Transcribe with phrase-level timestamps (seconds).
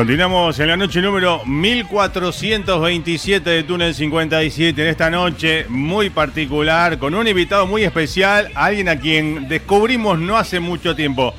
[0.00, 4.80] Continuamos en la noche número 1427 de Túnel 57.
[4.80, 10.38] En esta noche muy particular, con un invitado muy especial, alguien a quien descubrimos no
[10.38, 11.34] hace mucho tiempo,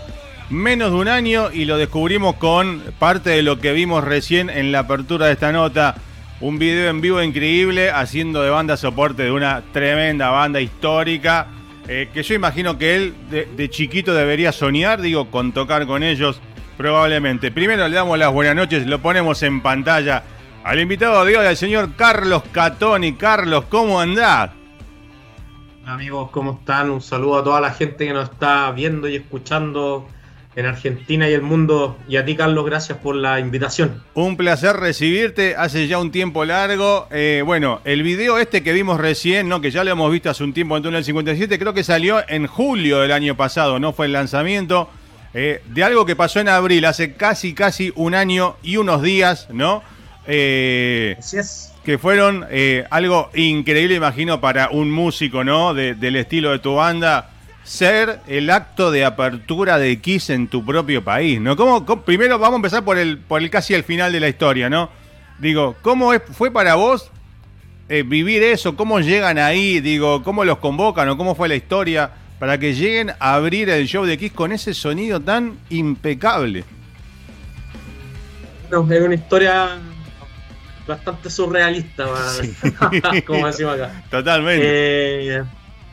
[0.51, 4.71] menos de un año, y lo descubrimos con parte de lo que vimos recién en
[4.71, 5.95] la apertura de esta nota.
[6.39, 11.47] Un video en vivo increíble, haciendo de banda soporte de una tremenda banda histórica.
[11.87, 16.39] Eh, que yo imagino que él de chiquito debería soñar, digo, con tocar con ellos
[16.77, 17.51] Probablemente.
[17.51, 20.23] Primero le damos las buenas noches, lo ponemos en pantalla
[20.63, 23.13] al invitado de hoy, al señor Carlos Catoni.
[23.13, 24.51] Carlos, ¿cómo andás?
[25.85, 26.91] Amigos, ¿cómo están?
[26.91, 30.07] Un saludo a toda la gente que nos está viendo y escuchando
[30.55, 31.97] en Argentina y el mundo.
[32.07, 34.03] Y a ti, Carlos, gracias por la invitación.
[34.13, 37.07] Un placer recibirte hace ya un tiempo largo.
[37.11, 39.61] Eh, bueno, el video este que vimos recién, ¿no?
[39.61, 42.47] que ya lo hemos visto hace un tiempo en Túnel 57, creo que salió en
[42.47, 43.93] julio del año pasado, ¿no?
[43.93, 44.89] Fue el lanzamiento.
[45.33, 49.47] Eh, de algo que pasó en abril, hace casi, casi un año y unos días,
[49.49, 49.81] ¿no?
[50.27, 51.73] Eh, es.
[51.85, 55.73] Que fueron eh, algo increíble, imagino, para un músico, ¿no?
[55.73, 57.31] del estilo de tu banda,
[57.63, 61.55] ser el acto de apertura de Kiss en tu propio país, ¿no?
[61.55, 64.69] ¿Cómo, primero vamos a empezar por el, por el casi el final de la historia,
[64.69, 64.89] ¿no?
[65.39, 67.09] Digo, ¿cómo fue para vos
[67.89, 68.75] vivir eso?
[68.75, 69.79] ¿Cómo llegan ahí?
[69.79, 72.11] Digo, ¿cómo los convocan o cómo fue la historia?
[72.41, 76.63] Para que lleguen a abrir el show de Kiss con ese sonido tan impecable.
[78.71, 79.77] es una historia
[80.87, 82.07] bastante surrealista,
[83.27, 84.03] como decimos acá.
[84.09, 84.65] Totalmente.
[84.65, 85.43] Eh,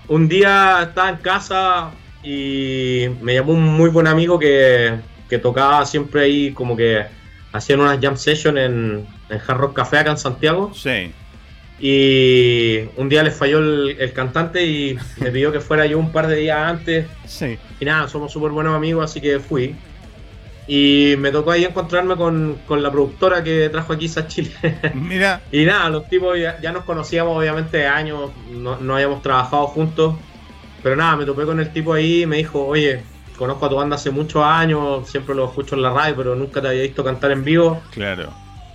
[0.08, 1.90] un día estaba en casa
[2.22, 5.00] y me llamó un muy buen amigo que,
[5.42, 7.04] tocaba siempre ahí, como que
[7.52, 10.72] hacían unas jam sessions en, en Hard Rock Café acá en Santiago.
[10.72, 11.12] Sí.
[11.80, 16.26] Y un día les falló el, cantante y me pidió que fuera yo un par
[16.26, 17.06] de días antes.
[17.24, 17.58] Sí.
[17.78, 19.76] Y nada, somos súper buenos amigos, así que fui.
[20.66, 24.52] Y me tocó ahí encontrarme con, la productora que trajo aquí a Chile.
[24.94, 25.40] Mira.
[25.50, 30.16] y nada, los tipos ya, nos conocíamos obviamente de años, no, no, habíamos trabajado juntos.
[30.82, 33.02] Pero nada, me topé con el tipo ahí y me dijo, oye,
[33.36, 36.60] conozco a tu banda hace muchos años, siempre lo escucho en la radio, pero nunca
[36.60, 37.80] te había visto cantar en vivo.
[37.92, 38.30] Claro.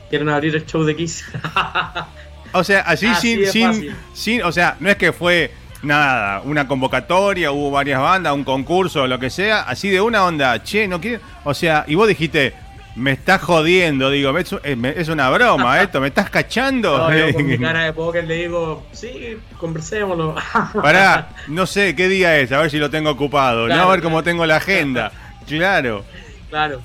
[0.10, 1.26] ¿Quieren abrir el show de Kiss?
[2.54, 7.52] O sea, así, sin, sin, sin, o sea, no es que fue nada, una convocatoria,
[7.52, 11.22] hubo varias bandas, un concurso, lo que sea, así de una onda, che, no quiero,
[11.44, 12.54] o sea, y vos dijiste,
[12.96, 16.98] me estás jodiendo, digo, es, es una broma esto, me estás cachando.
[16.98, 20.36] No, yo con mi cara de póker le digo, sí, conversémoslo.
[20.82, 23.74] Pará, no sé qué día es, a ver si lo tengo ocupado, ¿no?
[23.74, 25.12] A ver cómo tengo la agenda.
[25.46, 26.06] Claro.
[26.50, 26.82] Claro.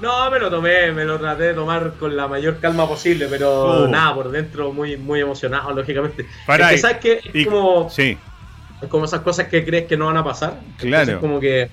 [0.00, 3.84] No, me lo tomé, me lo traté de tomar con la mayor calma posible, pero
[3.84, 3.88] uh.
[3.88, 6.26] nada, por dentro muy, muy emocionado, lógicamente.
[6.46, 7.20] Para es que, ¿sabes qué?
[7.32, 7.88] Es como.
[7.90, 8.18] Sí.
[8.82, 10.60] Es como esas cosas que crees que no van a pasar.
[10.78, 11.12] Claro.
[11.12, 11.70] Es como que.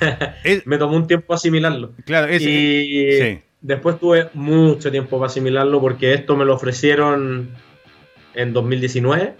[0.64, 1.92] me tomó un tiempo asimilarlo.
[2.04, 7.50] Claro, es, y después tuve mucho tiempo para asimilarlo porque esto me lo ofrecieron
[8.34, 9.34] en 2019.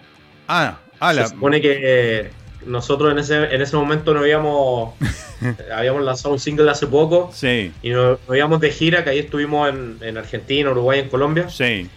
[0.47, 2.31] Ah, ah Se supone que
[2.65, 4.93] nosotros en ese, en ese momento no habíamos,
[5.75, 7.31] habíamos lanzado un single hace poco.
[7.33, 7.71] Sí.
[7.81, 11.49] Y nos, íbamos de gira, que ahí estuvimos en, en, Argentina, Uruguay, en Colombia.
[11.49, 11.89] Sí.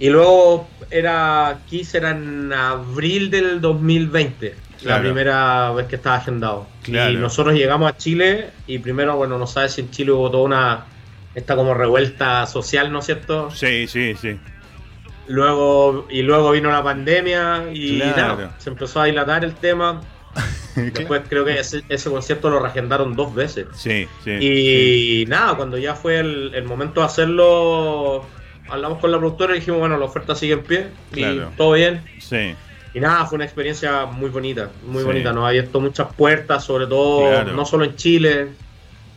[0.00, 4.54] Y luego era Kiss era en abril del 2020.
[4.82, 6.66] la primera vez que estaba agendado.
[6.86, 10.44] Y nosotros llegamos a Chile y primero, bueno, no sabes si en Chile hubo toda
[10.44, 10.86] una,
[11.34, 13.50] esta como revuelta social, ¿no es cierto?
[13.50, 14.38] Sí, sí, sí.
[15.30, 20.00] Luego, y luego vino la pandemia y nada, se empezó a dilatar el tema.
[20.74, 23.66] Después creo que ese, concierto lo reagendaron dos veces.
[23.74, 24.30] Sí, sí.
[24.40, 28.26] Y nada, cuando ya fue el, momento de hacerlo,
[28.68, 32.02] hablamos con la productora y dijimos, bueno, la oferta sigue en pie y todo bien.
[32.18, 32.56] Sí.
[32.92, 35.32] Y nada, fue una experiencia muy bonita, muy bonita.
[35.32, 38.48] Nos ha abierto muchas puertas, sobre todo, no solo en Chile.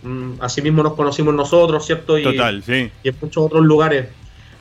[0.04, 2.20] Mm, así mismo nos conocimos nosotros, ¿cierto?
[2.20, 2.92] Y, Total, sí.
[3.02, 4.10] Y en muchos otros lugares.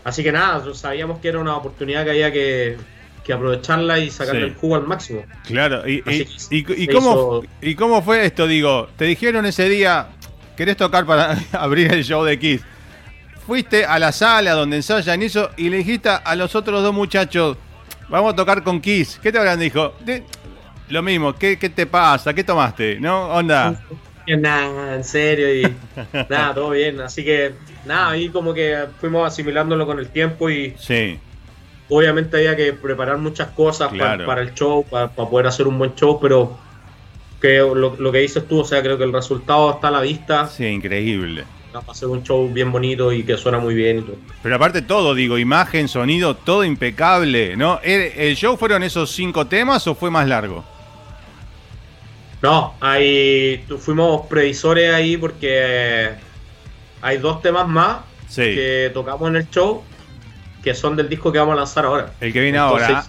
[0.05, 2.77] Así que nada, sabíamos que era una oportunidad que había que,
[3.33, 5.25] aprovecharla y sacarle el jugo al máximo.
[5.47, 6.03] Claro, y,
[6.51, 8.47] y, cómo, ¿y cómo fue esto?
[8.47, 10.09] Digo, te dijeron ese día,
[10.57, 12.63] ¿querés tocar para abrir el show de Kiss?
[13.47, 17.57] Fuiste a la sala donde ensayan eso y le dijiste a los otros dos muchachos,
[18.09, 19.19] vamos a tocar con Kiss.
[19.23, 19.95] ¿Qué te habrán dicho?
[20.89, 22.35] lo mismo, ¿qué, ¿qué te pasa?
[22.35, 23.01] ¿Qué tomaste?
[23.01, 23.29] ¿No?
[23.29, 23.83] Onda.
[24.27, 25.63] Nada, en serio, y
[26.29, 27.01] nada, todo bien.
[27.01, 27.53] Así que,
[27.87, 30.75] nada, ahí como que fuimos asimilándolo con el tiempo y.
[30.79, 31.19] Sí.
[31.89, 36.19] Obviamente había que preparar muchas cosas para, el show, para, poder hacer un buen show,
[36.21, 36.57] pero
[37.39, 40.47] que lo, que dices tú, o sea, creo que el resultado está a la vista.
[40.47, 41.45] Sí, increíble.
[41.71, 44.17] Para hacer un show bien bonito y que suena muy bien y todo.
[44.43, 47.79] Pero aparte todo, digo, imagen, sonido, todo impecable, ¿no?
[47.83, 50.65] ¿El show fueron esos cinco temas o fue más largo?
[52.43, 56.11] No, hay, fuimos previsores ahí porque
[57.01, 57.99] hay dos temas más
[58.35, 59.83] que tocamos en el show
[60.63, 62.13] que son del disco que vamos a lanzar ahora.
[62.21, 63.05] El que viene ahora.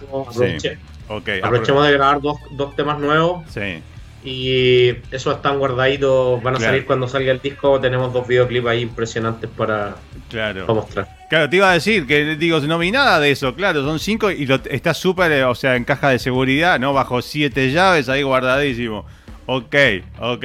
[1.42, 3.44] Aprovechemos de grabar dos, dos temas nuevos.
[3.52, 3.82] Sí.
[4.24, 7.78] Y esos están guardaditos, van a salir cuando salga el disco.
[7.78, 9.96] Tenemos dos videoclips ahí impresionantes para,
[10.30, 10.66] claro.
[10.74, 11.08] mostrar.
[11.28, 14.30] Claro, te iba a decir que, digo, no vi nada de eso, claro, son cinco
[14.30, 16.92] y está súper, eh, o sea, en caja de seguridad, ¿no?
[16.92, 19.04] Bajo siete llaves ahí guardadísimo.
[19.46, 19.74] Ok,
[20.20, 20.44] ok.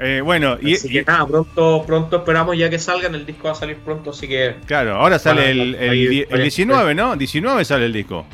[0.00, 3.54] Eh, bueno, y, que nada, pronto, pronto esperamos ya que salgan, el disco va a
[3.56, 4.54] salir pronto, así que...
[4.66, 7.16] Claro, ahora sale el, el, 19, ¿no?
[7.16, 8.24] 19 sale el disco.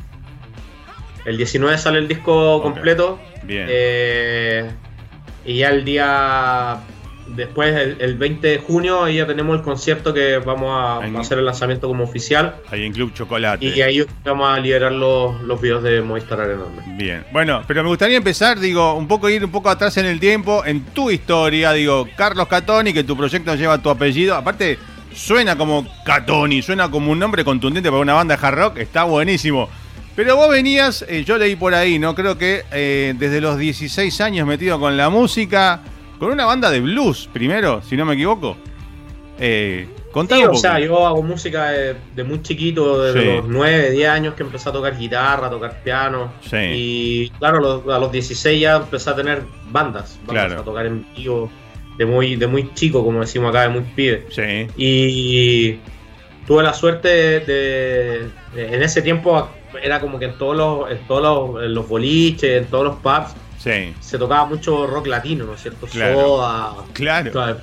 [1.24, 3.18] El 19 sale el disco completo.
[3.44, 3.66] Bien.
[3.68, 4.70] Eh,
[5.46, 6.80] y ya el día
[7.26, 11.46] Después, el, 20 de junio, ahí ya tenemos el concierto que vamos a, hacer el
[11.46, 12.56] lanzamiento como oficial.
[12.70, 13.64] Ahí en Club Chocolate.
[13.64, 16.64] Y ahí vamos a liberar los, los videos de Movistar Arena.
[16.96, 20.20] Bien, bueno, pero me gustaría empezar, digo, un poco ir un poco atrás en el
[20.20, 24.34] tiempo, en tu historia, digo, Carlos Catoni, que tu proyecto lleva tu apellido.
[24.36, 24.78] Aparte,
[25.14, 29.04] suena como Catoni, suena como un nombre contundente para una banda de hard rock, está
[29.04, 29.68] buenísimo.
[30.16, 32.14] Pero vos venías, eh, yo leí por ahí, ¿no?
[32.14, 35.80] Creo que eh, desde los 16 años metido con la música
[36.18, 38.56] con una banda de blues primero, si no me equivoco.
[39.38, 39.88] Eh,
[40.28, 44.44] sí, o sea, yo hago música de, muy chiquito, desde los 9, 10 años que
[44.44, 46.32] empecé a tocar guitarra, a tocar piano.
[46.40, 46.56] Sí.
[46.56, 50.60] Y claro, a los 16 ya empecé a tener bandas, claro.
[50.60, 51.50] a tocar en vivo
[51.98, 54.26] de muy, de muy chico, como decimos acá, de muy pibe.
[54.30, 54.66] Sí.
[54.76, 55.78] Y
[56.46, 57.08] tuve la suerte
[57.40, 59.48] de, en ese tiempo
[59.82, 62.96] era como que en todos los, en todos los, en los boliches, en todos los
[62.96, 63.34] pubs,
[64.00, 65.86] se tocaba mucho rock latino, ¿no es cierto?
[65.86, 66.20] Claro.
[66.20, 67.58] Soda, claro.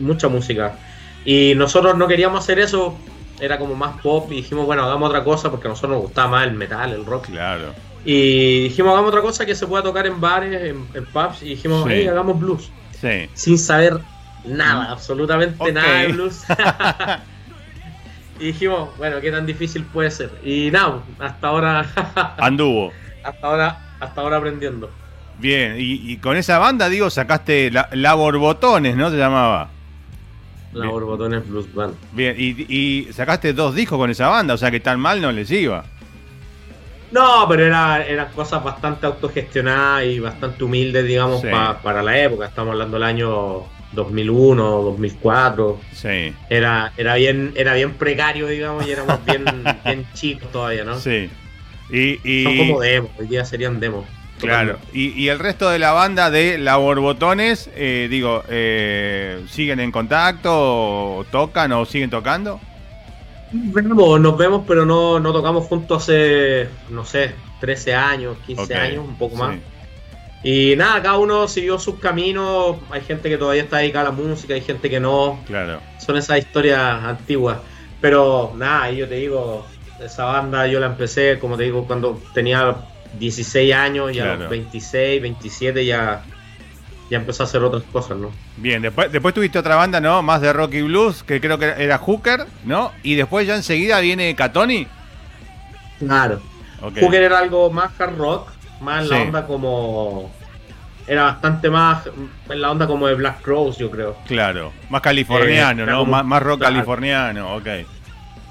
[0.00, 0.78] mucha música.
[1.24, 2.96] Y nosotros no queríamos hacer eso,
[3.40, 6.28] era como más pop y dijimos, bueno, hagamos otra cosa porque a nosotros nos gustaba
[6.28, 7.26] más el metal, el rock.
[7.26, 7.72] Claro.
[8.04, 11.86] Y dijimos, hagamos otra cosa que se pueda tocar en bares, en, pubs, y dijimos,
[11.88, 12.70] hey, hagamos blues.
[13.00, 13.28] Sí.
[13.32, 13.98] Sin saber
[14.44, 16.42] nada, absolutamente nada de blues.
[18.40, 20.30] y dijimos, bueno, qué tan difícil puede ser.
[20.44, 21.86] Y nada, hasta ahora.
[22.38, 22.92] Anduvo.
[23.22, 24.90] Hasta ahora, hasta ahora aprendiendo.
[25.38, 29.10] Bien, y, con esa banda, digo, sacaste la, la Borbotones, ¿no?
[29.10, 29.70] Se llamaba.
[30.74, 31.94] La Borbotones Blues Band.
[32.12, 35.50] Bien, y, sacaste dos discos con esa banda, o sea que tan mal no les
[35.50, 35.84] iba.
[37.12, 41.42] No, pero era, eran cosas bastante autogestionadas y bastante humildes, digamos,
[41.82, 42.46] para la época.
[42.46, 43.62] Estamos hablando del año
[43.92, 45.80] 2001, 2004.
[45.92, 46.34] Sí.
[46.50, 49.44] Era, era, bien, era bien precario, digamos, y éramos bien,
[49.84, 50.98] bien chicos todavía, ¿no?
[50.98, 51.30] Sí.
[51.90, 52.42] Y, y...
[52.42, 54.06] Son como demos, hoy día serían demos.
[54.38, 59.90] Claro, y, el resto de la banda de La Borbotones, eh, digo, eh, ¿siguen en
[59.90, 61.24] contacto?
[61.30, 62.60] ¿Tocan o siguen tocando?
[63.52, 69.16] nos vemos, pero no, no tocamos juntos hace, no sé, 13 años, 15 años, un
[69.16, 69.56] poco más.
[70.42, 72.76] Y nada, cada uno siguió sus caminos.
[72.90, 75.38] Hay gente que todavía está dedicada a la música, hay gente que no.
[75.46, 75.80] Claro.
[75.98, 77.58] Son esas historias antiguas.
[78.00, 79.64] Pero nada, yo te digo,
[80.04, 82.76] esa banda yo la empecé, como te digo, cuando tenía
[83.18, 86.22] 16 años y a los 26, 27 ya,
[87.10, 88.30] ya empezó a hacer otras cosas, ¿no?
[88.56, 90.22] Bien, después, después tuviste otra banda, ¿no?
[90.22, 92.92] Más de rock y blues, que creo que era Hooker, ¿no?
[93.02, 94.86] Y después ya enseguida viene Catoni.
[95.98, 96.40] Claro.
[96.80, 100.30] Hooker era algo más hard rock, más la onda como
[101.06, 102.06] era bastante más
[102.48, 104.16] en la onda como de Black Crowes, yo creo.
[104.26, 106.00] Claro, más californiano, Eh, ¿no?
[106.00, 106.74] como- más, más rock claro.
[106.74, 107.66] californiano, ok.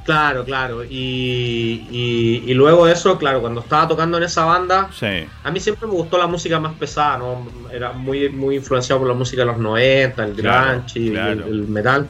[0.03, 0.83] Claro, claro.
[0.83, 5.51] Y, y, y luego de eso, claro, cuando estaba tocando en esa banda, Sí, a
[5.51, 7.47] mí siempre me gustó la música más pesada, ¿no?
[7.71, 11.31] Era muy, muy influenciado por la música de los 90, el Claro, grunge y claro.
[11.31, 12.07] el, el metal.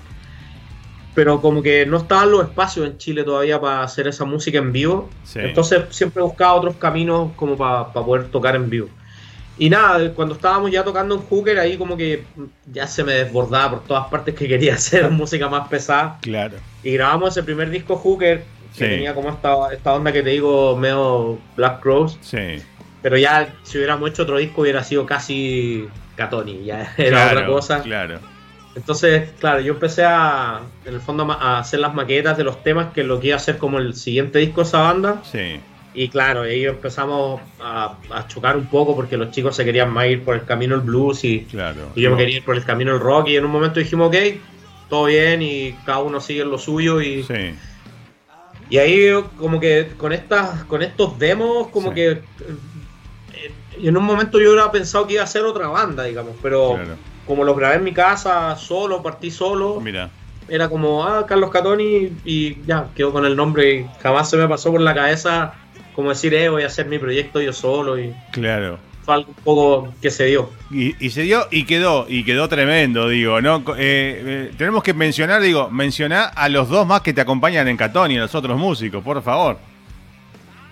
[1.15, 4.71] Pero como que no estaban los espacios en Chile todavía para hacer esa música en
[4.71, 5.09] vivo.
[5.23, 5.39] Sí.
[5.39, 8.89] Entonces siempre buscaba otros caminos como para poder tocar en vivo.
[9.57, 12.23] Y nada, cuando estábamos ya tocando en Hooker, ahí como que
[12.71, 16.17] ya se me desbordaba por todas partes que quería hacer música más pesada.
[16.21, 16.57] claro.
[16.83, 18.89] Y grabamos ese primer disco Hooker, que Sí.
[18.89, 22.17] tenía como esta, esta onda que te digo, medio Black Crows.
[22.21, 22.57] Sí.
[23.03, 27.47] Pero ya si hubiéramos hecho otro disco hubiera sido casi Catoni, ya era claro, otra
[27.47, 27.81] cosa.
[27.83, 28.19] Claro.
[28.75, 32.91] Entonces, claro, yo empecé a, en el fondo, a hacer las maquetas de los temas,
[32.91, 35.21] que lo que iba a hacer como el siguiente disco de esa banda.
[35.31, 35.59] Sí.
[35.95, 40.07] Y claro, ahí empezamos a, a chocar un poco porque los chicos se querían más
[40.07, 41.89] ir por el camino del blues y, Claro.
[41.95, 43.27] y yo me quería ir por el camino del rock.
[43.29, 44.15] Y en un momento dijimos, ok,
[44.89, 46.99] todo bien y cada uno sigue en lo suyo.
[47.01, 47.53] Y, Sí.
[48.69, 51.95] y ahí como que con estas con estos demos, como Sí.
[51.95, 56.35] que eh, en un momento yo hubiera pensado que iba a ser otra banda, digamos,
[56.41, 56.95] pero Claro.
[57.27, 60.09] como lo grabé en mi casa solo, partí solo, Mira.
[60.47, 64.47] era como, ah, Carlos Catoni y ya, quedó con el nombre y jamás se me
[64.47, 65.53] pasó por la cabeza
[65.93, 68.79] como decir, eh, voy a hacer mi proyecto yo solo y Claro.
[69.05, 70.49] fue algo un poco que se dio.
[70.71, 73.57] Y, y se dio y quedó, y quedó tremendo, digo, ¿no?
[73.69, 77.77] Eh, eh, tenemos que mencionar, digo, mencionar a los dos más que te acompañan en
[77.77, 79.57] Catón y a los otros músicos, por favor.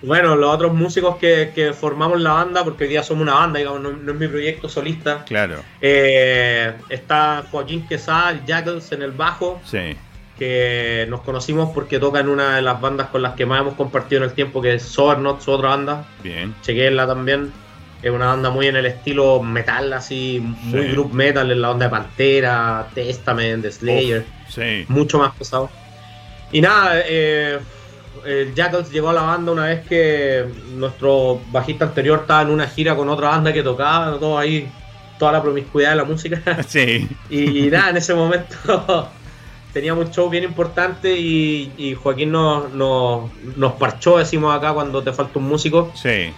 [0.04, 3.60] Bueno, los otros músicos que, que formamos la banda, porque hoy día somos una banda,
[3.60, 5.24] digamos, no, no es mi proyecto solista.
[5.24, 5.62] Claro.
[5.80, 9.96] Eh, está Joaquín Quesada, Jackals en el bajo, Sí.
[10.42, 13.74] Que nos conocimos porque toca en una de las bandas con las que más hemos
[13.74, 16.04] compartido en el tiempo, que es Sobernot, su otra banda.
[16.20, 16.52] Bien.
[16.62, 17.52] Chequenla también.
[18.02, 20.88] Es una banda muy en el estilo metal, así, muy Sí.
[20.88, 24.84] group metal, en la onda de Pantera, Testament, de Slayer, Sí.
[24.88, 25.70] mucho más pesado.
[26.50, 27.60] Y nada, eh,
[28.26, 30.44] el Jackals llegó a la banda una vez que
[30.74, 34.68] nuestro bajista anterior estaba en una gira con otra banda que tocaba, todo ahí,
[35.20, 36.42] toda la promiscuidad de la música.
[36.66, 37.08] Sí.
[37.30, 39.08] Y nada, en ese momento
[39.72, 45.02] teníamos un show bien importante y, y Joaquín nos, nos, nos parchó, decimos acá, cuando
[45.02, 45.90] te falta un músico.
[45.94, 46.32] Sí.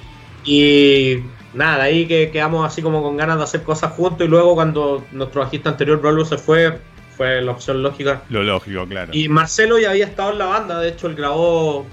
[0.45, 1.17] Y
[1.53, 5.05] nada, ahí que quedamos así como con ganas de hacer cosas juntos y luego cuando
[5.13, 6.79] nuestro bajista anterior, Braulio, se fue,
[7.17, 8.23] fue la opción lógica.
[8.29, 9.11] Lo lógico, claro.
[9.13, 11.87] Y Marcelo ya había estado en la banda, de hecho él grabó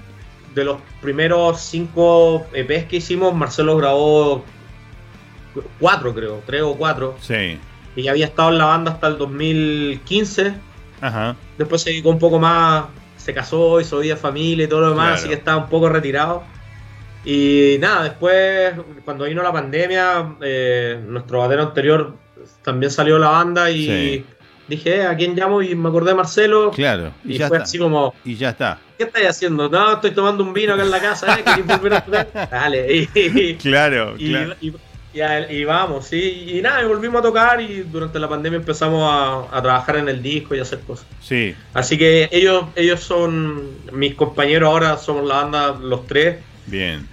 [0.54, 4.44] de los primeros cinco EPs que hicimos, Marcelo grabó
[5.80, 7.16] cuatro creo, tres o cuatro.
[7.20, 7.58] Sí.
[7.96, 10.54] Y ya había estado en la banda hasta el 2015.
[11.02, 11.36] Ajá.
[11.58, 12.84] Después se dedicó un poco más,
[13.18, 15.18] se casó, hizo vida, familia y todo lo demás, Claro.
[15.18, 16.44] así que estaba un poco retirado.
[17.24, 18.72] Y nada, después,
[19.04, 22.14] cuando vino la pandemia, eh, nuestro batero anterior
[22.62, 24.24] también salió la banda y Sí.
[24.66, 25.62] dije, "Eh, ¿a quién llamo?
[25.62, 26.70] Y me acordé de Marcelo.
[26.72, 27.12] Claro.
[27.24, 27.64] Y, Y, ya fue está.
[27.64, 28.78] así como, Y ya está.
[28.98, 29.68] ¿qué estáis haciendo?
[29.68, 31.42] No, estoy tomando un vino acá en la casa, ¿eh?
[31.44, 32.28] ¿Queréis volver a tocar?
[32.50, 32.92] Dale.
[33.14, 34.54] Y- Claro, y, claro.
[34.60, 34.72] y-
[35.14, 36.46] y a- y vamos, sí.
[36.56, 40.08] Y nada, y volvimos a tocar y durante la pandemia empezamos a, a trabajar en
[40.08, 41.06] el disco y a hacer cosas.
[41.20, 41.54] Sí.
[41.74, 46.38] Así que ellos, ellos son mis compañeros ahora, somos la banda los tres.
[46.66, 47.06] Bien.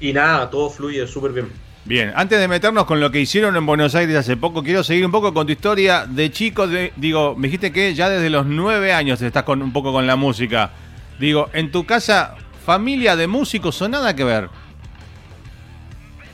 [0.00, 1.48] Y nada, todo fluye súper bien.
[1.84, 5.04] Bien, antes de meternos con lo que hicieron en Buenos Aires hace poco, quiero seguir
[5.04, 6.66] un poco con tu historia de chico.
[6.68, 10.06] De, digo, me dijiste que ya desde los nueve años estás con un poco con
[10.06, 10.70] la música.
[11.18, 12.34] Digo, en tu casa,
[12.64, 14.48] familia de músicos o nada que ver.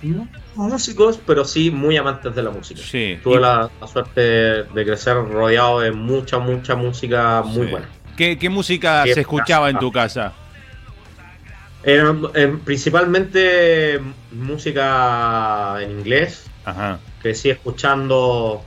[0.03, 2.81] No músicos, pero sí muy amantes de la música.
[2.83, 3.19] Sí.
[3.23, 7.71] Tuve Y- la, la suerte de crecer rodeado de mucha, mucha música muy Sí.
[7.73, 7.89] buena.
[8.17, 10.33] ¿Qué, qué música Qué se escuchaba en tu casa?
[11.83, 14.01] Era, eh, principalmente
[14.33, 16.47] música en inglés.
[16.65, 16.99] Ajá.
[17.23, 18.65] Crecí escuchando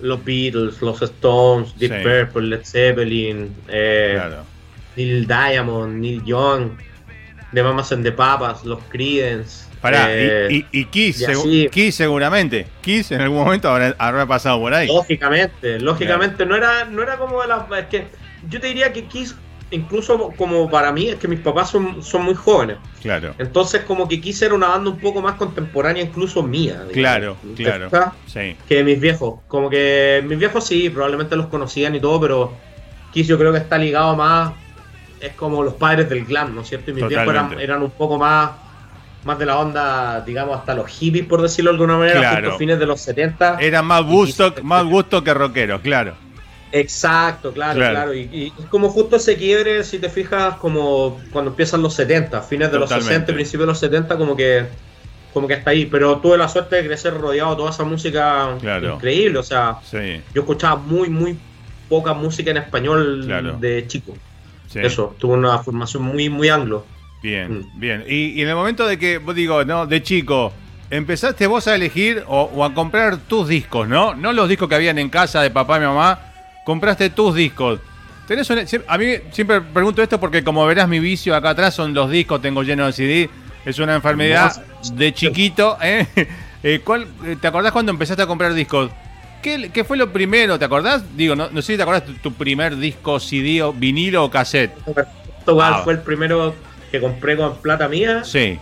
[0.00, 1.98] los Beatles, los Stones, Deep Sí.
[2.02, 4.44] Purple, Led Zeppelin, eh, Claro.
[4.96, 6.70] Neil Diamond, Neil Young,
[7.52, 9.68] The Mamas and the Papas, los Creedence.
[9.80, 11.68] Pará, eh, y, y- y Kiss, y.
[11.70, 12.66] Kiss seguramente.
[12.82, 14.86] Kiss en algún momento habrá, habrá pasado por ahí.
[14.88, 17.62] Lógicamente, lógicamente, no era, no era como de las.
[17.78, 18.06] Es que
[18.48, 19.34] yo te diría que Kiss,
[19.70, 22.76] incluso como para mí, es que mis papás son, son muy jóvenes.
[23.00, 26.84] Claro, Entonces, como que Kiss era una banda un poco más contemporánea, incluso mía.
[26.88, 26.92] digamos.
[26.92, 28.12] claro, ¿Te claro.
[28.26, 29.40] Sí, Que mis viejos.
[29.48, 32.52] Como que mis viejos sí, probablemente los conocían y todo, pero
[33.14, 34.52] Kiss yo creo que está ligado más.
[35.20, 36.90] Es como los padres del glam, ¿no es cierto?
[36.90, 38.50] Y mis viejos eran, eran un poco más.
[39.22, 42.56] Más de la onda, digamos, hasta los hippies, por decirlo de alguna manera, Claro.
[42.56, 43.58] fines de los 70.
[43.60, 46.14] Era más gusto, más gusto que rockero, claro.
[46.72, 47.94] Exacto, claro, Claro.
[47.94, 48.14] claro.
[48.14, 52.40] Y, y es como justo ese quiebre, si te fijas, como cuando empiezan los 70,
[52.42, 53.12] fines de los Totalmente.
[53.14, 54.64] 60, principios de los 70, como que
[55.34, 55.86] como que hasta ahí.
[55.86, 58.94] Pero tuve la suerte de crecer rodeado de toda esa música Claro.
[58.94, 59.38] increíble.
[59.38, 61.36] O sea, Sí, yo escuchaba muy, muy
[61.88, 63.56] poca música en español Claro.
[63.58, 64.14] de chico.
[64.72, 64.78] Sí.
[64.82, 66.84] Eso, tuve una formación muy, muy anglo.
[67.22, 67.80] Bien, Mm.
[67.80, 68.04] bien.
[68.08, 70.52] Y, y en el momento de que, vos digo, no, de chico,
[70.90, 74.14] empezaste vos a elegir o, o a comprar tus discos, ¿no?
[74.14, 76.18] No los discos que habían en casa de papá y mamá,
[76.64, 77.78] compraste tus discos.
[78.26, 81.92] Tenés una- a mí siempre pregunto esto porque como verás mi vicio acá atrás son
[81.94, 83.30] los discos, tengo lleno de CD,
[83.64, 84.52] es una enfermedad
[84.94, 85.76] de chiquito.
[85.82, 86.06] ¿eh?
[86.62, 88.90] Eh, ¿cuál- eh, ¿Te acordás cuando empezaste a comprar discos?
[89.42, 90.58] ¿Qué, qué fue lo primero?
[90.58, 91.02] ¿Te acordás?
[91.16, 94.30] Digo, no, no sé si te acordás tu, tu primer disco, CD, o vinilo o
[94.30, 94.72] cassette.
[95.46, 95.80] Igual Ah.
[95.82, 96.54] fue el primero
[96.90, 98.58] que compré con plata mía, Sí.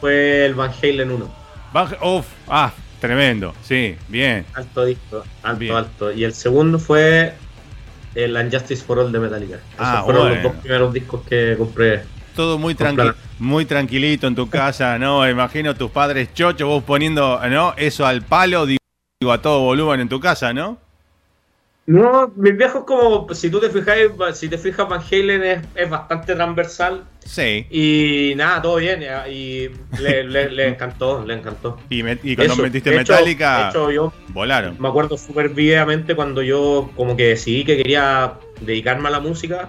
[0.00, 1.34] fue el Van Halen 1.
[1.72, 3.54] Van- Uf, ah, tremendo.
[3.62, 4.46] Sí, bien.
[4.54, 5.74] Alto disco, alto, Bien.
[5.74, 6.12] alto.
[6.12, 7.34] Y el segundo fue
[8.14, 9.56] el Unjustice for All de Metallica.
[9.56, 10.34] Esos Ah, fueron bueno.
[10.36, 12.02] los dos primeros discos que compré.
[12.36, 13.18] Todo muy, Con tranqui plata.
[13.38, 15.28] muy tranquilito en tu casa, ¿no?
[15.28, 17.74] Imagino tus padres chochos, vos poniendo, ¿no?
[17.76, 18.66] Eso al palo,
[19.32, 20.78] a todo volumen en tu casa, ¿no?
[21.86, 23.98] No, mis viejos como, si tú te fijas,
[24.38, 27.66] si te fijas, Van Halen es, es bastante transversal Sí.
[27.70, 29.02] y nada, todo bien.
[29.30, 29.68] Y
[30.00, 31.78] le, le- le encantó, le encantó.
[31.90, 34.76] Y, me- y cuando Eso, metiste de hecho- Metallica, de hecho, yo volaron.
[34.80, 39.68] me acuerdo súper vividamente cuando yo como que decidí que quería dedicarme a la música.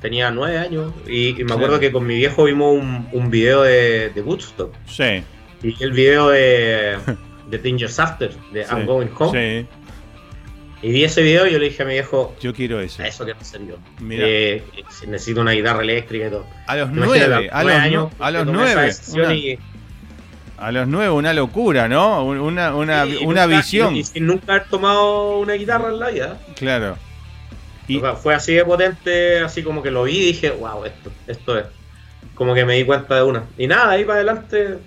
[0.00, 1.80] Tenía nueve años y, y me acuerdo Sí.
[1.82, 4.74] que con mi viejo vimos un, un video de, de Woodstock.
[4.88, 5.22] Sí.
[5.62, 6.96] Y el video de,
[7.48, 9.60] de Dangerous After, de sí, I'm Going Home.
[9.62, 9.66] Sí.
[10.80, 13.02] Y vi ese video y yo le dije a mi viejo, Yo quiero eso.
[13.02, 13.76] a eso ser yo.
[14.00, 14.24] Mira.
[14.28, 14.62] Eh,
[15.08, 16.46] necesito una guitarra eléctrica y todo.
[16.68, 18.82] A los nueve, a los, años a los que nueve.
[18.82, 19.58] decisión Una, y-
[20.56, 22.24] a los nueve, una locura, ¿no?
[22.24, 23.96] Una, una, y- una nunca- visión.
[23.96, 26.38] Y, y sin nunca haber tomado una guitarra en la vida.
[26.56, 26.96] Claro.
[27.88, 30.84] Y, O sea, fue así de potente, así como que lo vi y dije, wow,
[30.84, 31.64] esto, esto es.
[32.34, 33.44] Como que me di cuenta de una.
[33.56, 34.78] Y nada, ahí para adelante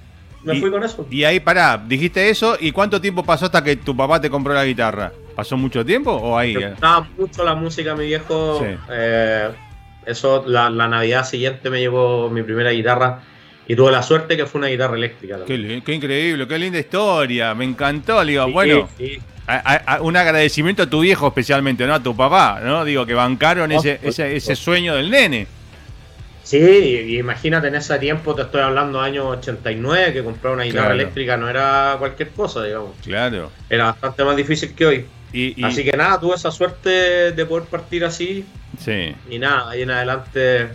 [0.44, 1.06] me Y- fui con eso.
[1.10, 4.54] y ahí, pará, dijiste eso, ¿y cuánto tiempo pasó hasta que tu papá te compró
[4.54, 5.12] la guitarra?
[5.36, 6.56] ¿Pasó mucho tiempo o ahí?
[6.56, 8.60] Me gustaba mucho la música, mi viejo.
[8.60, 8.76] Sí.
[8.92, 9.50] eh,
[10.06, 13.22] eso, la, la Navidad siguiente me llevó mi primera guitarra
[13.68, 15.38] y tuve la suerte que fue una guitarra eléctrica.
[15.46, 15.54] Qué,
[15.94, 19.20] increíble, qué linda historia, me encantó, le digo, Sí, bueno, sí.
[19.48, 21.94] a- a- a- un agradecimiento a tu viejo especialmente, ¿no?
[21.94, 22.84] A tu papá, ¿no?
[22.84, 25.48] Digo, que bancaron ese, ese, ese sueño del nene.
[26.52, 26.58] Sí,
[27.08, 31.00] y imagínate en ese tiempo, te estoy hablando años 89, que comprar una guitarra Claro.
[31.02, 32.92] eléctrica no era cualquier cosa, digamos.
[33.04, 33.50] Claro.
[33.70, 35.06] Era bastante más difícil que hoy.
[35.32, 38.44] Y, y- Así que nada, tuve esa suerte de poder partir así
[38.78, 39.16] sí.
[39.30, 40.68] y nada, ahí en adelante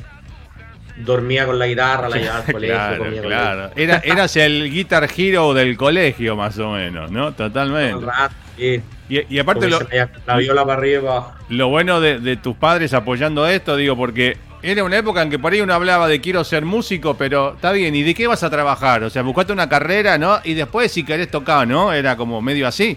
[0.97, 3.71] dormía con la guitarra, la llevaba al colegio, Claro, comía claro.
[3.77, 7.35] Era, eras el guitar hero del colegio, más o menos, ¿no?
[7.35, 7.99] Totalmente.
[7.99, 8.81] el rato, sí.
[9.11, 9.89] Y, y aparte, Como lo,
[10.27, 11.35] la viola para arriba y para abajo.
[11.51, 14.39] lo bueno de, de tus padres apoyando esto, digo, porque
[14.73, 17.73] era una época en que por ahí uno hablaba de quiero ser músico, pero está
[17.73, 19.03] bien, ¿y de qué vas a trabajar?
[19.05, 20.41] O sea, buscate una carrera, ¿no?
[20.45, 21.93] Y después si querés tocar, ¿no?
[21.93, 22.97] Era como medio así.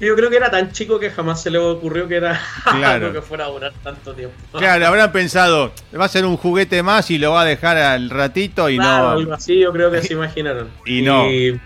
[0.00, 3.06] Yo creo que era tan chico que jamás se le ocurrió que era Claro.
[3.06, 4.34] algo que fuera a durar tanto tiempo.
[4.58, 8.10] Claro, habrán pensado, va a ser un juguete más y lo va a dejar al
[8.10, 9.10] ratito y Claro, no.
[9.10, 10.68] algo así yo creo que se imaginaron.
[10.84, 11.30] Y no.
[11.30, 11.58] Y,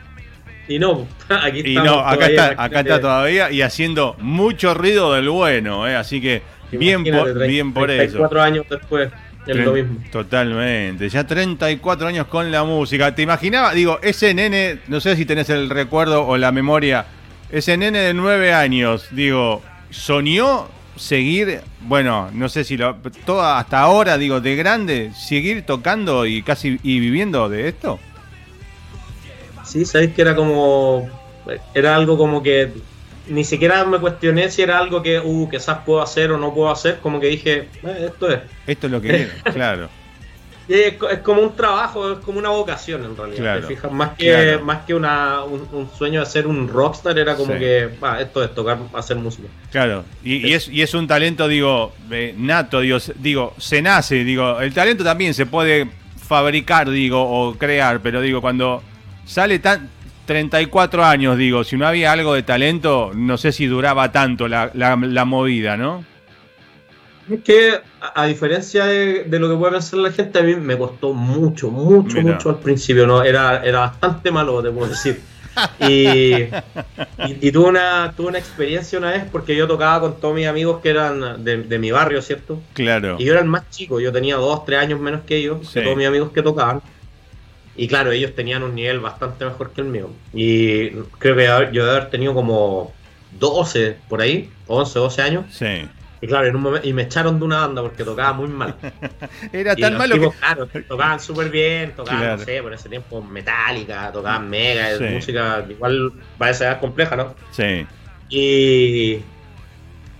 [0.68, 5.14] y no, aquí Y no, acá todavía, está, acá está todavía y haciendo mucho ruido
[5.14, 5.96] del bueno, ¿eh?
[5.96, 8.18] Así que bien por, bien por eso.
[8.18, 9.10] 34 años después,
[9.46, 9.98] es lo mismo.
[10.10, 13.14] Totalmente, ya 34 años con la música.
[13.14, 13.74] ¿Te imaginabas?
[13.74, 17.06] Digo, ese nene, no sé si tenés el recuerdo o la memoria,
[17.50, 23.80] ese nene de 9 años, digo, soñó seguir, bueno, no sé si lo, toda hasta
[23.80, 27.98] ahora, digo, de grande, seguir tocando y casi y viviendo de esto.
[29.68, 31.08] Sí, sabéis que era como.
[31.74, 32.72] Era algo como que.
[33.28, 36.70] Ni siquiera me cuestioné si era algo que, uh, quizás puedo hacer o no puedo
[36.70, 36.98] hacer.
[37.02, 38.40] Como que dije, "Eh, esto es.
[38.66, 39.88] Esto es lo que quiero, claro.
[40.70, 43.38] Y es, co- es como un trabajo, es como una vocación en realidad.
[43.40, 43.90] Claro, ¿te fijas?
[43.90, 44.64] Más que, claro.
[44.66, 47.58] más que una, un, un sueño de ser un rockstar, era como Sí.
[47.58, 49.48] que, "Ah, esto es tocar, hacer música.
[49.72, 54.24] Claro, y, y es, y es un talento, digo, eh, nato, digo, digo, se nace,
[54.24, 58.82] digo, el talento también se puede fabricar, digo, o crear, pero digo, cuando
[59.24, 59.88] sale tan
[60.28, 64.70] 34 años, digo, si no había algo de talento, no sé si duraba tanto la,
[64.74, 66.04] la, la movida, ¿no?
[67.28, 70.54] Es que, a, a diferencia de, de lo que puede pensar la gente, a mí
[70.54, 72.34] me costó mucho, mucho, Mira.
[72.34, 73.22] mucho al principio, ¿no?
[73.22, 75.20] Era, era bastante malo, te puedo decir.
[75.80, 76.52] Y, y,
[77.18, 80.80] y tuve, una, tuve una experiencia una vez porque yo tocaba con todos mis amigos
[80.80, 82.60] que eran de, de mi barrio, ¿cierto?
[82.74, 83.16] Claro.
[83.18, 85.74] Y yo era el más chico, yo tenía dos, tres años menos que ellos, Sí.
[85.74, 86.80] que todos mis amigos que tocaban.
[87.78, 90.10] Y claro, ellos tenían un nivel bastante mejor que el mío.
[90.34, 92.92] Y creo que yo de haber tenido como
[93.38, 95.44] 12 por ahí, 11, 12 años.
[95.50, 95.88] Sí,
[96.20, 98.74] Y claro, en un momento, y me echaron de una banda porque tocaba muy mal.
[99.52, 100.40] Era Y tan los malo tipos, que.
[100.40, 102.36] claro, tocaban súper bien, tocaban, Claro.
[102.38, 105.04] no sé, por ese tiempo Metallica, tocaban Mega, Sí.
[105.04, 107.34] música igual a ser compleja, ¿no?
[107.52, 107.86] Sí.
[108.28, 109.20] Y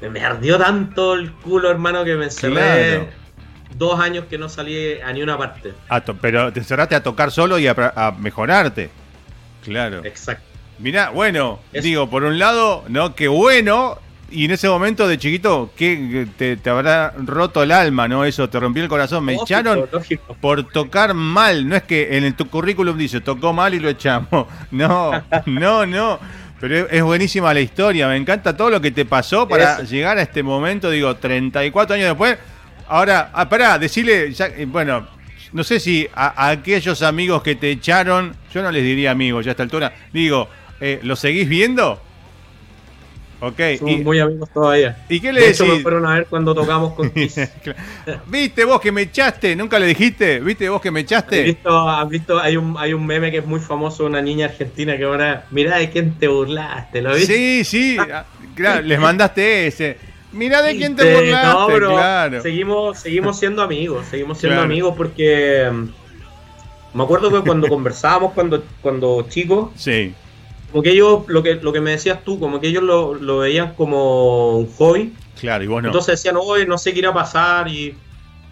[0.09, 3.09] me ardió tanto el culo, hermano, que me encerré Claro.
[3.79, 5.73] Dos años que no salí a ni una parte.
[5.89, 8.91] A pero te cerraste a tocar solo y a, mejorarte.
[9.65, 10.05] Claro.
[10.05, 10.45] Exacto.
[10.79, 13.15] Mirá, bueno, digo, por un lado, ¿no?
[13.15, 13.99] Qué bueno.
[14.31, 18.25] Y en ese momento de chiquito, que te, te habrá roto el alma, ¿no?
[18.27, 19.25] Eso te rompió el corazón.
[19.25, 20.37] Me Lógico, echaron lógico.
[20.41, 21.67] por tocar mal.
[21.67, 24.47] No es que en el, tu currículum dice tocó mal y lo echamos.
[24.71, 25.13] No,
[25.47, 26.19] no, no.
[26.61, 28.07] Pero es, es buenísima la historia.
[28.09, 29.85] Me encanta todo lo que te pasó para Eso.
[29.85, 30.91] llegar a este momento.
[30.91, 32.37] Digo, 34 años después.
[32.89, 35.07] Ahora, ah, pará, decirle, ya, eh, bueno,
[35.53, 39.45] no sé si a, a aquellos amigos que te echaron, yo no les diría amigos
[39.45, 40.49] ya a esta altura, digo,
[40.81, 42.01] eh, ¿lo seguís viendo?
[43.41, 44.97] Ok, Somos y, muy amigos todavía.
[45.09, 47.39] ¿y qué le De hecho, me fueron a ver cuando tocamos con Kiss.
[48.27, 49.55] ¿Viste vos que me echaste?
[49.55, 50.41] ¿Nunca le dijiste?
[50.41, 51.43] ¿Viste vos que me ¿Has echaste?
[51.43, 52.39] visto, has visto?
[52.41, 55.47] Hay un, hay un meme que es muy famoso de una niña argentina que ahora,
[55.53, 57.35] mirá de quién te burlaste, ¿lo viste?
[57.35, 58.25] Sí, sí, ah,
[58.57, 60.08] claro, les mandaste ese.
[60.31, 62.49] Mirá de quién te burlaste, no, claro.
[62.49, 64.63] seguimos, seguimos siendo amigos, seguimos siendo Claro.
[64.63, 65.89] amigos porque mm,
[66.93, 70.19] me acuerdo que cuando conversábamos cuando, cuando chicos, Sí,
[70.67, 73.39] como que ellos, lo que, lo que me decías tú, como que ellos lo, lo
[73.41, 75.99] veían como un hobby, claro, y vos no.
[75.99, 78.05] entonces decían, oye, no sé qué irá a pasar y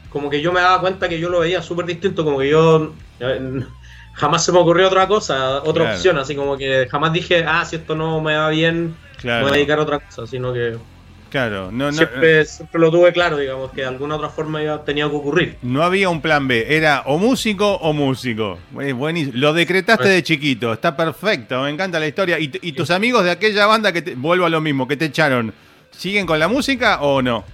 [0.09, 3.01] como que yo me daba cuenta que yo lo veía súper distinto, como que yo
[4.15, 5.85] jamás se me ocurrió otra cosa, otra Claro.
[5.85, 9.01] opción, así como que jamás dije, ah, si esto no me va bien,
[9.37, 10.81] me voy a dedicar a otra cosa, sino que
[11.31, 15.09] claro, no, no, siempre, siempre lo tuve claro, digamos, que de alguna otra forma tenía
[15.09, 15.57] que ocurrir.
[15.63, 18.59] no había un plan B, era o músico o músico.
[18.71, 19.33] Buenísimo.
[19.37, 22.39] Lo decretaste de chiquito, está perfecto, me encanta la historia.
[22.39, 25.07] ¿Y, y tus amigos de aquella banda que te, vuelvo a lo mismo, que te
[25.07, 25.53] echaron,
[25.91, 27.45] siguen con la música o no?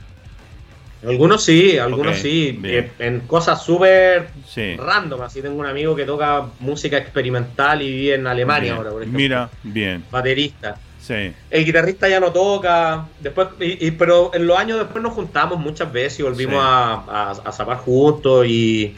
[1.04, 2.84] Algunos sí, algunos sí, bien.
[2.84, 4.76] eh, en cosas súper Sí.
[4.76, 8.76] random, así tengo un amigo que toca música experimental y vive en Alemania Bien.
[8.76, 9.18] ahora, por ejemplo.
[9.18, 10.76] Mira, bien, Baterista.
[11.02, 11.34] Sí.
[11.50, 15.58] El guitarrista ya no toca, después, y, y- pero en los años después nos juntamos
[15.58, 16.60] muchas veces y volvimos Sí.
[16.62, 18.96] a, a, a zapar juntos y,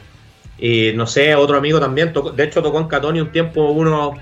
[0.59, 4.13] y no sé, otro amigo también, tocó- de hecho tocó en Catoni un tiempo uno,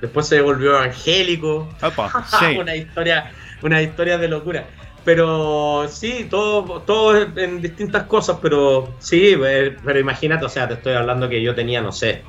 [0.00, 2.56] después se volvió evangélico, Opa, sí.
[2.58, 4.66] una historia, una historia de locura.
[5.04, 10.74] Pero sí, todo, todo en distintas cosas, pero sí, eh, pero imagínate, o sea, te
[10.74, 12.22] estoy hablando que yo tenía, no sé,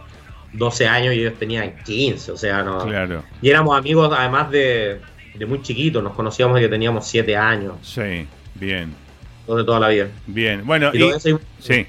[0.57, 2.85] 12 años y ellos tenían 15, o sea, no.
[2.85, 5.01] Claro, Y éramos amigos además de,
[5.33, 8.93] de muy chiquitos, nos conocíamos desde que teníamos 7 años, sí, bien,
[9.47, 10.07] de toda la vida.
[10.27, 10.65] bien.
[10.65, 11.11] Bueno, Y, y,
[11.59, 11.85] sí.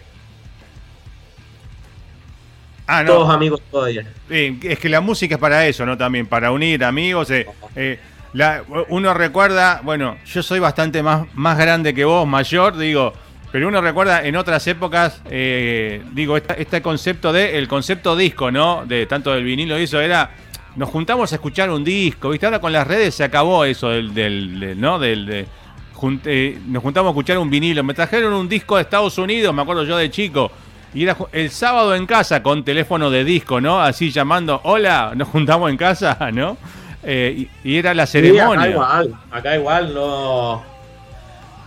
[2.89, 3.13] Ah, no.
[3.15, 4.07] todos amigos todavía.
[4.31, 5.97] Eh, es que la música es para eso, ¿no?
[5.99, 7.31] También para unir amigos.
[7.31, 7.99] eh, eh,
[8.33, 13.13] la- uno recuerda, bueno, yo soy bastante más, más grande que vos, mayor, digo,
[13.57, 18.51] pero uno recuerda en otras épocas, eh, digo, esta- este concepto de, el concepto disco,
[18.51, 18.85] ¿no?
[18.85, 20.29] De tanto del vinilo y eso era,
[20.75, 22.45] nos juntamos a escuchar un disco, ¿viste?
[22.45, 24.99] Ahora con las redes se acabó eso del, del, del- ¿no?
[24.99, 25.47] Del, de,
[25.95, 27.83] jun- eh, nos juntamos a escuchar un vinilo.
[27.83, 30.53] Me trajeron un disco de Estados Unidos, me acuerdo yo de chico.
[30.93, 33.81] Y era el sábado en casa con teléfono de disco, ¿no?
[33.81, 36.59] Así llamando, hola, nos juntamos en casa, ¿no?
[37.03, 38.61] Eh, y, y era la Sí, ceremonia.
[38.65, 40.76] acá igual, acá igual, no.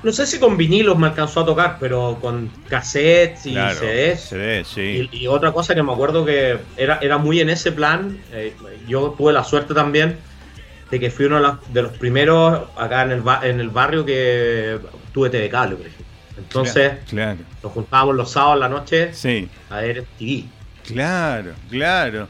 [0.02, 4.22] No sé si con vinilos me alcanzó a tocar, pero con cassettes y Claro, CDs.
[4.22, 5.10] CD, sí.
[5.12, 8.54] Y, y otra cosa que me acuerdo que era, era muy en ese plan, eh,
[8.88, 10.18] yo tuve la suerte también
[10.90, 14.06] de que fui uno de los, de los primeros acá en el, en el barrio
[14.06, 14.80] que
[15.14, 16.06] tuve TV cable, por ejemplo.
[16.38, 19.50] Entonces Claro, nos juntábamos los sábados en la noche sí.
[19.70, 20.46] a ver TV.
[20.86, 22.28] Claro, claro.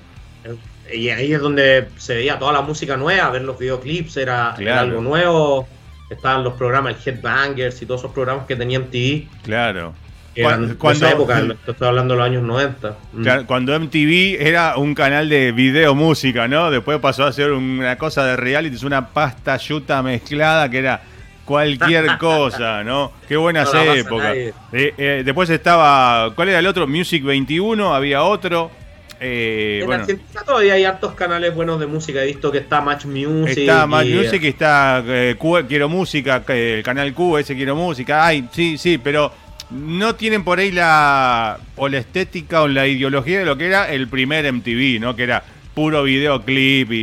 [0.92, 5.02] Y ahí es donde se veía toda la música nueva, ver los videoclips era, algo
[5.02, 5.68] nuevo.
[6.10, 9.94] Estaban los programas, el Headbangers y todos esos programas que tenían TV, Claro.
[10.36, 12.96] eran Cuando- esa época, esto estoy hablando de los años 90.
[13.14, 13.22] Mm.
[13.24, 16.72] Claro, Cuando MTV era un canal de video música, ¿no?
[16.72, 21.02] Después pasó a ser una cosa de reality, es una pasta yuta mezclada que era
[21.46, 23.12] cualquier cosa, ¿no?
[23.28, 24.36] Qué buenas No épocas.
[24.36, 26.88] Eh, eh, después estaba, ¿cuál era el otro?
[26.88, 28.72] Music 21, había otro.
[29.20, 32.24] Eh, En bueno, Argentina todavía hay hartos canales buenos de música.
[32.24, 33.58] He visto que está Match Music.
[33.60, 37.76] está Mad y, Music, está eh, Q- Quiero Música, eh, el canal Q, ese Quiero
[37.76, 38.26] Música.
[38.26, 39.32] Ay, sí, sí, pero
[39.72, 43.92] no tienen por ahí la o la estética o la ideología de lo que era
[43.92, 45.16] el primer MTV, ¿no?
[45.16, 45.44] Que era
[45.76, 46.96] puro videoclip y,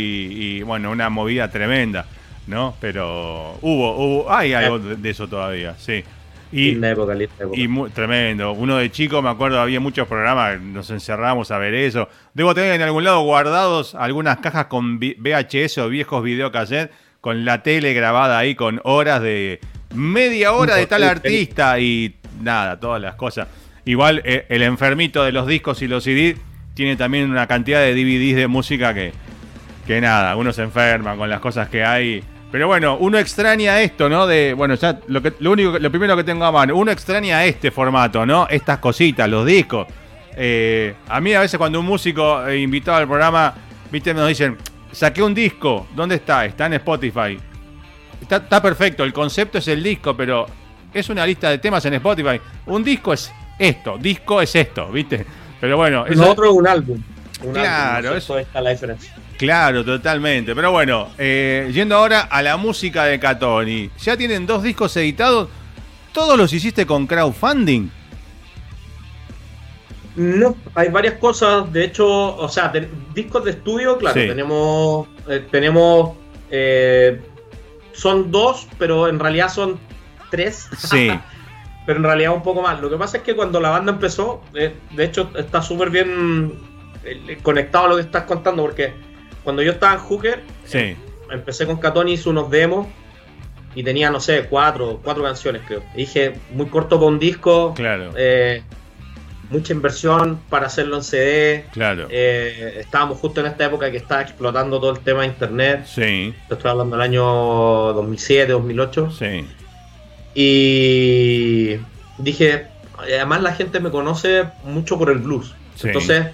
[0.58, 2.06] y, bueno, una movida tremenda,
[2.46, 2.74] ¿no?
[2.80, 6.02] Pero hubo, hubo, hay algo de eso todavía, sí.
[6.58, 7.58] Y, Linda época, linda época.
[7.58, 8.52] y mu- tremendo.
[8.52, 12.08] Uno de chico, me acuerdo, había muchos programas, nos encerramos a ver eso.
[12.34, 17.62] Debo tener en algún lado guardados algunas cajas con VHS o viejos videocassettes con la
[17.62, 19.60] tele grabada ahí con horas de,
[19.94, 23.48] media hora de tal artista y nada, todas las cosas.
[23.84, 26.36] Igual eh, el enfermito de los discos y los CD
[26.74, 29.12] tiene también una cantidad de DVDs de música que,
[29.86, 32.22] que nada, uno se enferma con las cosas que hay.
[32.52, 34.26] Pero bueno, uno extraña esto, ¿no?
[34.26, 37.44] De, bueno, ya lo, que, lo único, lo primero que tengo a mano, uno extraña
[37.44, 38.46] este formato, ¿no?
[38.48, 39.86] Estas cositas, los discos.
[40.36, 43.52] Eh, a mí a veces cuando un músico eh, invitado al programa,
[43.90, 44.56] viste, nos dicen,
[44.92, 46.44] saqué un disco, ¿dónde está?
[46.46, 47.38] Está en Spotify.
[48.20, 50.46] Está, está perfecto, el concepto es el disco, pero
[50.94, 52.40] es una lista de temas en Spotify.
[52.66, 55.26] Un disco es esto, disco es esto, ¿viste?
[55.60, 57.02] Pero bueno, eso- otro es un álbum.
[57.42, 59.14] Un Claro, álbum, eso está la diferencia.
[59.38, 60.54] Claro, totalmente.
[60.54, 63.90] Pero bueno, eh, yendo ahora a la música de Catoni.
[64.02, 65.48] Ya tienen dos discos editados.
[66.12, 67.88] ¿Todos los hiciste con crowdfunding?
[70.16, 71.70] No, hay varias cosas.
[71.72, 72.72] De hecho, o sea,
[73.14, 74.26] discos de estudio, claro, Sí.
[74.26, 75.08] tenemos.
[75.28, 76.16] eh, tenemos.
[76.50, 77.20] eh,
[77.92, 79.78] son dos, pero en realidad son
[80.30, 80.68] tres.
[80.78, 81.10] Sí.
[81.86, 82.80] pero en realidad un poco más.
[82.80, 86.54] Lo que pasa es que cuando la banda empezó, de hecho, está súper bien
[87.42, 88.92] conectado a lo que estás contando, porque
[89.46, 90.96] cuando yo estaba en Hooker, Sí.
[91.30, 92.88] empecé con Catoni, hice unos demos
[93.76, 95.84] y tenía, no sé, cuatro, cuatro canciones, creo.
[95.94, 97.72] Y dije, muy corto para un disco.
[97.74, 98.10] Claro.
[98.16, 98.64] eh,
[99.48, 101.66] mucha inversión para hacerlo en CD.
[101.72, 102.08] Claro.
[102.10, 105.86] Eh, estábamos justo en esta época que estaba explotando todo el tema de internet.
[105.86, 106.34] Sí.
[106.50, 107.22] Estoy hablando del año
[107.92, 109.12] 2007, 2008.
[109.12, 109.46] Sí.
[110.34, 111.76] Y
[112.18, 112.66] dije,
[112.98, 115.54] además la gente me conoce mucho por el blues.
[115.76, 115.86] Sí.
[115.88, 116.26] Entonces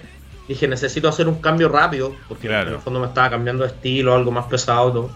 [0.47, 2.69] dije, necesito hacer un cambio rápido, porque Claro.
[2.69, 4.91] en el fondo me estaba cambiando de estilo, algo más pesado.
[4.91, 5.11] todo.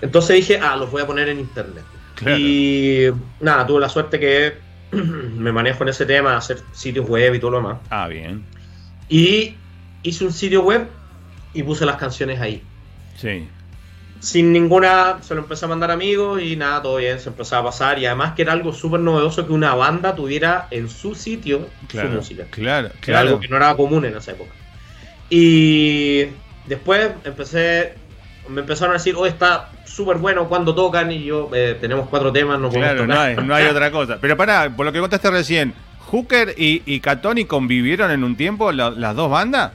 [0.00, 1.84] Entonces dije, ah, los voy a poner en internet.
[2.16, 2.36] Claro.
[2.38, 4.54] Y nada, tuve la suerte que
[4.92, 7.78] me manejo en ese tema, hacer sitios web y todo lo demás.
[7.90, 8.44] Ah, bien.
[9.08, 9.54] Y
[10.02, 10.88] hice un sitio web
[11.54, 12.62] y puse las canciones ahí.
[13.16, 13.48] Sí.
[14.22, 17.62] Sin ninguna, se lo empecé a mandar a amigos y nada, todo bien, se empezaba
[17.62, 17.98] a pasar.
[17.98, 22.08] Y además que era algo súper novedoso que una banda tuviera en su sitio Claro.
[22.10, 22.44] su música.
[22.50, 22.90] Claro.
[23.00, 23.28] Que era Claro.
[23.30, 24.52] algo que no era común en esa época.
[25.28, 26.26] Y
[26.66, 27.94] después empecé,
[28.48, 31.10] me empezaron a decir, oh, está súper bueno cuando tocan.
[31.10, 33.26] Y yo, eh, tenemos cuatro temas, no podemos Claro, no tocar.
[33.40, 34.18] hay, no hay otra cosa.
[34.20, 35.74] Pero pará, por lo que contaste recién,
[36.10, 39.72] ¿Hooker y, y Catoni convivieron en un tiempo la- las dos bandas?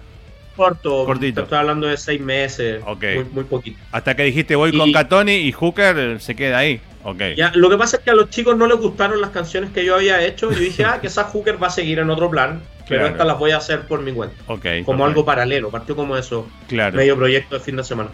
[0.58, 1.44] Corto, Cortito.
[1.44, 3.80] estoy hablando de seis meses, muy, muy poquito.
[3.92, 6.82] Hasta que dijiste voy con Catoni y Hooker eh, se queda ahí.
[7.04, 7.22] Ok.
[7.38, 9.86] Ya, lo que pasa es que a los chicos no les gustaron las canciones que
[9.86, 10.52] yo había hecho.
[10.52, 13.08] Y yo dije, ah, que esa Hooker va a seguir en otro plan, pero Claro.
[13.08, 14.36] estas las voy a hacer por mi cuenta.
[14.48, 14.66] Ok.
[14.84, 16.98] Como algo paralelo, partió como eso, Claro.
[16.98, 18.10] medio proyecto de fin de semana.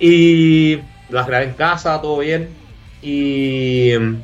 [0.00, 0.78] Y
[1.10, 2.48] las grabé en casa, todo bien.
[3.02, 4.14] Y mm,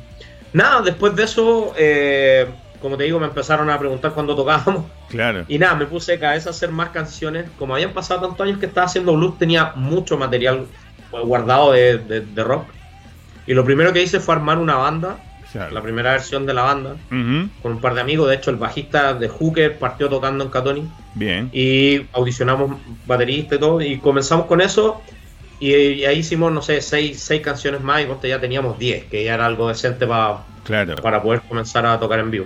[0.53, 2.47] nada, después de eso, eh,
[2.81, 4.85] como te digo, me empezaron a preguntar cuándo tocábamos.
[5.09, 5.45] Claro.
[5.47, 7.45] Y nada, me puse de cabeza a hacer más canciones.
[7.57, 10.65] Como habían pasado tantos años que estaba haciendo blues, tenía mucho material
[11.23, 12.65] guardado de, de- de rock.
[13.47, 15.17] Y lo primero que hice fue armar una banda,
[15.51, 15.73] Claro.
[15.73, 18.29] la primera versión de la banda, con un par de amigos.
[18.29, 20.87] De hecho, el bajista de Hooker partió tocando en Catoni.
[21.15, 21.49] Bien.
[21.51, 23.81] Y audicionamos baterista y todo.
[23.81, 25.01] Y comenzamos con eso.
[25.59, 28.03] Y, y ahí hicimos, no sé, seis, seis canciones más.
[28.03, 30.95] Y ya teníamos 10, que ya era algo decente para Claro.
[30.97, 32.45] para poder comenzar a tocar en vivo.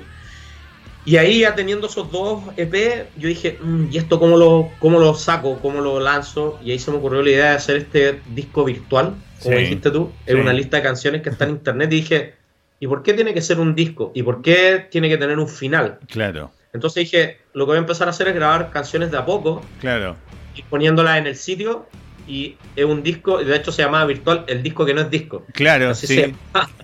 [1.06, 5.00] Y ahí ya teniendo esos dos EP, yo dije, "Mm, ¿y esto cómo lo, cómo
[5.00, 5.60] lo saco?
[5.62, 6.58] ¿Cómo lo lanzo?
[6.64, 9.92] Y ahí se me ocurrió la idea de hacer este disco virtual, como Sí, dijiste
[9.92, 10.32] tú, sí.
[10.32, 11.92] en una lista de canciones que está en internet.
[11.92, 12.34] Y dije,
[12.80, 14.12] ¿y por qué tiene que ser un disco?
[14.16, 16.00] ¿Y por qué tiene que tener un final?
[16.08, 16.52] Claro.
[16.72, 19.62] Entonces dije, lo que voy a empezar a hacer es grabar canciones de a poco
[19.82, 20.16] Claro.
[20.56, 21.86] y poniéndolas en el sitio.
[22.26, 25.46] Y es un disco, de hecho se llamaba virtual el disco que no es disco.
[25.52, 26.34] Claro, Así sí.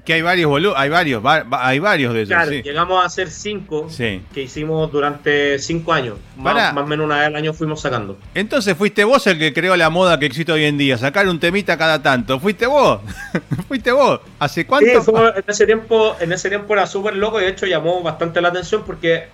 [0.03, 2.61] Que hay varios volu hay varios, va- va- hay varios de esos, Claro, sí.
[2.61, 4.21] llegamos a hacer cinco Sí.
[4.33, 6.17] que hicimos durante cinco años.
[6.35, 8.17] Más, más o menos una vez al año fuimos sacando.
[8.33, 11.39] Entonces fuiste vos el que creó la moda que existe hoy en día, sacar un
[11.39, 12.39] temita cada tanto.
[12.39, 12.99] Fuiste vos.
[13.67, 14.19] fuiste vos.
[14.39, 14.89] ¿Hace cuánto?
[14.89, 18.01] Sí, fue- en ese tiempo, en ese tiempo era súper loco y de hecho llamó
[18.03, 19.27] bastante la atención porque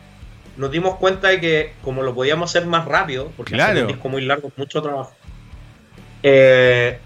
[0.57, 3.71] nos dimos cuenta de que como lo podíamos hacer más rápido, porque Claro.
[3.71, 5.11] hacer un disco muy largo mucho trabajo,
[6.27, 6.97] eh,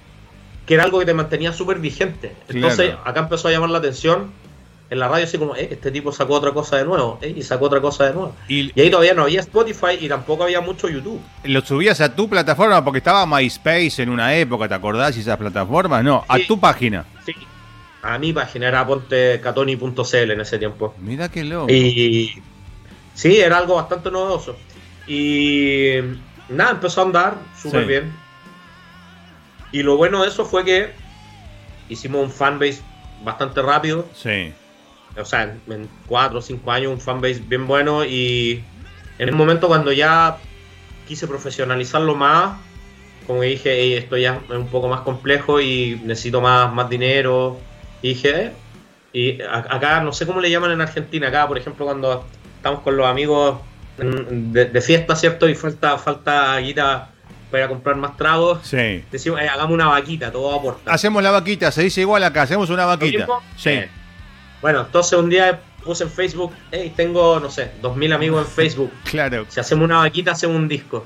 [0.66, 2.34] que era algo que te mantenía súper vigente.
[2.48, 3.02] Entonces Claro.
[3.06, 4.32] acá empezó a llamar la atención
[4.90, 7.44] en la radio así como, eh, este tipo sacó otra cosa de nuevo, eh, y
[7.44, 8.34] sacó otra cosa de nuevo.
[8.48, 11.20] y Y ahí todavía no había Spotify y tampoco había mucho YouTube.
[11.44, 15.18] lo subías a tu plataforma porque estaba MySpace en una época, ¿te acordás?
[15.18, 17.06] Y esas plataformas, no, a tu página.
[17.26, 17.34] Sí.
[18.02, 20.96] A mí página era pontecatoni.cl en ese tiempo.
[21.00, 21.70] Mira qué loco.
[21.72, 22.32] Y
[23.14, 24.56] sí, era algo bastante novedoso.
[25.08, 25.96] Y
[26.50, 27.88] nada, empezó a andar súper Sí.
[27.88, 28.14] bien.
[29.72, 30.92] Y lo bueno de eso fue que
[31.90, 32.82] hicimos un fanbase
[33.24, 34.08] bastante rápido.
[34.14, 34.54] Sí.
[35.18, 38.06] O sea, en, cuatro o cinco años, un fanbase bien bueno.
[38.06, 38.64] Y
[39.18, 40.38] en un momento cuando ya
[41.08, 42.58] quise profesionalizarlo más,
[43.28, 47.60] como dije, "Ey, esto ya es un poco más complejo y necesito más, más dinero.
[48.02, 48.54] Y dije, "Eh,
[49.12, 52.28] Y acá, no sé cómo le llaman en Argentina, acá, por ejemplo, cuando
[52.58, 53.60] estamos con los amigos
[53.98, 55.50] de, fiesta, ¿cierto?
[55.50, 57.10] Y falta, falta guita
[57.50, 58.60] para comprar más tragos.
[58.64, 59.04] Sí.
[59.12, 60.92] Decimos, eh, hagamos una vaquita, todo aporta.
[60.92, 63.28] Hacemos la vaquita, se dice igual acá, hacemos una vaquita.
[63.58, 63.70] Sí.
[63.70, 63.90] Eh,
[64.62, 68.52] bueno, entonces un día puse en Facebook, hey, tengo, no sé, dos mil amigos en
[68.56, 68.92] Facebook.
[69.06, 69.46] claro.
[69.50, 71.06] Si hacemos una vaquita, hacemos un disco.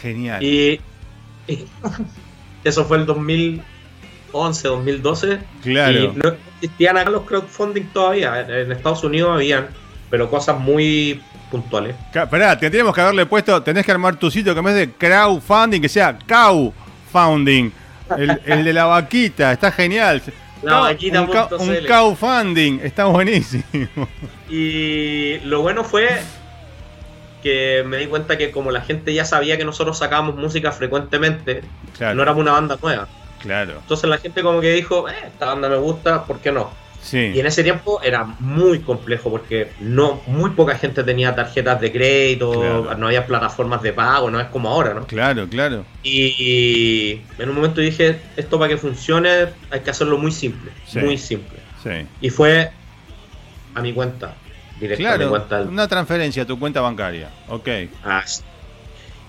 [0.00, 0.42] Genial.
[0.42, 0.80] Y,
[2.64, 5.38] eso fue el 2011, 2012.
[5.62, 5.98] Claro.
[5.98, 8.40] Y no existían acá los crowdfunding todavía.
[8.40, 9.68] En Estados Unidos habían,
[10.10, 11.96] pero cosas muy puntuales.
[12.14, 15.80] Esperá, tendríamos que haberle puesto, tenés que armar tu sitio que en vez de crowdfunding,
[15.80, 17.72] que sea cowfunding.
[18.16, 20.22] El, el de la vaquita, está genial.
[20.62, 21.22] La vaquita.
[21.22, 23.64] Un, un crowdfunding, está buenísimo.
[24.48, 26.08] Y lo bueno fue
[27.42, 31.62] que me di cuenta que como la gente ya sabía que nosotros sacábamos música frecuentemente,
[32.00, 33.08] no éramos una banda nueva.
[33.40, 33.74] Claro.
[33.80, 36.70] Entonces la gente como que dijo, eh, esta banda me gusta, ¿por qué no?
[37.02, 37.32] Sí.
[37.34, 41.90] Y en ese tiempo era muy complejo porque no muy poca gente tenía tarjetas de
[41.90, 45.06] crédito, no había plataformas de pago, no es como ahora, ¿no?
[45.06, 45.84] Claro, claro.
[46.02, 51.16] Y en un momento dije, esto para que funcione hay que hacerlo muy simple, muy
[51.16, 51.58] simple.
[51.82, 52.06] Sí.
[52.20, 52.70] Y fue
[53.74, 54.34] a mi cuenta
[54.96, 55.32] claro,
[55.68, 57.30] una transferencia a tu cuenta bancaria.
[57.48, 57.68] Ok.
[58.04, 58.24] Ah,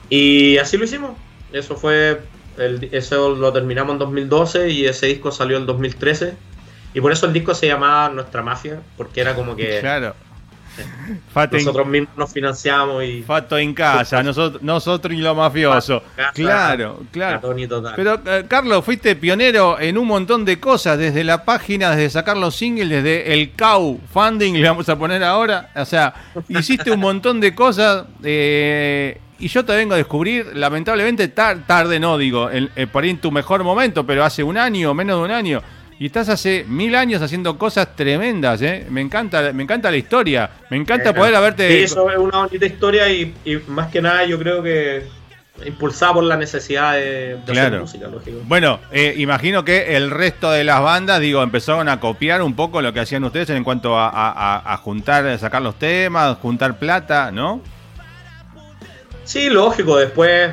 [0.10, 1.12] y así lo hicimos.
[1.52, 2.22] Eso fue.
[2.58, 6.34] El, eso lo terminamos en 2012 y ese disco salió en 2013.
[6.94, 9.80] Y por eso el disco se llamaba Nuestra Mafia, porque era como que.
[9.80, 10.16] Claro.
[11.52, 13.22] nosotros mismos nos financiamos y.
[13.22, 16.02] Fato en casa, nosotros, nosotros y lo mafioso.
[16.34, 17.56] claro, claro.
[17.96, 22.38] Pero, eh, Carlos, fuiste pionero en un montón de cosas, desde la página, desde sacar
[22.38, 25.70] los singles, desde el cow funding, le vamos a poner ahora.
[25.76, 26.14] O sea,
[26.48, 28.06] hiciste un montón de cosas.
[28.24, 33.20] Eh, y yo te vengo a descubrir, lamentablemente tarde no digo, eh, por ahí en
[33.20, 35.64] tu mejor momento, pero hace un año, menos de un año,
[36.00, 38.88] y estás hace mil años haciendo cosas tremendas, ¿eh?
[38.90, 40.50] Me encanta, me encanta la historia.
[40.70, 41.68] Me encanta poder haberte.
[41.68, 43.36] Sí, eso es una bonita historia y,
[43.68, 45.04] más que nada yo creo que
[45.66, 48.38] impulsada por la necesidad de, hacer música, lógico.
[48.46, 52.82] Bueno, eh, imagino que el resto de las bandas, digo, empezaron a copiar un poco
[52.82, 57.30] lo que hacían ustedes en cuanto a, a, a juntar, sacar los temas, juntar plata,
[57.32, 57.62] ¿no?
[59.26, 59.98] Sí, lógico.
[59.98, 60.52] Después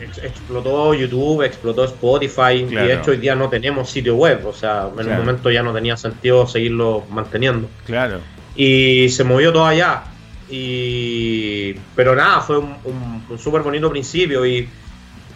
[0.00, 4.88] explotó YouTube, explotó Spotify, y de hecho hoy día no tenemos sitio web, o sea,
[4.98, 7.68] en un momento ya no tenía sentido seguirlo manteniendo.
[7.86, 8.20] Claro.
[8.56, 10.04] Y se movió todo allá.
[10.48, 11.74] Y...
[11.94, 12.76] Pero nada, fue un,
[13.28, 14.68] un, súper bonito principio y,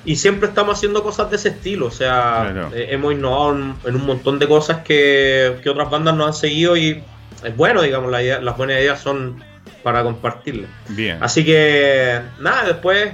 [0.04, 3.52] y, siempre estamos haciendo cosas de ese estilo, o sea, eh, hemos innovado
[3.84, 7.00] en, un montón de cosas que, que, otras bandas nos han seguido y
[7.44, 9.42] es bueno, digamos, las buenas ideas son
[9.84, 10.70] para compartirlas.
[10.88, 11.18] Bien.
[11.20, 13.12] Así que nada, después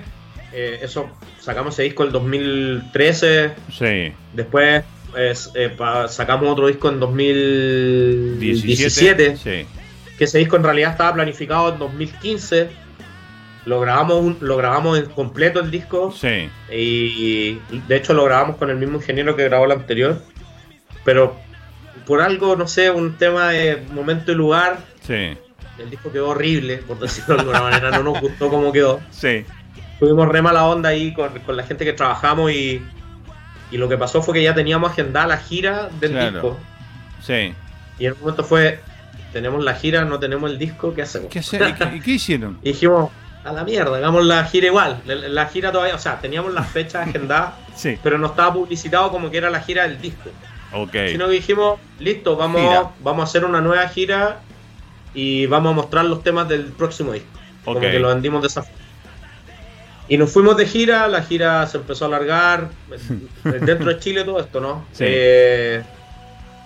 [0.52, 1.10] eh, eso
[1.40, 3.52] sacamos ese disco en el 2013.
[3.72, 4.12] Sí.
[4.32, 4.84] Después
[5.16, 5.34] eh,
[6.08, 9.36] sacamos otro disco en 2017.
[9.36, 9.66] Sí.
[10.16, 12.70] Que ese disco en realidad estaba planificado en 2015.
[13.66, 16.10] Lo grabamos, lo grabamos en completo el disco.
[16.12, 16.48] Sí.
[16.70, 20.22] Y de hecho lo grabamos con el mismo ingeniero que grabó el anterior.
[21.04, 21.36] Pero
[22.06, 24.78] por algo, no sé, un tema de momento y lugar.
[25.06, 25.36] Sí.
[25.78, 27.90] El disco quedó horrible, por decirlo de alguna manera.
[27.90, 29.00] No nos gustó cómo quedó.
[29.10, 29.46] Sí
[30.00, 32.82] tuvimos re mala onda ahí con, la gente que trabajamos y,
[33.70, 36.58] y, lo que pasó fue que ya teníamos agendada la gira del disco.
[37.22, 37.54] Sí.
[37.98, 38.80] Y en un momento fue,
[39.32, 41.28] tenemos la gira, no tenemos el disco, ¿qué hacemos?
[41.30, 41.40] ¿Qué,
[41.94, 42.58] ¿Y qué hicieron?
[42.62, 43.10] y dijimos,
[43.44, 45.02] a la mierda, hagamos la gira igual.
[45.04, 47.98] La, gira todavía, o sea, teníamos las fechas agendadas, sí.
[48.02, 50.30] pero no estaba publicitado como que era la gira del disco.
[50.72, 50.96] Ok.
[51.10, 54.40] Sino que dijimos, listo, vamos, vamos a hacer una nueva gira
[55.12, 57.28] y vamos a mostrar los temas del próximo disco.
[57.64, 58.79] Como que lo vendimos de esa forma.
[60.10, 62.68] Y nos fuimos de gira, la gira se empezó a alargar,
[63.44, 64.84] dentro de Chile todo esto, ¿no?
[64.92, 65.04] Sí.
[65.06, 65.82] Eh,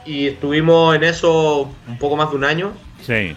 [0.07, 2.73] y estuvimos en eso un poco más de un año.
[3.03, 3.37] Sí.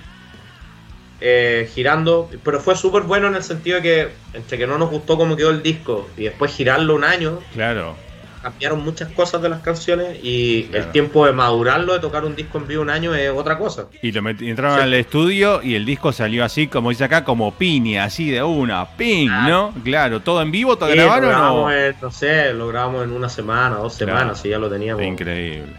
[1.19, 4.89] Eh, girando, pero fue súper bueno en el sentido de que entre que no nos
[4.89, 7.39] gustó cómo quedó el disco y después girarlo un año.
[7.53, 8.06] Claro
[8.51, 12.57] cambiaron muchas cosas de las canciones y el tiempo de madurarlo, de tocar un disco
[12.60, 13.88] en vivo un año es otra cosa.
[14.01, 18.06] Y lo entraron al estudio y el disco salió así, como dice acá, como piña,
[18.06, 19.73] así de una, ping, ¿no?
[19.83, 21.29] Claro, todo en vivo, todo grabaron.
[21.29, 25.04] Lo no sé, lo grabamos en una semana, dos semanas, y ya lo teníamos.
[25.04, 25.73] Increíble.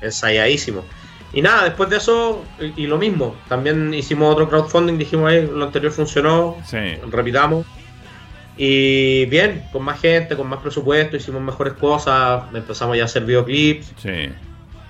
[0.00, 0.84] Ensayadísimo.
[1.32, 2.42] Y nada, después de eso,
[2.76, 6.56] y, lo mismo, también hicimos otro crowdfunding, dijimos, ahí, lo anterior funcionó,
[7.10, 7.64] repitamos.
[8.60, 13.24] Y bien, con más gente, con más presupuesto, hicimos mejores cosas, empezamos ya a hacer
[13.24, 13.92] videoclips.
[14.02, 14.30] Sí.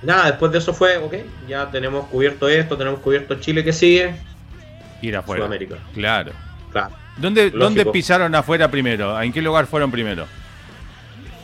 [0.03, 1.15] Nada, después de eso fue, ok,
[1.47, 4.15] ya tenemos cubierto esto, tenemos cubierto Chile que sigue.
[5.03, 5.41] Ir afuera.
[5.41, 5.77] Sudamérica.
[5.93, 6.33] Claro.
[6.73, 6.95] Claro.
[7.19, 9.21] ¿Dónde, ¿Dónde pisaron afuera primero?
[9.21, 10.27] ¿En qué lugar fueron primero?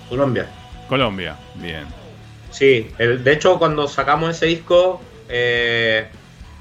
[0.09, 0.47] Colombia.
[0.89, 1.85] Colombia, bien.
[2.51, 6.07] Sí, el, de hecho cuando sacamos ese disco, eh,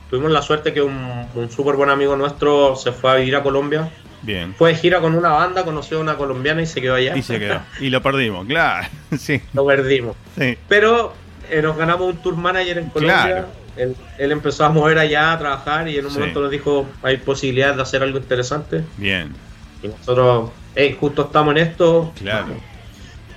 [0.09, 3.43] tuvimos la suerte que un, un súper buen amigo nuestro se fue a vivir a
[3.43, 3.89] Colombia.
[4.24, 4.53] Bien.
[4.55, 7.15] Fue de gira con una banda, conoció a una colombiana y se quedó allá.
[7.15, 7.59] Y se quedó.
[7.80, 8.88] Y lo perdimos, claro.
[9.17, 9.41] Sí.
[9.53, 10.15] Lo perdimos.
[10.38, 10.57] Sí.
[10.67, 11.13] Pero
[11.49, 13.24] eh, nos ganamos un tour manager en Colombia.
[13.26, 13.47] Claro.
[13.76, 16.19] Él, él empezó a mover allá, a trabajar y en un Sí.
[16.19, 18.84] momento nos dijo, hay posibilidad de hacer algo interesante.
[18.97, 19.34] Bien.
[19.82, 22.13] Y nosotros, hey, justo estamos en esto.
[22.19, 22.55] Claro.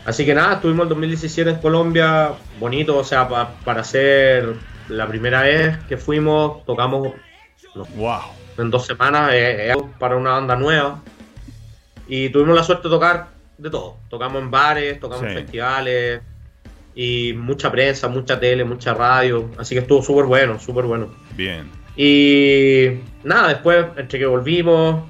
[0.05, 2.31] Así que nada, estuvimos el 2017 en Colombia,
[2.61, 4.55] bonito, o sea, pa- para ser
[4.89, 7.09] la primera vez que fuimos, tocamos
[7.97, 8.21] Wow.
[8.59, 11.03] En dos semanas eh, para una banda nueva.
[12.09, 13.29] Y tuvimos la suerte de tocar
[13.59, 13.97] de todo.
[14.09, 15.35] Tocamos en bares, tocamos en Sí.
[15.37, 16.21] festivales
[16.95, 19.51] y mucha prensa, mucha tele, mucha radio.
[19.59, 21.09] Así que estuvo súper bueno, súper bueno.
[21.35, 21.71] Bien.
[21.97, 25.05] Y nada, después, entre que volvimos,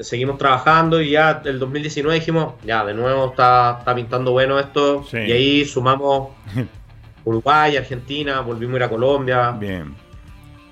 [0.00, 5.04] seguimos trabajando y ya el 2019 dijimos, ya, de nuevo está, está pintando bueno esto.
[5.10, 5.16] Sí.
[5.18, 6.28] Y ahí sumamos
[7.24, 9.50] Uruguay, Argentina, volvimos a ir a Colombia.
[9.52, 9.94] Bien.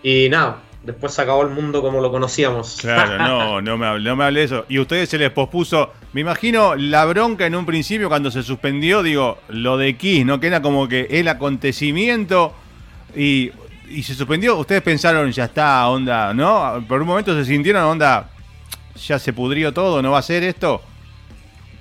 [0.02, 2.78] Y nada, después se acabó el mundo como lo conocíamos.
[2.80, 4.64] Claro, no, no me, hable, no me hable de eso.
[4.68, 8.42] Y a ustedes se les pospuso, me imagino la bronca en un principio cuando se
[8.42, 10.40] suspendió, digo, lo de Kiss, ¿no?
[10.40, 12.54] Que era como que el acontecimiento
[13.14, 13.50] y,
[13.90, 14.56] y se suspendió.
[14.58, 16.84] Ustedes pensaron, ya está, onda, ¿no?
[16.88, 18.30] Por un momento se sintieron, onda,
[19.06, 20.82] ya se pudrió todo, ¿no va a ser esto?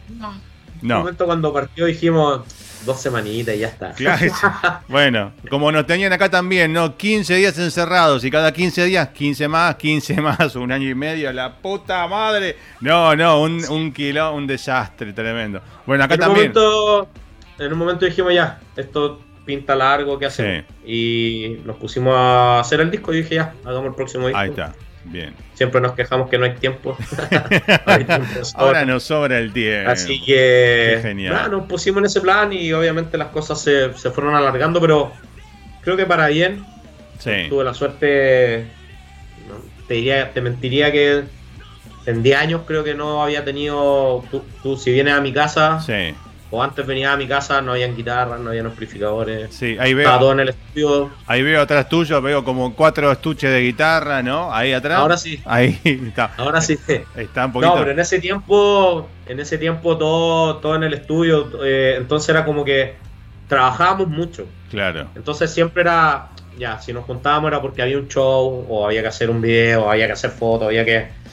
[0.09, 0.99] En un No.
[0.99, 2.41] momento cuando partió dijimos
[2.87, 3.91] dos semanitas y ya está.
[3.91, 4.25] Claro,
[4.87, 6.97] bueno, como nos tenían acá también, ¿no?
[6.97, 11.31] 15 días encerrados y cada 15 días, 15 más, 15 más, un año y medio,
[11.31, 12.57] la puta madre.
[12.81, 15.61] No, no, un, un kilo, un desastre tremendo.
[15.85, 16.53] Bueno, acá en, un también.
[16.53, 17.09] momento,
[17.59, 20.65] en un momento dijimos ya, esto pinta largo, ¿qué hacemos?
[20.85, 24.39] Y nos pusimos a hacer el disco y dije ya, hagamos el próximo disco.
[24.39, 24.73] Ahí está,
[25.11, 25.33] bien.
[25.53, 26.97] Siempre nos quejamos que no hay tiempo.
[27.85, 28.65] No hay tiempo de sobra.
[28.65, 29.91] Ahora nos sobra el tiempo.
[29.91, 31.33] Así que Qué genial.
[31.33, 35.11] nada, nos pusimos en ese plan y obviamente las cosas se, se fueron alargando, pero
[35.81, 36.65] creo que para bien.
[37.19, 38.67] Sí, Tuve la suerte,
[39.87, 41.23] te, diría, te mentiría que
[42.05, 45.81] en 10 años creo que no había tenido, tú, tú si vienes a mi casa,
[45.81, 46.13] sí,
[46.49, 49.77] o antes venías a mi casa, no habían guitarras, no habían amplificadores, sí.
[49.79, 51.11] Ahí estaba todo veo, en el estudio.
[51.25, 54.53] ahí veo atrás tuyo, veo como cuatro estuches de guitarra, ¿no?
[54.53, 54.99] Ahí atrás.
[54.99, 55.41] Ahora sí.
[55.45, 56.31] Ahí está.
[56.37, 56.77] Ahora sí.
[57.15, 57.73] Está un poquito.
[57.73, 62.29] No, pero en ese tiempo, en ese tiempo todo, todo en el estudio, eh, entonces
[62.29, 62.95] era como que
[63.47, 64.45] trabajábamos mucho.
[64.69, 65.07] Claro.
[65.15, 69.07] Entonces siempre era, ya, si nos juntábamos era porque había un show, o había que
[69.07, 71.26] hacer un video, o había que hacer fotos, había que...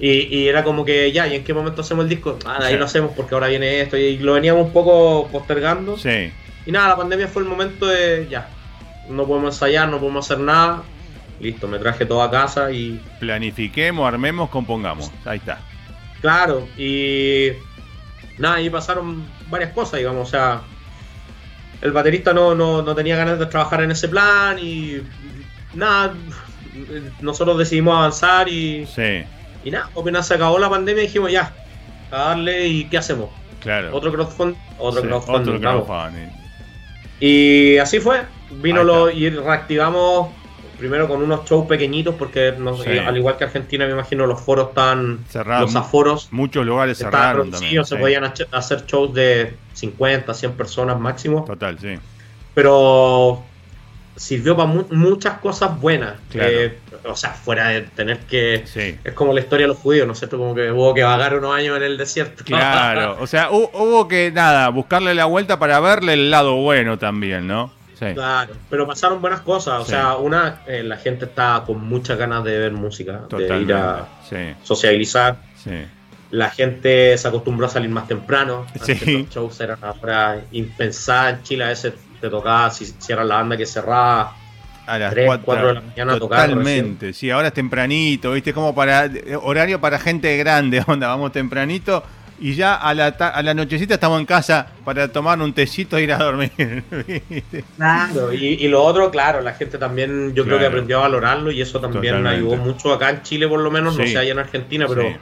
[0.00, 2.38] Y, y era como que, ya, ¿y en qué momento hacemos el disco?
[2.46, 2.78] Ah, de ahí Sí.
[2.78, 5.98] lo hacemos porque ahora viene esto, y lo veníamos un poco postergando.
[5.98, 6.32] Sí,
[6.66, 8.48] Y nada, la pandemia fue el momento de, ya,
[9.10, 10.82] no podemos ensayar, no podemos hacer nada.
[11.40, 15.10] Listo, me traje todo a casa y planifiquemos, armemos, compongamos.
[15.24, 15.58] Ahí está.
[16.20, 17.48] Claro, y
[18.38, 20.60] nada, ahí pasaron varias cosas, digamos, o sea,
[21.80, 24.98] el baterista no, no, no tenía ganas de trabajar en ese plan y
[25.74, 26.12] nada,
[27.22, 29.22] nosotros decidimos avanzar y, Sí,
[29.64, 31.52] y nada, apenas se acabó la pandemia dijimos ya,
[32.10, 33.30] a darle y ¿qué hacemos?
[33.60, 33.94] claro.
[33.94, 36.28] Otro crowdfunding, otro Sí, crowdfunding, otro crowdfunding.
[37.20, 38.22] Y así fue,
[38.62, 40.28] vino lo, y reactivamos
[40.78, 42.96] primero con unos shows pequeñitos porque Sí.
[42.98, 45.74] al igual que Argentina me imagino los foros están, Cerrados.
[45.74, 47.84] los aforos Muchos lugares reducidos, también.
[47.84, 48.00] se sí.
[48.00, 51.98] podían hacer shows de 50, 100 personas máximo, Total, sí.
[52.54, 53.42] pero
[54.20, 56.14] sirvió para muchas cosas buenas.
[56.30, 56.50] Claro.
[56.52, 58.62] Eh, o sea, fuera de tener que...
[58.66, 58.98] Sí.
[59.02, 60.36] Es como la historia de los judíos, ¿no es cierto?
[60.36, 62.44] Como que hubo que vagar unos años en el desierto.
[62.44, 66.98] Claro, o sea, hu- hubo que, nada, buscarle la vuelta para verle el lado bueno
[66.98, 67.72] también, ¿no?
[67.98, 68.06] Sí.
[68.14, 69.80] Claro, pero pasaron buenas cosas.
[69.80, 69.92] O Sí.
[69.92, 74.06] sea, una, eh, la gente está con muchas ganas de ver música, de ir a
[74.28, 75.36] Sí, socializar.
[75.56, 75.70] sí.
[76.30, 78.64] La gente se acostumbró a salir más temprano.
[78.72, 79.22] Antes Sí.
[79.22, 81.64] los shows eran ahora impensadas en Chile.
[81.64, 84.36] A veces te tocaba, si, era la banda que cerraba,
[84.86, 88.52] A las Tres, 4 cuatro de la mañana tocar Totalmente, sí, ahora es tempranito, ¿viste?
[88.52, 92.02] Como para eh, horario para gente grande, onda, vamos tempranito
[92.42, 96.02] y ya a la, a la nochecita estamos en casa para tomar un tecito e
[96.04, 96.50] ir a dormir.
[97.76, 101.50] Claro, y, y lo otro, claro, la gente también yo creo que aprendió a valorarlo
[101.50, 102.36] y eso también Totalmente.
[102.36, 105.16] ayudó mucho acá en Chile por lo menos, no sé allá en Argentina, pero Sí,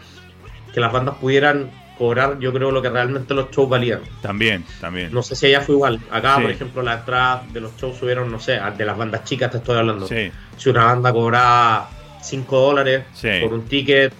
[0.73, 4.01] que las bandas pudieran cobrar yo creo lo que realmente los shows valían.
[4.23, 5.13] también, también.
[5.13, 6.01] No sé si allá fue igual.
[6.11, 6.43] Acá, Sí.
[6.43, 9.59] por ejemplo, las entradas de los shows subieron, no sé, de las bandas chicas te
[9.59, 10.07] estoy hablando.
[10.07, 11.91] Sí, Si una banda cobraba
[12.23, 13.29] 5 dólares Sí.
[13.43, 14.13] por un ticket,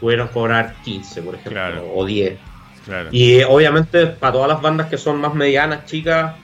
[0.00, 1.90] pudieron cobrar 15, por ejemplo, Claro.
[1.94, 2.38] o 10.
[2.84, 3.08] claro.
[3.12, 6.34] Y eh, obviamente para todas las bandas que son más medianas, chicas,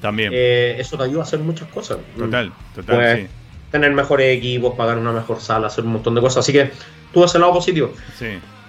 [0.00, 0.30] también.
[0.34, 1.98] eh, eso te ayuda a hacer muchas cosas.
[2.16, 3.26] total, total, pues, sí.
[3.70, 6.38] Tener mejores equipos, pagar una mejor sala, hacer un montón de cosas.
[6.38, 6.70] Así que
[7.12, 7.92] tuvo ese lado positivo.
[8.18, 8.26] Sí,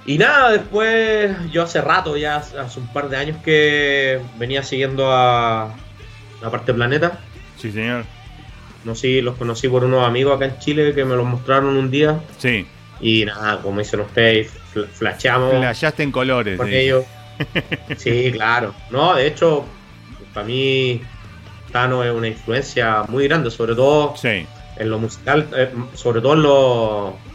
[0.09, 5.11] Y nada, después yo hace rato, ya hace un par de años que venía siguiendo
[5.11, 5.71] a
[6.41, 7.19] la parte planeta.
[7.57, 8.05] sí, señor.
[8.83, 12.19] conocí, los conocí por unos amigos acá en Chile que me los mostraron un día.
[12.39, 12.65] Sí.
[13.01, 16.57] Y nada, como dicen ustedes, fl- flasheamos Flashaste en colores.
[16.57, 16.75] con sí.
[16.75, 17.05] ellos.
[17.97, 18.73] Sí, claro.
[18.89, 19.63] No, de hecho,
[20.33, 21.01] para mí
[21.71, 24.45] Tano es una influencia muy grande, sobre todo Sí.
[24.77, 27.28] en lo musical, eh, sobre todo en lo...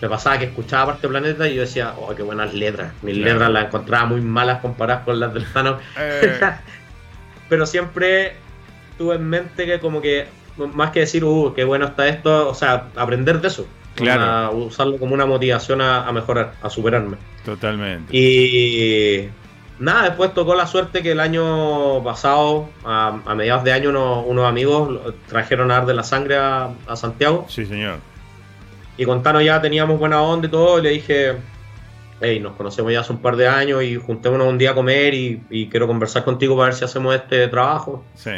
[0.00, 2.92] Me pasaba que escuchaba Parte Planeta y yo decía, oh, qué buenas letras.
[3.02, 3.32] Mis Claro.
[3.32, 5.78] letras las encontraba muy malas comparadas con las del Tano.
[5.98, 6.40] Eh,
[7.48, 8.34] Pero siempre
[8.96, 10.26] tuve en mente que como que,
[10.56, 13.66] más que decir, uh, qué bueno está esto, o sea, aprender de eso.
[13.96, 14.22] Claro.
[14.22, 17.16] Una- usarlo como una motivación a, a mejorar, a superarme.
[17.44, 18.16] totalmente.
[18.16, 19.28] Y
[19.80, 24.24] nada, después tocó la suerte que el año pasado, a, a mediados de año, unos,
[24.26, 27.46] unos amigos trajeron a Ar de la Sangre a, a Santiago.
[27.48, 27.98] Sí, señor.
[28.96, 30.78] Y con Tano ya teníamos buena onda y todo.
[30.78, 31.36] Y le dije,
[32.20, 35.14] hey, nos conocemos ya hace un par de años y juntémonos un día a comer
[35.14, 38.04] y, y quiero conversar contigo para ver si hacemos este trabajo.
[38.14, 38.30] Sí.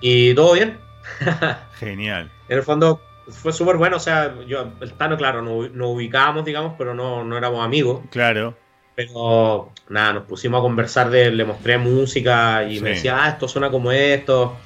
[0.00, 0.78] Y todo bien.
[1.78, 2.30] Genial.
[2.48, 3.96] En el fondo fue súper bueno.
[3.96, 8.00] O sea, yo, el Tano, claro, nos, nos ubicábamos, digamos, pero no, no éramos amigos.
[8.10, 8.54] Claro.
[8.96, 12.82] Pero nada, nos pusimos a conversar de, le mostré música y Sí.
[12.82, 14.56] me decía, ah, esto suena como esto.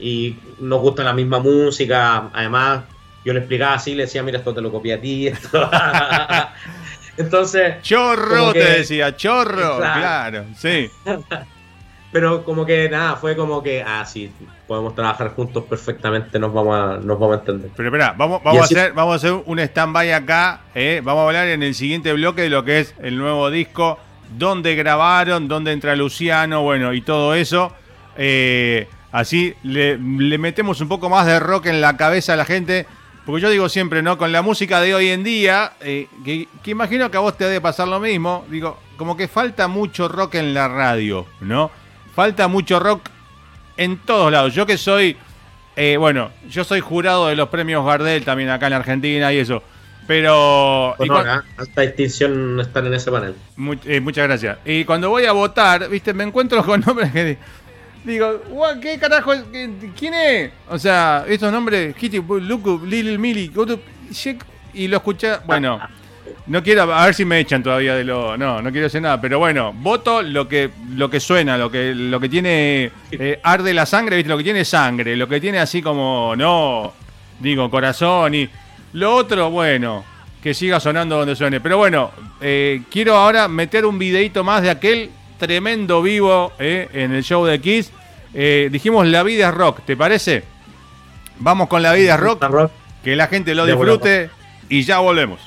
[0.00, 2.28] Y nos gusta la misma música.
[2.32, 2.82] Además,
[3.24, 5.28] yo le explicaba así, le decía, mira, esto te lo copié a ti.
[5.28, 5.70] Esto.
[7.16, 9.76] Entonces, Chorro, te decía, chorro.
[9.78, 10.00] Claro.
[10.00, 10.44] Claro.
[10.56, 10.90] Sí.
[12.12, 14.30] pero como que nada, fue como que, ah, sí,
[14.66, 17.70] podemos trabajar juntos perfectamente, nos vamos a, nos vamos a entender.
[17.76, 20.60] Pero espera, vamos, vamos, a hacer, vamos a hacer un stand-by acá.
[20.74, 21.00] eh.
[21.02, 23.98] Vamos a hablar en el siguiente bloque de lo que es el nuevo disco,
[24.36, 27.72] dónde grabaron, dónde entra Luciano, bueno, y todo eso.
[28.16, 32.44] Eh, así le, le metemos un poco más de rock en la cabeza a la
[32.44, 32.86] gente.
[33.24, 34.18] Porque yo digo siempre, ¿no?
[34.18, 37.44] Con la música de hoy en día, eh, que, que imagino que a vos te
[37.44, 38.44] debe pasar lo mismo.
[38.50, 41.70] Digo, como que falta mucho rock en la radio, ¿no?
[42.16, 43.02] Falta mucho rock
[43.76, 44.54] en todos lados.
[44.54, 45.16] Yo que soy,
[45.76, 49.62] eh, bueno, yo soy jurado de los premios Gardel también acá en Argentina y eso.
[50.04, 50.96] Pero...
[50.98, 51.44] y Honor, cua- ¿ah?
[51.58, 53.36] alta distinción estar en ese panel.
[53.84, 54.58] Eh, muchas gracias.
[54.64, 57.38] Y cuando voy a votar, viste, me encuentro con nombres que
[58.04, 59.32] digo, "Guau, ¿qué carajo?
[59.32, 59.42] es?
[59.52, 60.50] ¿Qué- ¿Quién es?
[60.68, 63.50] O sea, estos nombres, Kitty, Luku, Lil Mili,
[64.74, 65.80] y lo escuché, bueno,
[66.46, 69.20] no quiero, a ver si me echan todavía de lo, no, no quiero hacer nada,
[69.20, 73.74] pero bueno, voto lo que, lo que suena, lo que, lo que tiene, eh, arde
[73.74, 76.92] la sangre, viste, lo que tiene sangre, lo que tiene así como, no,
[77.38, 78.48] digo, corazón y
[78.94, 80.04] lo otro, bueno,
[80.42, 81.60] que siga sonando donde suene.
[81.60, 85.10] Pero bueno, eh, quiero ahora meter un videito más de aquel
[85.42, 87.90] tremendo vivo eh, en el show de Kiss.
[88.32, 90.44] Eh, dijimos La vida es rock, ¿te parece?
[91.40, 92.70] Vamos con La vida es rock, Rock.
[93.02, 94.30] que la gente lo disfrute
[94.68, 95.40] y ya volvemos.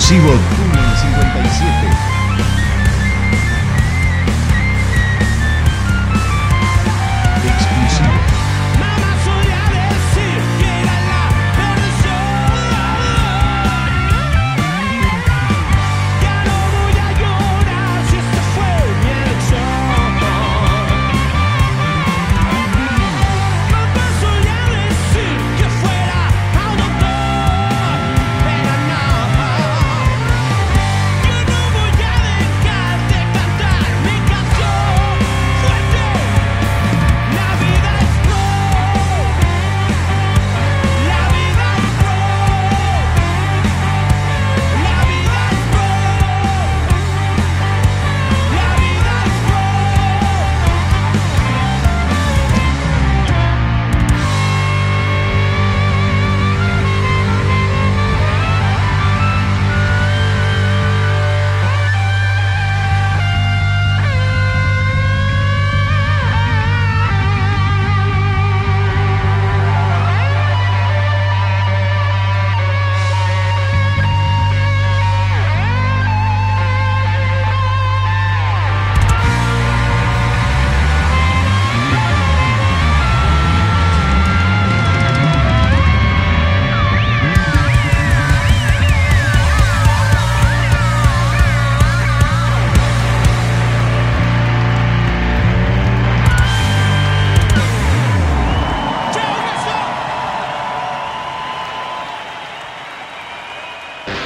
[0.00, 0.49] Exclusivo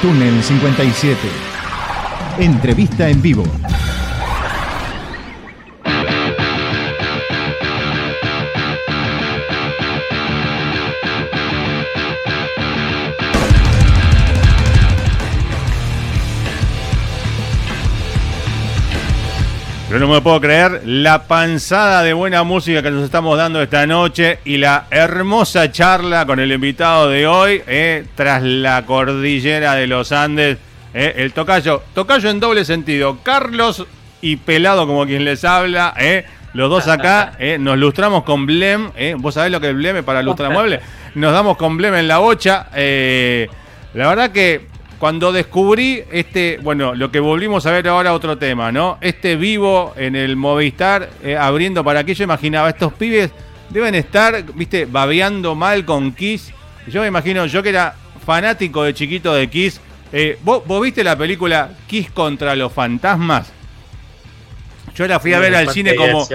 [0.05, 1.17] Túnel 57.
[2.39, 3.64] Entrevista en vivo.
[19.95, 23.87] Yo no me puedo creer la panzada de buena música que nos estamos dando esta
[23.87, 29.87] noche y la hermosa charla con el invitado de hoy, eh, tras la cordillera de
[29.87, 30.59] los Andes,
[30.95, 33.87] eh, el tocayo, tocayo en doble sentido, Carlos
[34.21, 36.25] y Pelado como quien les habla, eh,
[36.55, 40.51] los dos acá, nos lustramos con Blem, vos sabés lo que es Blem para lustrar
[40.51, 40.81] muebles,
[41.15, 47.11] nos damos con Blem en la bocha, la verdad que cuando descubrí este, bueno, lo
[47.11, 48.99] que volvimos a ver ahora otro tema, ¿no?
[49.01, 53.31] Este vivo en el Movistar eh, abriendo para aquí, yo imaginaba, estos pibes
[53.71, 56.53] deben estar, viste, babeando mal con Kiss.
[56.87, 59.81] Yo me imagino, yo que era fanático de chiquito de Kiss,
[60.13, 63.53] eh, ¿vos, vos viste la película Kiss contra los fantasmas?
[64.95, 66.27] Yo la fui a ver al cine como...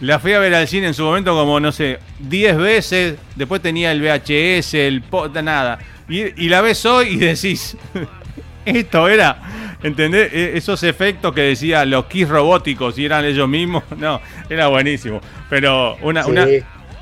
[0.00, 3.14] La fui a ver al cine en su momento como, no sé, 10 veces.
[3.36, 5.78] Después tenía el VHS, el po- nada.
[6.08, 7.76] Y, y la ves hoy y decís,
[8.64, 10.32] esto era, ¿entendés?
[10.32, 13.82] E- Esos efectos que decía los Kiss robóticos y eran ellos mismos.
[13.96, 15.20] No, era buenísimo.
[15.48, 16.30] Pero una, Sí.
[16.30, 16.46] una,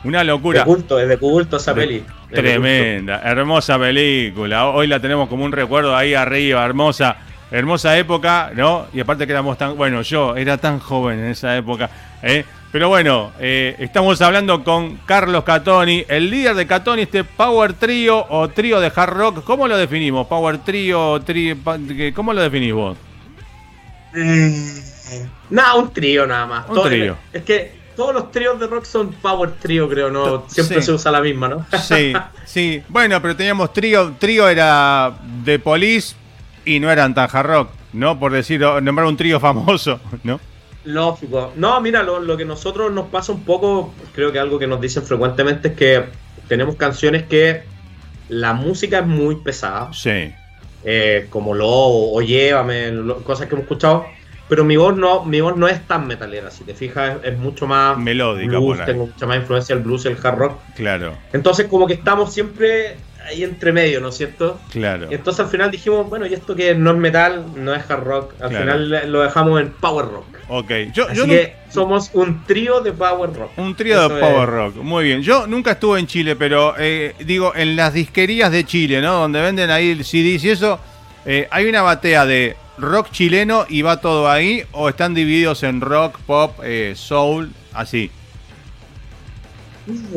[0.04, 0.64] una De locura.
[0.64, 2.04] culto, es de culto esa peli.
[2.30, 4.66] Es Tremenda, hermosa película.
[4.68, 7.16] Hoy la tenemos como un recuerdo ahí arriba, hermosa,
[7.50, 8.86] hermosa época, ¿no?
[8.94, 11.90] Y aparte que éramos tan, bueno, yo era tan joven en esa época,
[12.22, 12.44] ¿eh?
[12.72, 18.24] Pero bueno, eh, estamos hablando con Carlos Catoni, el líder de Catoni, este Power Trio
[18.30, 19.44] o trío de hard rock.
[19.44, 20.26] ¿Cómo lo definimos?
[20.26, 22.96] Power Trio, tri- pa- que- ¿cómo lo definís vos?
[24.12, 24.28] culto.
[25.50, 26.68] Nada, un trío nada más.
[26.68, 27.16] Un Todo- trío.
[27.32, 30.44] Es que todos los tríos de rock son power trío, creo, ¿no?
[30.48, 30.86] Siempre Sí.
[30.86, 31.66] se usa la misma, ¿no?
[31.78, 32.14] Sí,
[32.46, 32.82] sí.
[32.88, 35.12] Bueno, pero teníamos trío, trío era
[35.44, 36.14] de Police
[36.64, 38.18] y no eran tan hard rock, ¿no?
[38.18, 40.40] Por decir, nombrar un trío famoso, ¿no?
[40.84, 41.52] Lógico.
[41.56, 44.80] No, mira, lo, lo que nosotros nos pasa un poco, creo que algo que nos
[44.80, 46.04] dicen frecuentemente es que
[46.48, 47.62] tenemos canciones que
[48.28, 50.32] la música es muy pesada, Sí.
[50.84, 54.06] eh, como Lobo o Llévame, lo- cosas que hemos escuchado,
[54.48, 57.38] pero mi voz no, mi voz no es tan metalera, si te fijas, es, es
[57.38, 58.92] mucho más Melódica blues, por ahí.
[58.92, 60.58] tengo mucha más influencia del blues el hard rock.
[60.74, 62.96] Claro, Entonces como que estamos siempre
[63.26, 64.60] ahí entre medio, ¿no es cierto?
[64.70, 65.08] claro.
[65.10, 68.02] Y entonces al final dijimos, bueno, y esto que no es metal, no es hard
[68.04, 68.64] rock, al Claro.
[68.64, 70.26] final lo dejamos en power rock.
[70.48, 70.70] Ok.
[70.92, 73.50] Yo, Así yo que somos un trío de power rock.
[73.56, 74.76] un trío de es- power rock.
[74.76, 75.22] Muy bien.
[75.22, 79.14] Yo nunca estuve en Chile, pero eh, digo, en las disquerías de Chile, ¿no?
[79.14, 80.78] Donde venden ahí el CDs y eso,
[81.24, 85.80] eh, hay una batea de rock chileno y va todo ahí, o están divididos en
[85.80, 88.10] rock, pop, eh, soul, así.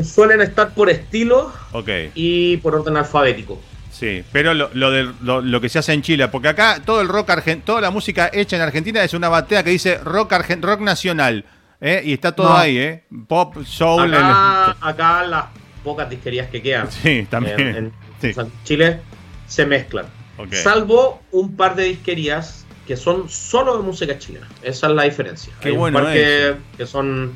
[0.04, 1.90] Suelen estar por estilo Ok.
[2.16, 3.62] y por orden alfabético.
[3.92, 7.00] Sí, pero lo, lo, de- lo- lo que se hace en Chile, porque acá todo
[7.02, 10.34] el rock argen- toda la música hecha en Argentina es una batea que dice rock
[10.34, 11.46] argen- rock nacional,
[11.80, 12.02] ¿eh?
[12.04, 12.58] y está todo No.
[12.58, 13.04] ahí, ¿eh?
[13.28, 15.46] Pop, soul, Acá, acá las
[15.84, 17.60] pocas disquerías que quedan sí, también.
[17.60, 18.32] en, en- sí.
[18.32, 19.00] o sea, en Chile
[19.48, 20.08] se mezclan.
[20.38, 20.54] Ok.
[20.54, 24.48] Salvo un par de disquerías que son solo de música chilena.
[24.62, 25.54] Esa es la diferencia.
[25.62, 26.58] Qué Hay bueno un par que, eso.
[26.78, 27.32] que son,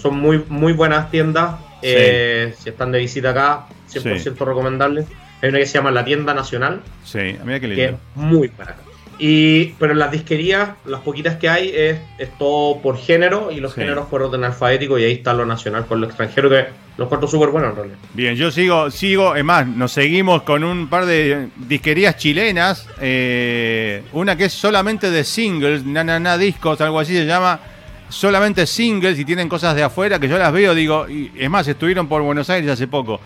[0.00, 1.56] son muy, muy buenas tiendas.
[1.82, 5.04] Eh, si están de visita acá, 100% recomendable.
[5.42, 8.00] Hay una que se llama La Tienda Nacional, Sí, mira qué que es lindo.
[8.14, 8.82] muy barata.
[9.22, 13.60] Y, pero en las disquerías, las poquitas que hay, es, es todo por género y
[13.60, 13.80] los Sí.
[13.82, 17.30] géneros por orden alfabético y ahí está lo nacional con lo extranjero, que los cuartos
[17.30, 17.98] súper buenos en realidad.
[18.14, 24.02] Bien, yo sigo, sigo, es más, nos seguimos con un par de disquerías chilenas, eh,
[24.12, 27.60] una que es solamente de singles, na, na, na discos, algo así se llama,
[28.10, 31.66] solamente singles y tienen cosas de afuera que yo las veo, digo, y es más,
[31.66, 33.20] estuvieron por Buenos Aires hace poco,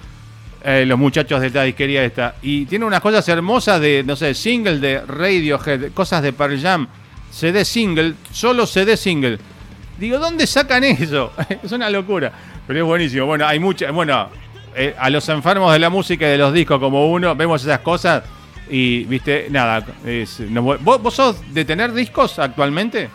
[0.63, 4.35] eh, los muchachos de esta disquería esta, y tiene unas cosas hermosas de, no sé,
[4.35, 6.87] single de Radiohead, cosas de Pearl Jam,
[7.31, 9.39] CD single, solo CD single.
[9.99, 11.33] Digo, ¿dónde sacan eso?
[11.63, 12.33] es una locura.
[12.67, 13.27] Pero es buenísimo.
[13.27, 13.91] Bueno, hay mucha.
[13.91, 14.29] Bueno,
[14.75, 17.81] eh, a los enfermos de la música y de los discos como uno, vemos esas
[17.81, 18.23] cosas
[18.71, 19.85] y, viste, nada.
[20.07, 23.09] es- nos- ¿vos, vos sos de tener discos actualmente?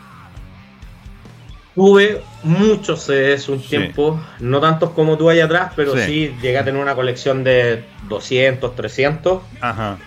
[1.80, 3.70] Tuve muchos CDs un Sí.
[3.70, 6.02] tiempo, no tantos como tú allá atrás, pero Sí.
[6.06, 6.36] sí.
[6.42, 9.98] llegué a tener una colección de 200, 300 Ajá.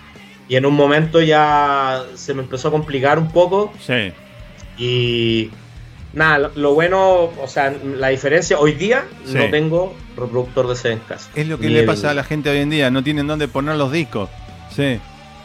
[0.47, 4.13] y en un momento ya se me empezó a complicar un poco Sí.
[4.77, 5.49] y
[6.13, 9.33] nada, lo, lo bueno, o sea, la diferencia, hoy día Sí.
[9.33, 11.31] no tengo reproductor de CD en casa.
[11.33, 12.91] Es lo que le el- pasa a la gente hoy en día.
[12.91, 14.29] No tienen dónde poner los discos.
[14.69, 14.99] Sí.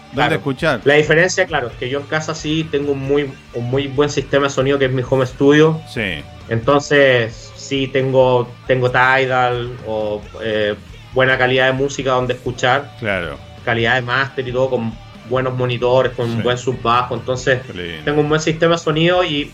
[0.09, 0.35] ¿Dónde Claro.
[0.37, 0.81] escuchar?
[0.85, 4.09] La diferencia, claro, es que yo en casa sí tengo un muy, un muy buen
[4.11, 5.81] sistema de sonido que es mi home studio.
[5.89, 6.23] Sí.
[6.49, 10.75] Entonces, sí tengo, tengo Tidal o eh,
[11.13, 13.37] buena calidad de música donde escuchar, Claro.
[13.65, 14.93] calidad de máster y todo, con
[15.29, 16.37] buenos monitores, con Sí.
[16.37, 17.15] un buen subbajo.
[17.15, 17.61] Entonces,
[18.05, 19.51] tengo un buen sistema de sonido y,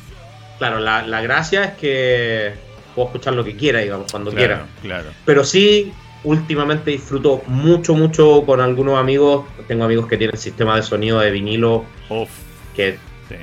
[0.59, 2.55] claro, la, la gracia es que
[2.95, 4.67] puedo escuchar lo que quiera, digamos, cuando Claro, quiera.
[4.83, 5.11] claro.
[5.25, 5.93] Pero sí,
[6.25, 9.47] últimamente disfruto mucho, mucho con algunos amigos.
[9.69, 12.29] Tengo amigos que tienen sistema de sonido de vinilo Uf.
[12.75, 12.99] que
[13.29, 13.37] Sí.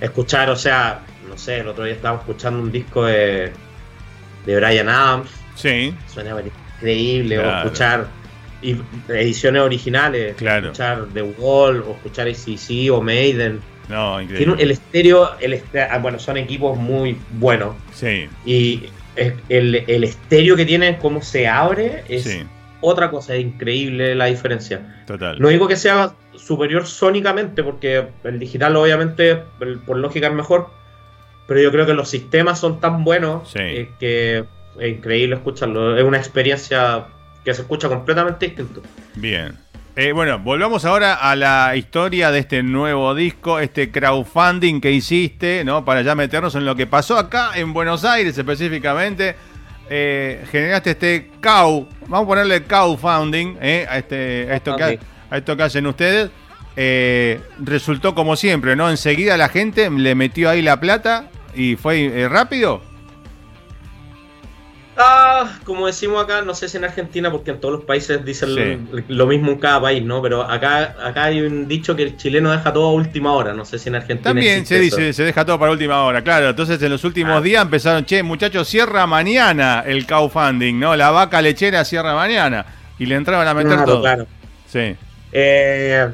[0.00, 3.52] escuchar, o sea, no sé, el otro día estábamos escuchando un disco de,
[4.46, 5.94] de Brian Adams, Sí.
[6.12, 6.34] suena
[6.76, 7.50] increíble, Claro.
[7.50, 8.06] o escuchar
[9.08, 10.66] ediciones originales, Claro.
[10.66, 13.60] escuchar The Wall, o escuchar ACC o Maiden.
[13.88, 14.52] No, Tiene increíble.
[14.54, 17.74] un- el estéreo, el ah, bueno, son equipos muy buenos.
[17.92, 18.28] Sí.
[18.46, 18.84] Y
[19.16, 22.42] el, el estéreo que tienen, cómo se abre, es Sí.
[22.80, 25.02] otra cosa, es increíble la diferencia.
[25.06, 25.38] Total.
[25.40, 30.68] No digo que sea superior sónicamente, porque el digital obviamente el- por lógica es mejor,
[31.46, 33.58] pero yo creo que los sistemas son tan buenos Sí.
[33.60, 34.44] eh, que
[34.80, 35.96] es increíble escucharlo.
[35.96, 37.06] Es una experiencia
[37.44, 38.82] que se escucha completamente distinto.
[39.14, 39.56] Bien.
[39.96, 45.62] Eh, bueno, volvamos ahora a la historia de este nuevo disco, este crowdfunding que hiciste,
[45.64, 45.84] ¿no?
[45.84, 49.36] Para ya meternos en lo que pasó acá en Buenos Aires específicamente.
[49.88, 53.86] Eh, generaste este cow, vamos a ponerle crowdfunding, ¿eh?
[53.88, 54.98] A, este, a, esto, que,
[55.30, 56.28] a esto que hacen ustedes.
[56.74, 58.90] Eh, resultó como siempre, ¿no?
[58.90, 62.82] Enseguida la gente le metió ahí la plata y fue eh, rápido.
[64.96, 68.48] Ah, como decimos acá, no sé si en Argentina, porque en todos los países dicen
[68.50, 68.78] Sí.
[68.92, 70.22] lo, lo mismo en cada país, ¿no?
[70.22, 73.52] Pero acá, acá hay un dicho que el chileno deja todo a última hora.
[73.54, 74.30] No sé si en Argentina.
[74.30, 74.96] También se eso.
[74.96, 76.48] dice, se deja todo para última hora, claro.
[76.50, 77.40] Entonces en los últimos Ah.
[77.40, 80.94] días empezaron, che, muchachos, cierra mañana el crowdfunding, ¿no?
[80.94, 82.64] La vaca lechera cierra mañana.
[82.96, 84.00] Y le entraban a meter Claro, todo.
[84.02, 84.26] claro.
[84.68, 84.94] Sí,
[85.32, 86.08] Eh,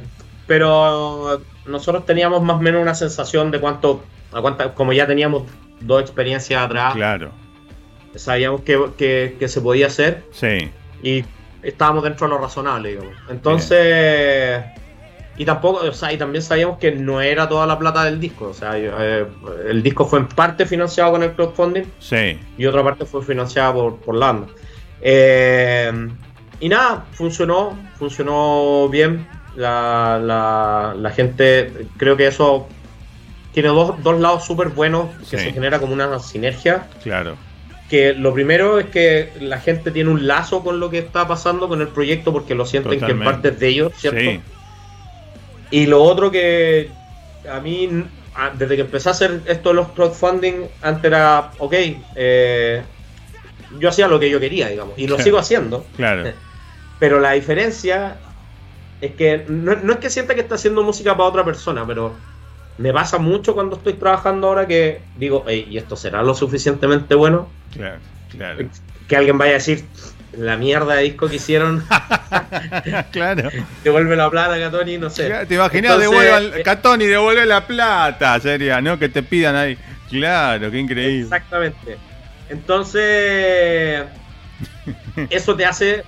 [0.46, 4.02] pero nosotros teníamos más o menos una sensación de cuánto,
[4.32, 5.42] a cuánta, como ya teníamos
[5.80, 7.30] dos experiencias atrás, claro.
[8.18, 10.70] Sabíamos que, que- que se podía hacer Sí,
[11.02, 11.24] y
[11.62, 13.14] estábamos dentro de lo razonable, digamos.
[13.28, 14.62] Entonces,
[15.36, 18.48] y tampoco, o sea, y también sabíamos que no era toda la plata del disco,
[18.48, 19.26] o sea, eh,
[19.68, 23.72] el disco fue en parte financiado con el crowdfunding sí, y otra parte fue financiada
[23.72, 24.46] por, por la banda.
[25.00, 26.08] Eh,
[26.60, 29.26] y nada, funcionó, funcionó bien.
[29.56, 32.68] La, la, la gente, creo que eso
[33.52, 35.44] tiene dos, dos lados súper buenos, que Sí.
[35.44, 36.86] se genera como una sinergia.
[37.02, 37.36] claro.
[37.90, 41.68] Que lo primero es que la gente tiene un lazo con lo que está pasando
[41.68, 44.20] con el proyecto porque lo sienten que en parte es de ellos, ¿cierto?
[44.20, 44.40] Sí,
[45.72, 46.88] Y lo otro que
[47.50, 48.04] a mí,
[48.56, 51.74] desde que empecé a hacer esto de los crowdfunding, antes era, ok,
[52.14, 52.82] eh,
[53.78, 56.30] yo hacía lo que yo quería, digamos, y lo sigo haciendo, claro.
[57.00, 58.18] pero la diferencia
[59.00, 62.14] es que no, no es que sienta que está haciendo música para otra persona, pero
[62.80, 67.14] me pasa mucho cuando estoy trabajando ahora que digo, "Ey, ¿y esto será lo suficientemente
[67.14, 67.48] bueno?
[67.74, 67.98] Claro,
[68.30, 68.68] claro.
[69.06, 69.84] Que alguien vaya a decir,
[70.32, 71.84] la mierda de disco que hicieron,
[73.10, 73.50] claro.
[73.84, 75.28] devuelve la plata, Catoni, no sé.
[75.46, 78.98] Te imaginas, devuelvan, eh, Catoni, devuelve la plata, sería, ¿no?
[78.98, 79.76] Que te pidan ahí.
[80.08, 81.22] Claro, qué increíble.
[81.22, 81.98] Exactamente.
[82.48, 84.04] Entonces,
[85.30, 86.02] eso te hace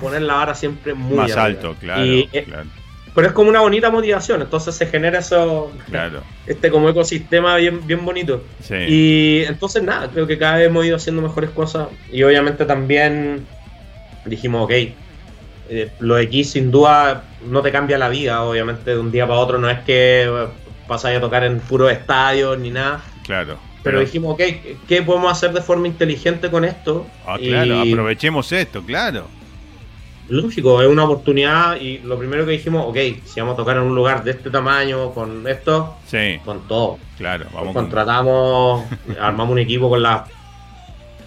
[0.00, 1.44] poner la vara siempre muy Más arriba.
[1.44, 2.68] alto, claro, Y, eh, claro.
[3.16, 6.20] Pero es como una bonita motivación, entonces se genera eso, Claro.
[6.46, 8.44] este como ecosistema bien, bien bonito.
[8.62, 8.74] Sí.
[8.86, 13.44] Y entonces nada, creo que cada vez hemos ido haciendo mejores cosas y obviamente también
[14.26, 14.70] dijimos, ok,
[15.68, 19.40] eh, lo X sin duda no te cambia la vida, obviamente de un día para
[19.40, 20.30] otro no es que
[20.86, 23.56] pasáis a tocar en puros estadios ni nada, Claro.
[23.82, 24.42] pero dijimos, ok,
[24.86, 27.06] ¿qué podemos hacer de forma inteligente con esto?
[27.26, 29.26] Ah, claro, Y- aprovechemos esto, claro.
[30.28, 33.84] Lógico, es una oportunidad y lo primero que dijimos, ok, si vamos a tocar en
[33.84, 36.98] un lugar de este tamaño, con esto, Sí, con todo.
[37.16, 37.46] claro.
[37.52, 37.84] Vamos con...
[37.84, 38.84] Contratamos,
[39.20, 40.24] armamos un equipo con la,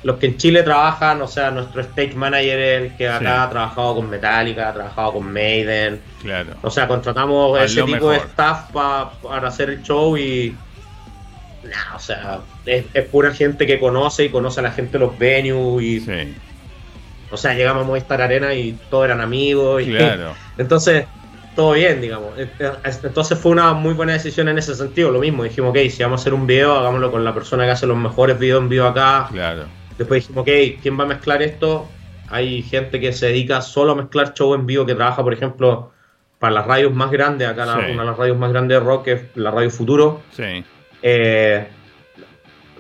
[0.04, 3.26] los que en Chile trabajan, o sea, nuestro stage manager, el que acá Sí.
[3.28, 6.50] ha trabajado con Metallica, ha trabajado con Maiden, Claro.
[6.62, 10.54] o sea, contratamos A ese tipo de staff pa- para hacer el show y...
[11.64, 15.00] Nah, o sea, es, es pura gente que conoce y conoce a la gente de
[15.06, 16.00] los venues y...
[16.02, 16.34] Sí,
[17.32, 19.82] O sea, llegamos a Movistar Arena y todos eran amigos.
[19.84, 20.34] Y, claro.
[20.58, 21.06] Entonces,
[21.56, 22.32] todo bien, digamos.
[23.04, 25.12] Entonces fue una muy buena decisión en ese sentido.
[25.12, 27.72] Lo mismo, dijimos, ok, si vamos a hacer un video, hagámoslo con la persona que
[27.72, 29.28] hace los mejores videos en vivo acá.
[29.32, 29.66] Claro.
[29.98, 31.88] Después dijimos, ok, ¿quién va a mezclar esto?
[32.30, 35.92] Hay gente que se dedica solo a mezclar show en vivo, que trabaja, por ejemplo,
[36.38, 37.48] para las radios más grandes.
[37.48, 40.22] Acá la- una de las radios más grandes de rock es la Radio Futuro.
[40.32, 40.64] Sí,
[41.02, 41.68] Eh,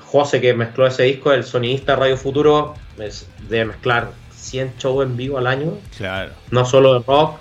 [0.01, 4.09] José, que mezcló ese disco, el sonidista de Radio Futuro, es de mezclar
[4.39, 6.31] 100 shows en vivo al año claro.
[6.51, 7.39] no solo de rock.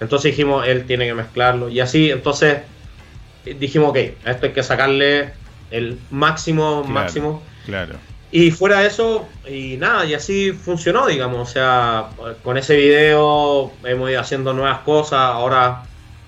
[0.00, 1.68] Entonces dijimos, él tiene que mezclarlo.
[1.68, 2.58] Y así, entonces
[3.44, 5.30] dijimos, ok, a esto hay que sacarle
[5.70, 6.92] el máximo, Claro.
[6.94, 7.42] máximo.
[7.66, 7.94] Claro.
[8.32, 11.48] Y fuera de eso, y nada, y así funcionó, digamos.
[11.48, 12.08] O sea,
[12.42, 15.20] con ese video hemos ido haciendo nuevas cosas.
[15.20, 15.82] Ahora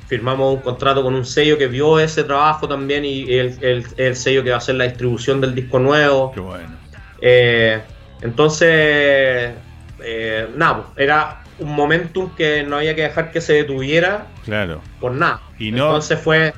[0.07, 4.17] firmamos un contrato con un sello que vio ese trabajo también y el, el- el
[4.17, 6.31] sello que va a hacer la distribución del disco nuevo.
[6.33, 6.77] Qué bueno.
[7.23, 7.81] Eh,
[8.21, 9.53] entonces,
[10.01, 14.81] eh, nada, era un momentum que no había que dejar que se detuviera Claro.
[15.01, 15.41] por nada.
[15.59, 16.53] Y no- Entonces fue,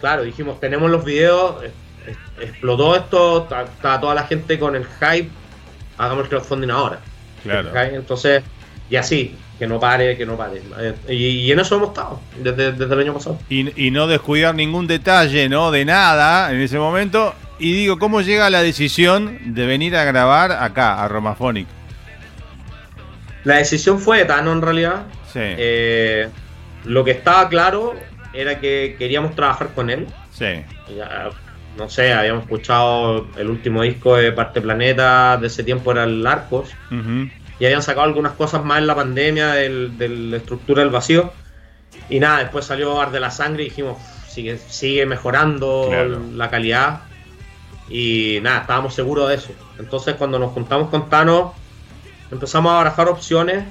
[0.00, 1.56] claro, dijimos, tenemos los videos,
[2.40, 5.28] explotó esto, está, está toda la gente con el hype,
[5.98, 7.00] hagamos el crowdfunding ahora.
[7.42, 7.70] Claro.
[7.92, 8.42] Entonces,
[8.90, 10.62] y así, que no pare, que no pare.
[10.80, 11.14] Eh, Y,
[11.46, 13.38] y en eso hemos estado, desde, desde el año pasado.
[13.48, 15.70] Y, y no descuidar ningún detalle, ¿no?
[15.70, 17.34] De nada en ese momento.
[17.58, 21.68] Y digo, ¿cómo llega la decisión de venir a grabar acá, a Romaphonic?
[23.44, 25.04] La decisión fue de Tano en realidad.
[25.32, 25.40] Sí.
[25.42, 26.28] Eh,
[26.84, 27.94] lo que estaba claro
[28.32, 30.06] era que queríamos trabajar con él.
[30.32, 30.46] sí.
[30.96, 31.30] Ya,
[31.78, 36.24] no sé, habíamos escuchado el último disco de Parte Planeta de ese tiempo era el
[36.24, 36.70] Arcos
[37.58, 41.32] y habían sacado algunas cosas más en la pandemia del, de la estructura del vacío
[42.08, 46.20] y nada, después salió Ar de la Sangre y dijimos sigue, sigue mejorando Claro.
[46.34, 47.00] la calidad
[47.88, 49.50] y nada, estábamos seguros de eso.
[49.78, 51.54] Entonces cuando nos juntamos con Tano
[52.30, 53.64] empezamos a barajar opciones.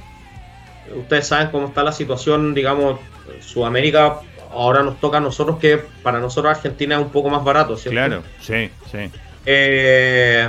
[0.96, 3.00] Ustedes saben cómo está la situación, digamos,
[3.42, 4.20] Sudamérica
[4.52, 7.96] ahora nos toca a nosotros que para nosotros Argentina es un poco más barato, ¿cierto?
[7.96, 9.10] Claro, sí, sí.
[9.46, 10.48] Eh,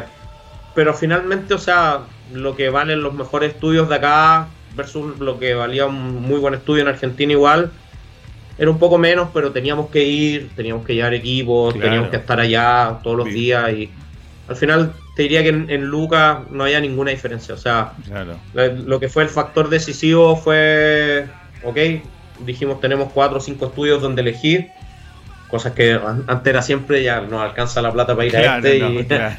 [0.74, 2.00] pero finalmente, o sea,
[2.32, 6.54] lo que valen los mejores estudios de acá versus lo que valía un muy buen
[6.54, 7.70] estudio en Argentina igual,
[8.58, 11.86] era un poco menos, pero teníamos que ir, teníamos que llevar equipos, Claro.
[11.86, 13.32] teníamos que estar allá todos los Sí.
[13.34, 13.90] días y
[14.48, 18.36] al final te diría que en, en Luca no había ninguna diferencia, o sea, Claro.
[18.52, 21.26] lo que fue el factor decisivo fue,
[21.62, 21.78] ok,
[22.44, 24.70] dijimos tenemos cuatro o cinco estudios donde elegir,
[25.48, 28.56] cosas que an- antes era siempre ya no alcanza la plata para ir Claro, a
[28.56, 29.36] este no, y claro.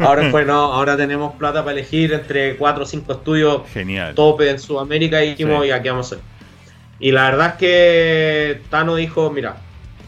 [0.00, 4.14] ahora fue no, ahora tenemos plata para elegir entre cuatro o cinco estudios Genial.
[4.16, 5.68] tope en Sudamérica y dijimos Sí.
[5.68, 6.24] ya qué vamos a hacer.
[6.98, 9.56] Y la verdad es que Tano dijo, mira,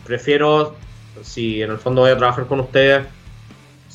[0.04, 0.76] prefiero,
[1.22, 3.04] si en el fondo voy a trabajar con ustedes,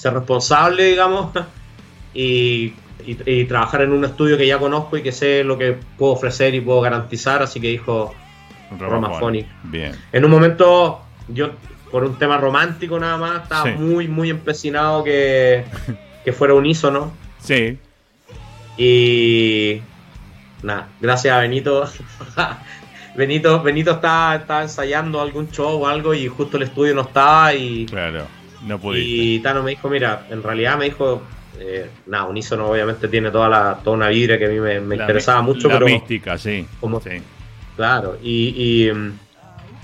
[0.01, 1.31] ser responsable, digamos,
[2.13, 2.73] y,
[3.05, 6.13] y- y trabajar en un estudio que ya conozco y que sé lo que puedo
[6.13, 8.13] ofrecer y puedo garantizar, así que dijo,
[8.79, 9.47] Romaphonic.
[9.63, 9.91] Bien.
[10.13, 11.51] en un momento yo,
[11.91, 13.71] por un tema romántico nada más, estaba Sí.
[13.77, 15.65] muy, muy empecinado que,
[16.25, 17.11] que fuera unísono.
[17.39, 17.77] Sí.
[18.77, 19.81] Y
[20.63, 21.87] nada, gracias a Benito.
[23.15, 27.53] Benito, Benito estaba, estaba ensayando algún show o algo y justo el estudio no estaba
[27.53, 28.25] y, Claro.
[28.65, 29.09] No pudiste.
[29.09, 31.21] y Tano me dijo, mira, en realidad me dijo,
[31.59, 35.41] eh, nada, Unísono obviamente tiene toda la toda una vibra que a mí me, interesaba
[35.41, 36.65] mucho, La pero mística, sí.
[36.79, 37.21] como- Sí.
[37.75, 39.11] claro, y, y, mm,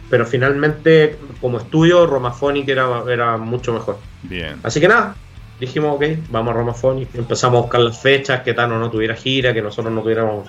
[0.09, 3.97] pero finalmente como estudio Romaphonic era, era mucho mejor.
[4.23, 4.59] Bien.
[4.63, 5.15] Así que nada,
[5.59, 7.13] dijimos, ok, vamos a Romaphonic.
[7.15, 10.47] Empezamos a buscar las fechas, que Tano no tuviera gira, que nosotros no tuviéramos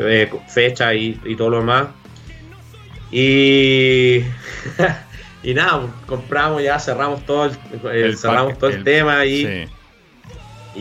[0.00, 1.88] eh, fecha y, y todo lo demás.
[3.10, 4.20] Y,
[5.42, 7.52] y nada, compramos ya, cerramos todo el,
[7.92, 9.64] El cerramos pack- todo el, el- tema y, Sí.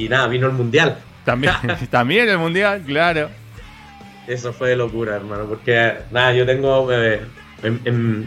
[0.03, 0.97] y nada, vino el mundial.
[1.25, 1.53] También,
[1.89, 3.29] también el mundial, claro.
[4.27, 7.21] Eso fue de locura, hermano, porque nada, yo tengo eh,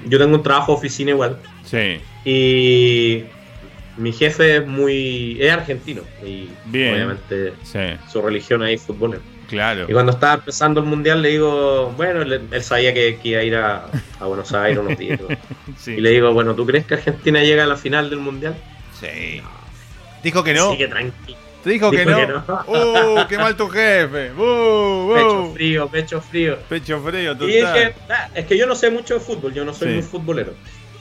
[0.06, 2.00] yo tengo un trabajo de oficina igual Sí.
[2.24, 3.24] y
[3.96, 6.94] mi jefe es muy es argentino y Bien.
[6.94, 7.78] obviamente Sí,
[8.10, 9.20] su religión ahí es fútbol.
[9.50, 9.84] Claro.
[9.88, 13.40] Y cuando estaba empezando el mundial le digo, bueno, él, él sabía que, que iba
[13.40, 13.84] a ir a,
[14.18, 15.20] a Buenos Aires unos días.
[15.86, 18.54] Y le digo, bueno, ¿tú crees que Argentina llega a la final del mundial?
[18.98, 19.42] Sí.
[20.22, 20.68] Dijo que no.
[20.70, 21.38] Así que tranquilo.
[21.64, 22.16] Dijo que Dijo no.
[22.26, 22.64] que no.
[22.68, 23.26] ¡Uh!
[23.28, 24.32] ¡Qué mal tu jefe!
[24.36, 25.12] ¡Uh!
[25.14, 25.52] Pecho uh!
[25.54, 26.58] frío, pecho frío.
[26.68, 27.50] Pecho frío, total.
[27.50, 29.94] Y dije, "Ah, es que yo no sé mucho de fútbol, yo no soy Sí.
[29.94, 30.54] muy futbolero.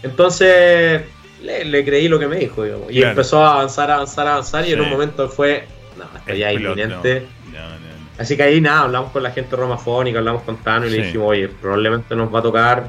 [0.03, 1.01] Entonces
[1.41, 2.91] le, le creí lo que me dijo, digamos.
[2.91, 3.09] Y Claro.
[3.11, 4.67] empezó a avanzar, avanzar, avanzar.
[4.67, 5.65] Y en un momento fue,
[5.97, 7.25] no, esto ya es inminente.
[7.53, 7.88] No, no.
[8.19, 10.97] Así que ahí nada, hablamos con la gente romafónica, hablamos con Tano y Sí.
[10.97, 12.87] le dijimos, oye, probablemente nos va a tocar,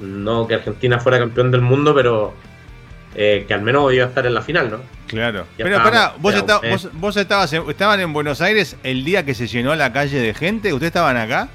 [0.00, 2.34] no que Argentina fuera campeón del mundo, pero
[3.18, 4.78] eh, que al menos iba a estar en la final, ¿no?
[5.06, 5.46] Claro.
[5.56, 6.70] Ya Pero pará, vos, ya, está- eh.
[6.70, 10.18] vos, vos estabas en- estaban en Buenos Aires el día que se llenó la calle
[10.20, 10.72] de gente.
[10.74, 11.48] ¿Ustedes estaban acá?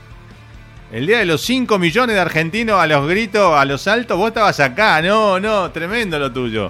[0.91, 4.29] El día de los 5 millones de argentinos a los gritos, a los saltos, vos
[4.29, 5.01] estabas acá.
[5.03, 6.69] No, no, tremendo lo tuyo.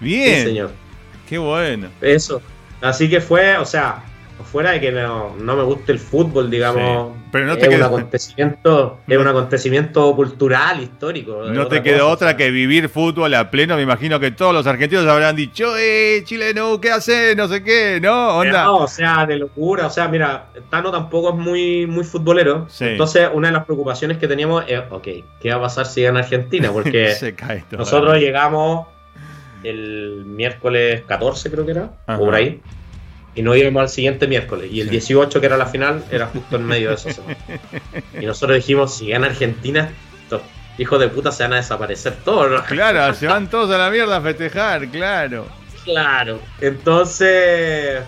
[0.00, 0.38] Bien.
[0.40, 0.72] Sí, señor.
[1.28, 1.88] Qué bueno.
[2.00, 2.42] Eso.
[2.80, 4.02] Así que fue, o sea,
[4.42, 7.74] fuera de que no, no me guste el fútbol, digamos, Sí, pero no te es
[7.76, 11.44] un acontecimiento, es un acontecimiento cultural, histórico.
[11.44, 13.76] No te quedó otra que vivir fútbol a pleno.
[13.76, 17.36] Me imagino que todos los argentinos habrán dicho, eh, chileno, ¿qué haces?
[17.36, 18.38] No sé qué, ¿no?
[18.38, 18.64] Onda.
[18.64, 19.86] No, o sea, de locura.
[19.86, 22.66] O sea, mira, Tano tampoco es muy, muy futbolero.
[22.68, 22.84] Sí.
[22.84, 25.08] Entonces, una de las preocupaciones que teníamos es, ok,
[25.40, 26.70] ¿qué va a pasar si gana Argentina?
[26.72, 27.78] Porque se cae todo.
[27.78, 28.86] nosotros llegamos
[29.64, 32.20] el miércoles 14, creo que era, Ajá.
[32.20, 32.60] o por ahí.
[33.36, 34.68] Y no íbamos al siguiente miércoles.
[34.70, 34.92] Y el Sí.
[34.92, 37.36] 18, que era la final, era justo en medio de esa semana.
[38.20, 39.90] Y nosotros dijimos, si gana Argentina,
[40.22, 40.42] estos
[40.78, 42.50] hijos de puta se van a desaparecer todos.
[42.50, 42.62] ¿no?
[42.64, 45.46] Claro, se van todos a la mierda a festejar, claro.
[45.84, 46.40] Claro.
[46.60, 48.00] Entonces,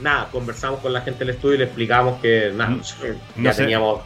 [0.00, 2.82] nada, conversamos con la gente del estudio y le explicamos que nada, no
[3.42, 3.62] ya sé.
[3.62, 4.00] teníamos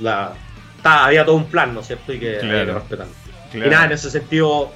[0.00, 0.32] la.
[0.76, 2.12] estaba- había todo un plan, ¿no es cierto?
[2.12, 2.74] Y que había que Claro.
[2.74, 3.06] respetar.
[3.50, 3.66] claro.
[3.66, 4.72] Y nada, en ese sentido,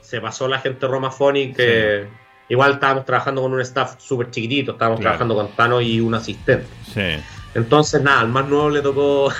[0.00, 2.06] se pasó la gente Romafonic que
[2.48, 5.16] igual estábamos trabajando con un staff súper chiquitito, estábamos Claro.
[5.16, 6.66] trabajando con Tano y un asistente.
[6.94, 7.22] Sí.
[7.54, 9.32] Entonces, nada, al más nuevo le tocó.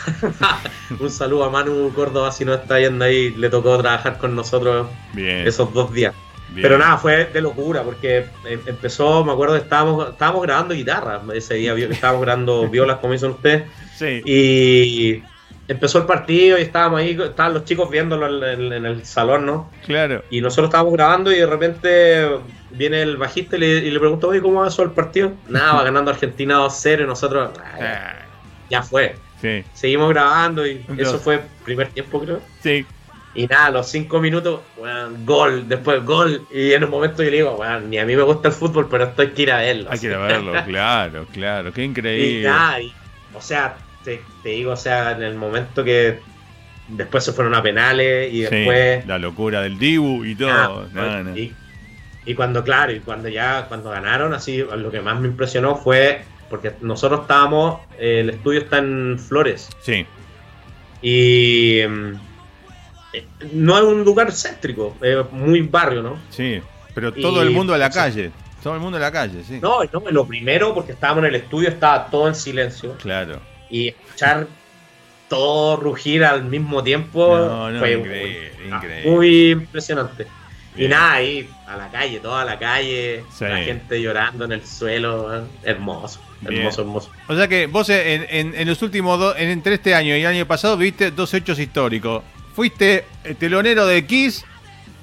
[1.00, 4.88] un saludo a Manu Córdoba, si no está yendo ahí, le tocó trabajar con nosotros
[5.12, 5.46] Bien.
[5.46, 6.14] esos dos días.
[6.50, 6.62] bien.
[6.62, 11.54] Pero nada, fue de locura, porque em- empezó, me acuerdo estábamos, estábamos grabando guitarra ese
[11.54, 13.64] día, estábamos grabando violas, como dicen ustedes,
[13.96, 14.22] Sí.
[14.24, 15.22] y
[15.68, 19.44] empezó el partido y estábamos ahí, estaban los chicos viéndolo en, en- en el salón,
[19.44, 19.70] ¿no?
[19.84, 20.22] Claro.
[20.30, 22.28] Y nosotros estábamos grabando y de repente
[22.70, 25.32] viene el bajista y le, y le pregunta, oye, ¿cómo va eso el partido?
[25.48, 28.26] Nada, va ganando Argentina 2-0 y nosotros, "Ah, ya, Ah,
[28.70, 29.16] ya fue.
[29.40, 29.62] Sí.
[29.72, 31.08] Seguimos grabando y Dios.
[31.08, 32.40] eso fue primer tiempo, creo.
[32.62, 32.84] Sí.
[33.34, 36.44] Y nada, los cinco minutos, weón, gol, después gol.
[36.52, 38.88] Y en un momento yo le digo, weón, ni a mí me gusta el fútbol,
[38.90, 39.88] pero esto hay que ir a verlo.
[39.92, 41.72] Hay que ir a verlo, claro, claro.
[41.72, 42.48] Qué Y increíble.
[42.48, 42.92] nada, y-
[43.34, 46.18] o sea, te, te digo, o sea, en el momento que
[46.88, 49.06] después se fueron a penales y Sí, después...
[49.06, 50.88] la locura del Dibu y todo.
[50.96, 51.36] Ah, no.
[51.36, 51.54] Y,
[52.24, 56.22] y cuando, claro, y cuando ya, cuando ganaron, así, lo que más me impresionó fue,
[56.50, 60.06] porque nosotros estábamos, eh, el estudio está en Flores, Sí,
[61.00, 62.12] y mm,
[63.14, 66.18] eh, no es un lugar céntrico, es muy barrio, ¿no?
[66.30, 66.60] sí.
[66.94, 68.32] Pero Y- todo el mundo a la calle.
[68.60, 69.60] Todo el mundo a la calle, sí.
[69.62, 73.38] No, no, lo primero, porque estábamos en el estudio, estaba todo en silencio, Claro.
[73.70, 74.48] y escuchar
[75.28, 79.10] todo rugir al mismo tiempo No, no, fue increíble, muy- increíble.
[79.10, 80.26] muy impresionante.
[80.78, 80.92] Y Bien.
[80.92, 83.44] nada, ahí a la calle, toda la calle, Sí.
[83.44, 86.60] la gente llorando en el suelo, hermoso, Bien.
[86.60, 87.10] hermoso, hermoso.
[87.26, 90.20] O sea que vos en, en- en los últimos dos, en- entre este año y
[90.20, 92.22] el año pasado, viviste dos hechos históricos.
[92.54, 94.44] Fuiste eh, telonero de Kiss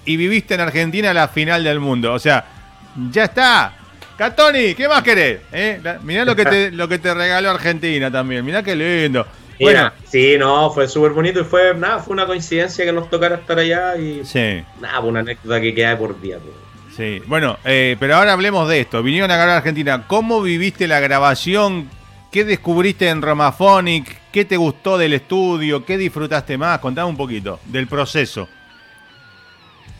[0.06, 2.14] y viviste en Argentina la final del mundo.
[2.14, 2.46] O sea,
[3.12, 3.74] ya está.
[4.18, 5.42] Catoni, ¿qué más querés?
[5.52, 5.82] ¿Eh?
[6.04, 8.46] Mirá lo que, te, lo que te regaló Argentina también.
[8.46, 9.28] Mirá qué lindo.
[9.60, 13.36] Bueno, sí, no, fue súper bonito y fue, nada, fue una coincidencia que nos tocara
[13.36, 16.38] estar allá y sí, nada, fue una anécdota que queda por día.
[16.40, 16.96] pues.
[16.96, 17.22] sí.
[17.28, 19.02] Bueno, eh, pero ahora hablemos de esto.
[19.02, 20.06] Vinieron a grabar a Argentina.
[20.08, 21.90] ¿Cómo viviste la grabación?
[22.32, 24.20] ¿Qué descubriste en Romaphonic?
[24.32, 25.86] ¿Qué te gustó del estudio?
[25.86, 26.80] ¿Qué disfrutaste más?
[26.80, 28.50] Contame un poquito del proceso.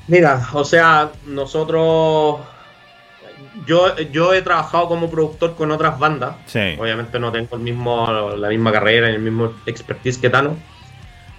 [0.08, 2.42] Mira, o sea, nosotros.
[3.66, 6.36] Yo, yo he trabajado como productor con otras bandas.
[6.46, 6.76] Sí.
[6.78, 10.58] Obviamente no tengo el mismo, la misma carrera ni el mismo expertise que Tano.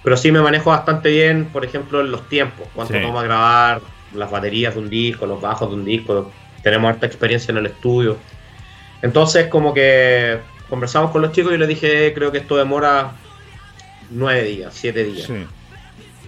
[0.03, 2.67] Pero sí me manejo bastante bien, por ejemplo, en los tiempos.
[2.73, 3.01] Cuánto Sí.
[3.01, 3.81] toma grabar,
[4.13, 6.31] las baterías de un disco, los bajos de un disco.
[6.63, 8.17] Tenemos harta experiencia en el estudio.
[9.01, 10.39] Entonces, como que
[10.69, 13.11] conversamos con los chicos y les dije, creo que esto demora
[14.09, 15.27] nueve días, siete días.
[15.27, 15.45] Sí.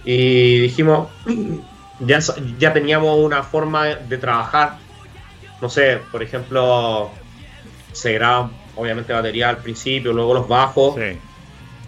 [0.04, 1.08] Y dijimos,
[2.00, 2.18] ya,
[2.58, 4.76] ya teníamos una forma de trabajar.
[5.60, 7.10] No sé, por ejemplo,
[7.92, 10.94] se graban obviamente batería al principio, luego los bajos.
[10.96, 11.18] Sí.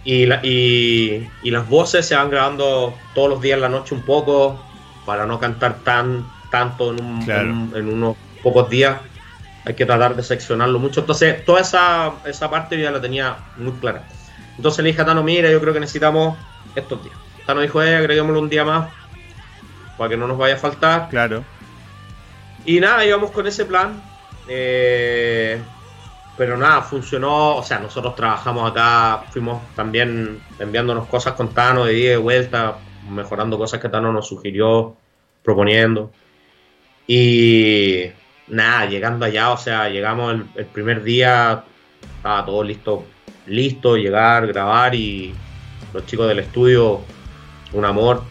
[0.05, 3.95] Y, la- y, y las voces se van grabando todos los días en la noche
[3.95, 4.61] un poco
[5.05, 7.41] para no cantar tan tanto en, un- Claro.
[7.41, 8.97] en un- en unos pocos días.
[9.65, 10.99] Hay que tratar de seccionarlo mucho.
[10.99, 14.03] Entonces, toda esa, esa parte ya la tenía muy clara.
[14.57, 16.37] Entonces le dije a Tano, mira, yo creo que necesitamos
[16.75, 17.15] estos días.
[17.47, 18.89] Tano dijo, eh, agreguémoslo un día más
[19.97, 21.07] para que no nos vaya a faltar.
[21.09, 21.43] Claro.
[22.65, 24.01] Y nada, íbamos con ese plan.
[24.47, 25.61] eh,
[26.37, 27.57] pero nada, funcionó.
[27.57, 32.77] O sea, nosotros trabajamos acá, fuimos también enviándonos cosas con Tano de y de vuelta,
[33.09, 34.95] mejorando cosas que Tano nos sugirió,
[35.43, 36.11] proponiendo.
[37.05, 38.05] Y
[38.47, 41.63] nada, llegando allá, o sea, llegamos el, el primer día,
[42.17, 43.05] estaba todo listo,
[43.47, 45.33] listo, llegar, grabar y
[45.93, 47.01] los chicos del estudio,
[47.73, 48.23] un amor.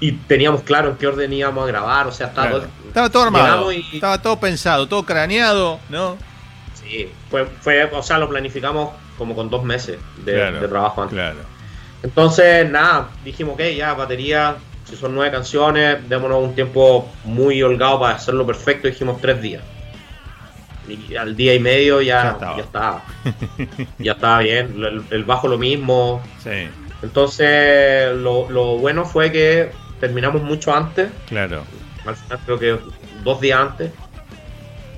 [0.00, 2.62] Y teníamos claro en qué orden íbamos a grabar, o sea, estaba claro.
[2.64, 3.72] todo- Estaba todo armado.
[3.72, 6.16] Y- Estaba todo pensado, todo craneado, ¿no?
[6.74, 11.02] Sí, fue, fue, o sea, lo planificamos como con dos meses de, Claro, de trabajo
[11.02, 11.14] antes.
[11.16, 11.38] Claro.
[12.02, 17.98] Entonces, nada, dijimos, ok, ya, batería, si son nueve canciones, démonos un tiempo muy holgado
[18.00, 19.62] para hacerlo perfecto, dijimos tres días.
[20.88, 22.56] Y al día y medio Ya ya, estaba.
[22.56, 23.02] ya estaba.
[23.98, 26.22] ya estaba bien, el, el bajo lo mismo.
[26.44, 26.68] Sí,
[27.02, 31.62] Entonces, lo, lo bueno fue que terminamos mucho antes, claro.
[32.06, 32.78] al final creo que
[33.22, 33.92] dos días antes.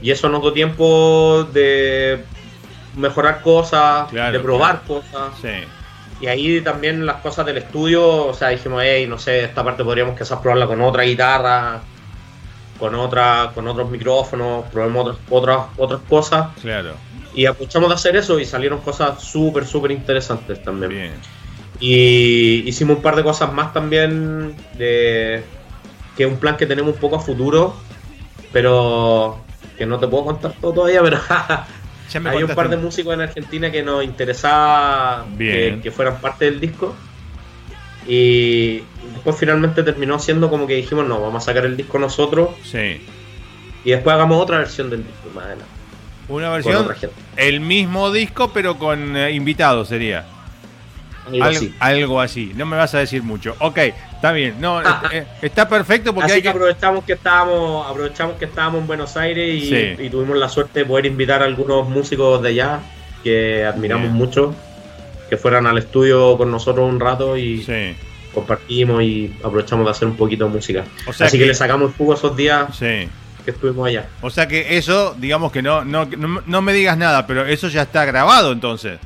[0.01, 2.25] Y eso nos dio tiempo de
[2.97, 5.33] mejorar cosas, Claro, de probar cosas.
[5.41, 5.49] Sí.
[6.21, 9.85] Y ahí también las cosas del estudio, o sea, dijimos, hey, no sé, esta parte
[9.85, 11.81] podríamos quizás probarla con otra guitarra,
[12.79, 16.49] con otra, con otros micrófonos, probemos otras, otras, otras cosas.
[16.61, 16.95] Claro.
[17.35, 20.91] Y aprovechamos de hacer eso y salieron cosas súper, súper interesantes también.
[20.91, 21.38] Bien.
[21.81, 25.43] Y hicimos un par de cosas más también, de,
[26.17, 27.77] que es un plan que tenemos un poco a futuro,
[28.53, 29.39] pero
[29.77, 31.19] que no te puedo contar todo todavía, pero
[32.31, 35.77] hay un par de músicos en Argentina que nos interesaba Bien.
[35.77, 36.95] que, que fueran parte del disco.
[38.07, 38.83] Y
[39.15, 43.01] después finalmente terminó siendo como que dijimos, no, vamos a sacar el disco nosotros Sí.
[43.85, 45.67] y después hagamos otra versión del disco más adelante.
[46.29, 47.15] Una Con versión, otra gente.
[47.37, 50.25] el mismo disco, pero con eh, invitados sería.
[51.33, 51.75] Algo Al- así.
[51.79, 52.53] algo así.
[52.57, 53.55] No me vas a decir mucho.
[53.61, 54.57] Ok, está bien.
[54.61, 54.81] No,
[55.13, 56.49] eh, está perfecto porque Así hay que que.
[56.51, 60.03] aprovechamos que estábamos, aprovechamos que estábamos en Buenos Aires y, Sí.
[60.05, 62.81] y tuvimos la suerte de poder invitar a algunos músicos de allá
[63.23, 64.15] que admiramos Bien.
[64.17, 64.55] mucho,
[65.29, 67.95] que fueran al estudio con nosotros un rato y Sí.
[68.35, 70.85] compartimos y aprovechamos de hacer un poquito de música.
[71.07, 73.09] O sea Así que, que- le sacamos el jugo esos días Sí.
[73.45, 74.07] que estuvimos allá.
[74.21, 77.69] O sea que eso, digamos que no, no, no, no me digas nada, pero eso
[77.69, 78.99] ya está grabado entonces.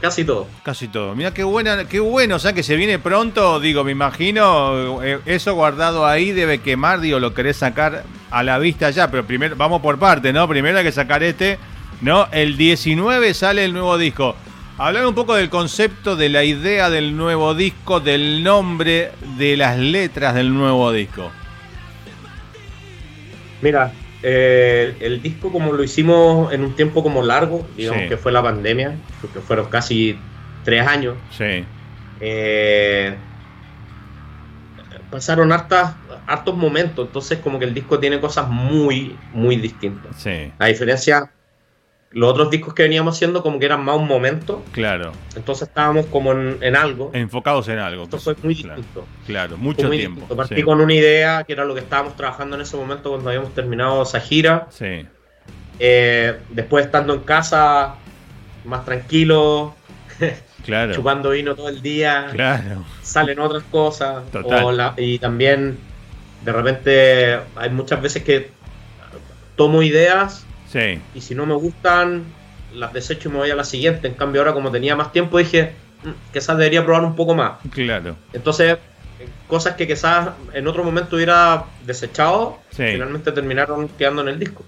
[0.00, 0.46] Casi todo.
[0.62, 1.14] Casi todo.
[1.16, 5.18] Mira qué buena, qué bueno, o sea que se viene pronto, digo, me imagino, eh,
[5.26, 9.56] eso guardado ahí debe quemar, digo, lo querés sacar a la vista ya, pero primero,
[9.56, 10.46] vamos por parte, ¿no?
[10.46, 11.58] Primero hay que sacar este,
[12.00, 12.28] ¿no?
[12.30, 14.36] El 19 sale el nuevo disco.
[14.78, 19.76] Hablar un poco del concepto, de la idea del nuevo disco, del nombre, de las
[19.76, 21.32] letras del nuevo disco.
[23.60, 23.92] Mira,
[24.22, 28.08] eh, el disco como lo hicimos en un tiempo como largo, digamos Sí.
[28.08, 30.18] que fue la pandemia, porque fueron casi
[30.64, 31.16] tres años.
[31.30, 31.64] Sí,
[32.20, 33.16] eh,
[35.10, 35.94] pasaron hartas,
[36.26, 40.16] hartos momentos, entonces como que el disco tiene cosas muy, muy distintas.
[40.16, 41.30] sí, A diferencia,
[42.10, 45.12] los otros discos que veníamos haciendo como que eran más un momento, claro.
[45.36, 47.10] entonces estábamos como en, en algo.
[47.12, 48.04] Enfocados en algo.
[48.04, 49.06] Esto fue muy Claro, distinto.
[49.26, 50.20] Claro, mucho muy tiempo.
[50.20, 50.36] distinto.
[50.36, 50.62] Partí sí.
[50.62, 54.02] con una idea que era lo que estábamos trabajando en ese momento cuando habíamos terminado
[54.02, 54.66] esa gira.
[54.70, 55.06] Sí,
[55.78, 57.94] Eh, después estando en casa,
[58.64, 59.74] más tranquilo,
[60.64, 60.94] claro.
[60.94, 62.28] chupando vino todo el día.
[62.32, 62.84] Claro.
[63.02, 64.24] salen otras cosas.
[64.32, 64.64] Total.
[64.64, 65.78] o la- y también,
[66.44, 68.50] de repente, hay muchas veces que
[69.56, 72.24] tomo ideas Sí, y si no me gustan,
[72.74, 74.06] las desecho y me voy a la siguiente.
[74.08, 75.72] En cambio, ahora como tenía más tiempo, dije,
[76.04, 77.58] "Mm, quizás debería probar un poco más.
[77.72, 78.16] claro.
[78.32, 78.78] Entonces,
[79.46, 82.84] cosas que quizás en otro momento hubiera desechado, Sí.
[82.92, 84.64] finalmente terminaron quedando en el disco.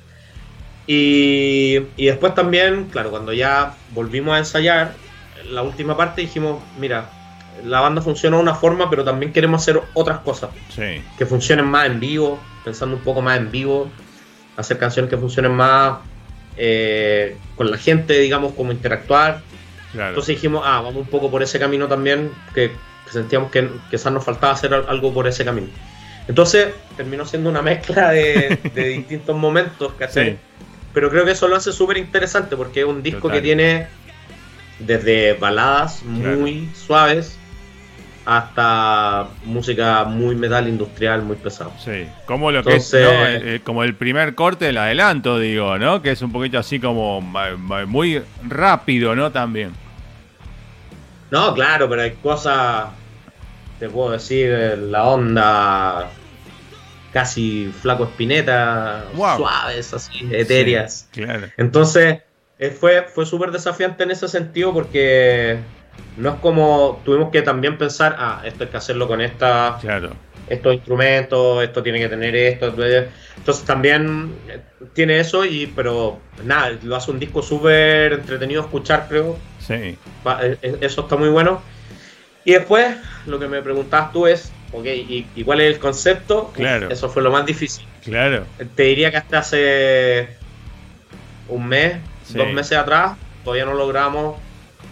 [0.86, 4.96] Y, y después también, claro, cuando ya volvimos a ensayar,
[5.44, 7.10] la última parte dijimos, mira,
[7.62, 11.66] la banda funciona de una forma, pero también queremos hacer otras cosas, Sí, que funcionen
[11.66, 13.92] más en vivo, pensando un poco más en vivo,
[14.56, 15.98] hacer canciones que funcionen más
[16.56, 19.40] eh, con la gente, digamos, como interactuar.
[19.92, 20.08] claro.
[20.10, 22.70] Entonces dijimos, ah, vamos un poco por ese camino también, que,
[23.06, 25.68] que sentíamos que quizás nos faltaba hacer al- algo por ese camino.
[26.28, 30.32] Entonces terminó siendo una mezcla de, de distintos momentos, ¿cachai?
[30.32, 30.36] Sí.
[30.92, 33.36] Pero creo que eso lo hace súper interesante porque es un disco Total.
[33.38, 33.86] que tiene
[34.80, 37.36] desde baladas muy suaves
[38.32, 41.72] hasta música muy metal industrial, muy pesado.
[41.84, 43.26] Sí, como lo que Entonces- es, ¿no?
[43.26, 46.00] Eh, eh, como el primer corte del adelanto, digo, ¿no?
[46.00, 47.20] Que es un poquito así como
[47.88, 49.32] muy rápido, ¿no?
[49.32, 49.72] También.
[51.32, 52.90] No, claro, pero hay cosas,
[53.80, 54.48] te puedo decir,
[54.78, 56.08] la onda
[57.12, 59.38] casi flaco espineta, Wow.
[59.38, 61.08] suaves, así, etéreas.
[61.10, 61.48] Sí, claro.
[61.56, 62.18] Entonces,
[62.60, 65.58] eh, fue, fue súper desafiante en ese sentido porque
[66.16, 70.10] no es como tuvimos que también pensar, ah, esto hay que hacerlo con esta, Claro.
[70.48, 72.66] estos instrumentos, esto tiene que tener esto.
[73.36, 74.60] Entonces también eh,
[74.92, 79.38] tiene eso, y pero nada, lo hace un disco súper entretenido escuchar, creo.
[79.60, 79.96] Sí.
[80.26, 81.62] Va, eh, eh, Eso está muy bueno.
[82.44, 82.96] Y después,
[83.26, 86.50] lo que me preguntabas tú es, ok, ¿y, y cuál es el concepto?
[86.54, 86.90] Claro.
[86.90, 87.86] Eso fue lo más difícil.
[88.02, 88.44] Claro.
[88.74, 90.28] Te diría que hasta hace
[91.48, 92.38] un mes, Sí.
[92.38, 94.36] dos meses atrás, todavía no logramos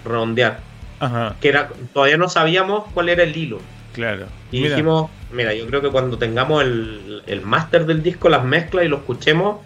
[0.04, 0.58] redondear.
[1.00, 1.36] Ajá.
[1.40, 3.58] Que era, todavía no sabíamos cuál era el hilo.
[3.92, 4.26] Claro.
[4.50, 8.44] Y Mira, dijimos, mira, yo creo que cuando tengamos el, el máster del disco, las
[8.44, 9.58] mezclas y lo escuchemos,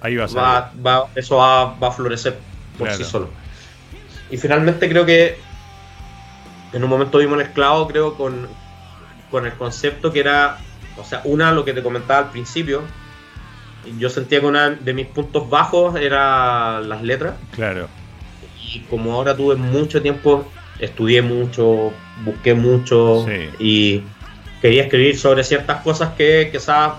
[0.00, 2.38] ahí va a va, va- eso va, va a florecer
[2.78, 3.04] por Claro.
[3.04, 3.28] sí solo.
[4.30, 5.38] Y finalmente creo que
[6.72, 8.48] en un momento vimos el esclavo, creo, con,
[9.30, 10.58] con el concepto que era,
[10.96, 12.82] o sea, una, lo que te comentaba al principio,
[13.98, 17.88] yo sentía que uno de mis puntos bajos era las letras, Claro.
[18.72, 20.50] y como ahora tuve mucho tiempo,
[20.80, 21.92] estudié mucho,
[22.24, 23.48] busqué mucho, Sí.
[23.58, 24.02] y
[24.62, 26.92] quería escribir sobre ciertas cosas que quizás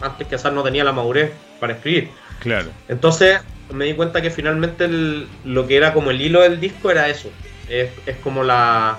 [0.00, 2.10] antes quizás no tenía la madurez para escribir.
[2.40, 2.68] Claro.
[2.88, 3.40] Entonces
[3.72, 7.08] me di cuenta que finalmente el- lo que era como el hilo del disco era
[7.08, 7.28] eso.
[7.68, 8.98] Es, es como la...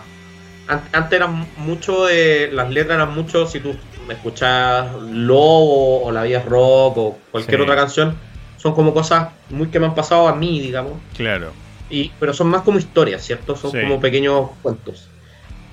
[0.68, 2.50] an- Antes eran mucho de...
[2.54, 3.76] Las letras eran mucho, si tú
[4.10, 7.64] escuchas Lobo o La Vida Rock o cualquier Sí.
[7.64, 8.16] otra canción,
[8.58, 10.94] son como cosas muy que me han pasado a mí, digamos.
[11.16, 11.52] Claro.
[11.90, 13.56] Y, pero son más como historias, ¿cierto?
[13.56, 13.80] Son Sí.
[13.82, 15.08] como pequeños cuentos.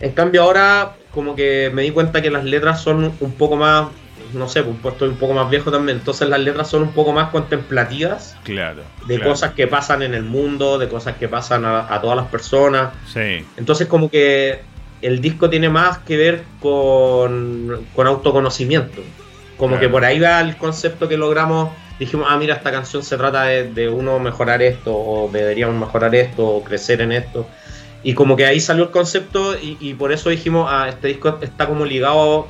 [0.01, 3.89] En cambio ahora como que me di cuenta que las letras son un poco más,
[4.35, 7.13] no sé, pues estoy un poco más viejo también, entonces las letras son un poco
[7.13, 8.83] más contemplativas Claro.
[9.07, 9.31] de claro.
[9.31, 12.93] cosas que pasan en el mundo, de cosas que pasan a, a todas las personas.
[13.13, 13.45] Sí.
[13.57, 14.61] Entonces como que
[15.03, 19.03] el disco tiene más que ver con, con autoconocimiento.
[19.57, 19.81] Como Claro.
[19.81, 21.71] que por ahí va el concepto que logramos.
[21.99, 26.15] Dijimos, ah, mira, esta canción se trata de, de uno mejorar esto, o deberíamos mejorar
[26.15, 27.47] esto, o crecer en esto.
[28.03, 31.39] Y como que ahí salió el concepto y, y por eso dijimos, ah, este disco
[31.41, 32.49] está como ligado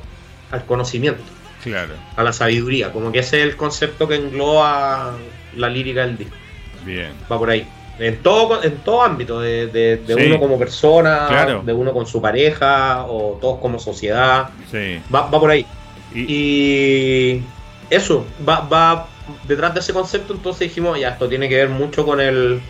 [0.51, 1.23] al conocimiento,
[1.63, 1.93] Claro.
[2.15, 2.91] a la sabiduría.
[2.91, 5.13] Como que ese es el concepto que engloba
[5.55, 6.35] la lírica del disco
[6.85, 7.09] Bien.
[7.31, 7.65] va por ahí.
[7.99, 10.27] En todo, en todo ámbito, de, de- de Sí.
[10.27, 11.63] uno como persona, Claro.
[11.65, 15.01] de uno con su pareja, o todos como sociedad, Sí.
[15.13, 15.65] va, va por ahí.
[16.13, 16.21] Y,
[17.39, 17.43] Y
[17.89, 19.07] eso, va, va
[19.47, 22.61] detrás de ese concepto, entonces dijimos, ya, esto tiene que ver mucho con el,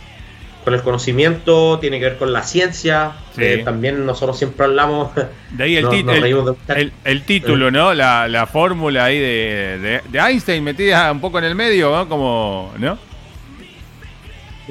[0.64, 3.42] con el conocimiento, tiene que ver con la ciencia, Sí.
[3.42, 5.12] que también nosotros siempre hablamos,
[5.52, 7.94] de ahí el, nos- nos el- reímos de buscar- el- el título, ¿no?
[7.94, 12.10] La, la fórmula ahí de, de, de Einstein metida un poco en el medio, ¿no?
[12.10, 12.98] Como, ¿no?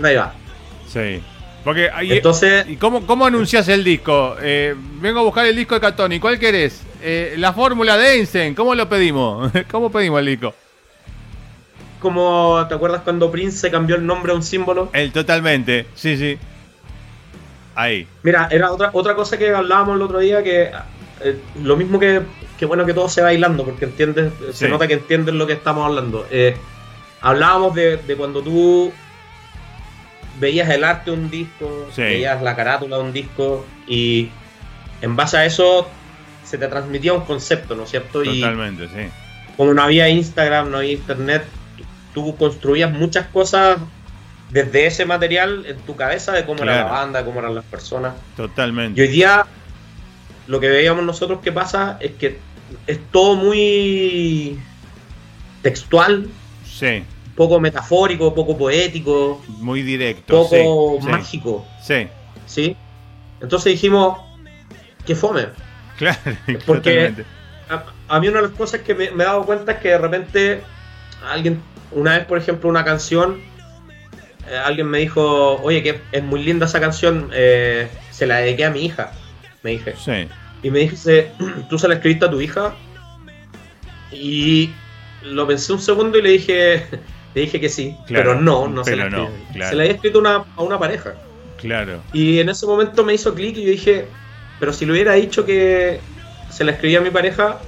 [0.04, 0.34] ahí va.
[0.88, 1.20] Sí.
[1.64, 4.36] Porque ahí, Entonces, ¿Y cómo, cómo anuncias el disco?
[4.40, 6.20] Eh, vengo a buscar el disco de Catoni.
[6.20, 6.84] ¿Cuál querés?
[7.02, 8.54] Eh, la fórmula de Einstein.
[8.54, 9.50] ¿Cómo lo pedimos?
[9.70, 10.54] ¿Cómo pedimos el disco?
[12.06, 14.90] Como, ¿te acuerdas cuando Prince se cambió el nombre a un símbolo?
[14.92, 15.86] El totalmente.
[15.94, 16.38] Sí, sí.
[17.74, 18.06] Ahí.
[18.22, 20.70] Mira, era otra, otra cosa que hablábamos el otro día, que
[21.22, 22.22] eh, lo mismo que,
[22.58, 25.84] que bueno que todo se bailando, porque entiendes, se nota que entiendes lo que estamos
[25.86, 26.26] hablando.
[26.30, 26.56] Eh,
[27.20, 28.92] hablábamos de, de cuando tú
[30.40, 32.02] veías el arte de un disco, Sí.
[32.02, 34.28] veías la carátula de un disco, y
[35.02, 35.88] en base a eso
[36.44, 38.22] se te transmitía un concepto, ¿no es cierto?
[38.24, 39.10] Y Totalmente, sí.
[39.56, 41.44] como no había Instagram, no había internet,
[42.16, 43.76] tú construías muchas cosas
[44.48, 48.14] desde ese material en tu cabeza de cómo era la banda, cómo eran las personas.
[48.32, 49.02] Y Totalmente.
[49.02, 49.44] hoy día
[50.46, 52.38] lo que veíamos nosotros que pasa es que
[52.86, 54.58] es todo muy
[55.60, 56.26] textual,
[56.64, 57.04] Sí.
[57.34, 60.44] poco metafórico, poco poético, Muy directo.
[60.44, 62.08] poco sí, mágico, Sí.
[62.46, 62.76] ¿sí?
[63.42, 64.18] Entonces dijimos,
[65.04, 65.48] que fome.
[65.98, 66.18] Claro.
[66.66, 67.12] Porque
[67.68, 69.88] a, a mí una de las cosas que me, me he dado cuenta es que
[69.90, 70.62] de repente
[71.24, 71.60] alguien,
[71.92, 73.40] una vez por ejemplo una canción,
[74.48, 78.64] eh, alguien me dijo, oye, que es muy linda esa canción, eh, se la dediqué
[78.64, 79.12] a mi hija,
[79.62, 79.94] me dije.
[79.96, 80.28] Sí.
[80.62, 81.32] Y me dice,
[81.68, 82.74] ¿tú se la escribiste a tu hija?
[84.12, 84.70] Y
[85.22, 86.86] lo pensé un segundo y le dije,
[87.34, 89.44] le dije que sí, Claro, pero no, no se la no, escribí.
[89.52, 89.70] claro.
[89.70, 91.14] Se la había escrito una- a una pareja.
[91.58, 92.02] Claro.
[92.12, 94.06] Y en ese momento me hizo clic y yo dije,
[94.60, 96.00] pero si le hubiera dicho que
[96.50, 97.58] se la escribía a mi pareja,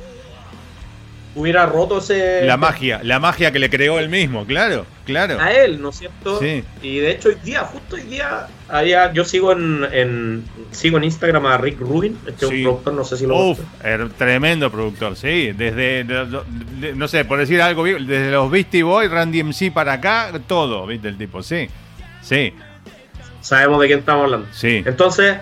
[1.41, 2.45] hubiera roto ese...
[2.45, 3.01] La magia.
[3.03, 4.45] La magia que le creó él mismo.
[4.45, 4.85] Claro.
[5.05, 5.41] Claro.
[5.41, 6.39] A él, ¿no es cierto?
[6.39, 6.63] Sí.
[6.83, 11.05] Y de hecho hoy día, justo hoy día, había, yo sigo en, en- sigo en
[11.05, 13.85] Instagram a Rick Rubin, este es un productor, no sé si lo Uf, conoces.
[13.85, 15.53] er- tremendo productor, sí.
[15.53, 16.43] Desde, de-
[16.81, 20.87] de- no sé, por decir algo, desde los Beastie Boys, Randy MC para acá, todo,
[20.87, 21.09] ¿viste?
[21.09, 21.69] El tipo, sí.
[22.21, 22.53] Sí,
[23.41, 24.47] Sabemos de quién estamos hablando.
[24.53, 24.83] sí.
[24.85, 25.39] Entonces,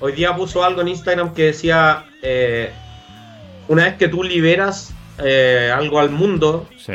[0.00, 2.70] hoy día puso algo en Instagram que decía, eh,
[3.66, 6.92] una vez que tú liberas eh, algo al mundo, Sí.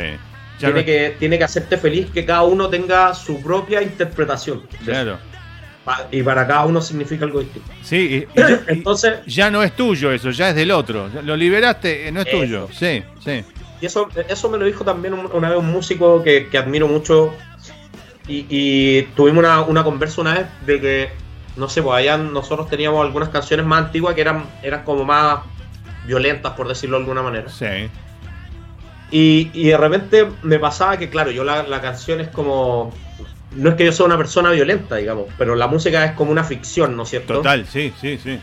[0.58, 4.62] Tiene no- que, tiene que hacerte feliz que cada uno tenga su propia interpretación.
[4.84, 5.18] Claro.
[6.10, 7.70] Y para cada uno significa algo distinto.
[7.82, 7.96] Sí,
[8.34, 11.08] y- y ya- y Entonces, ya no es tuyo eso, ya es del otro.
[11.24, 12.38] Lo liberaste, eh, no es Eso.
[12.38, 12.68] tuyo.
[12.72, 13.44] Sí, sí.
[13.80, 16.86] y eso, eso me lo dijo también un- una vez un músico que, que admiro
[16.88, 17.34] mucho.
[18.26, 21.08] Y, y tuvimos una, una conversa una vez de que,
[21.56, 25.40] no sé, pues allá nosotros teníamos algunas canciones más antiguas que eran, eran como más
[26.06, 27.48] violentas, por decirlo de alguna manera.
[27.50, 27.66] Sí.
[29.16, 32.92] Y, y de repente me pasaba que, claro, yo la, la canción es como.
[33.52, 36.42] No es que yo sea una persona violenta, digamos, pero la música es como una
[36.42, 37.34] ficción, ¿no es cierto?
[37.34, 38.40] Total, sí, sí, sí.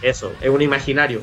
[0.00, 1.22] Eso, es un imaginario.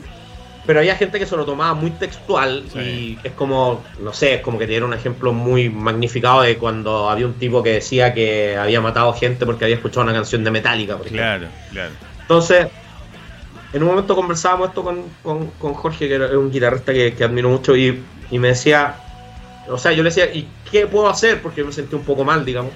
[0.66, 2.80] Pero había gente que se lo tomaba muy textual Sí.
[2.80, 7.10] y es como, no sé, es como que tiene un ejemplo muy magnificado de cuando
[7.10, 10.52] había un tipo que decía que había matado gente porque había escuchado una canción de
[10.52, 11.24] Metallica, por ejemplo.
[11.24, 11.96] Claro, claro.
[12.28, 12.68] Entonces,
[13.74, 17.24] en un momento conversábamos esto con, con- con Jorge, que era un guitarrista que, que
[17.24, 18.96] admiro mucho, y, y me decía,
[19.70, 21.42] o sea, yo le decía, ¿y qué puedo hacer?
[21.42, 22.72] Porque yo me sentí un poco mal, digamos.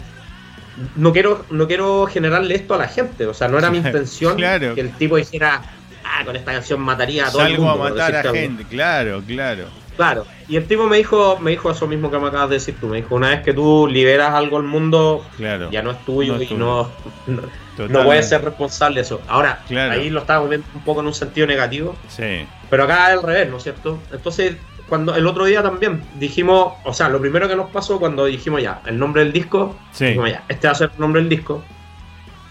[0.95, 4.35] No quiero, no quiero generarle esto a la gente, o sea, no era mi intención
[4.35, 4.75] Claro.
[4.75, 5.61] que el tipo dijera,
[6.03, 7.83] ah, con esta canción mataría a todo el Salgo mundo.
[7.85, 8.39] a matar a decirte algo.
[8.41, 9.65] gente, claro, claro.
[9.95, 12.75] Claro, y el tipo me dijo, me dijo eso mismo que me acabas de decir
[12.81, 15.71] tú, me dijo, una vez que tú liberas algo al mundo, Claro.
[15.71, 16.59] ya no es tuyo No es y tuyo.
[16.59, 16.91] no,
[17.77, 19.21] no, no puedes ser responsable de eso.
[19.29, 19.93] Ahora, Claro.
[19.93, 23.23] ahí lo estábamos viendo un poco en un sentido negativo, Sí, pero acá es al
[23.23, 23.97] revés, ¿no es cierto?
[24.11, 24.57] Entonces,
[24.87, 28.61] cuando el otro día también dijimos, o sea, lo primero que nos pasó cuando dijimos
[28.61, 30.05] ya, el nombre del disco, sí.
[30.05, 31.63] dijimos ya, este va a ser el nombre del disco,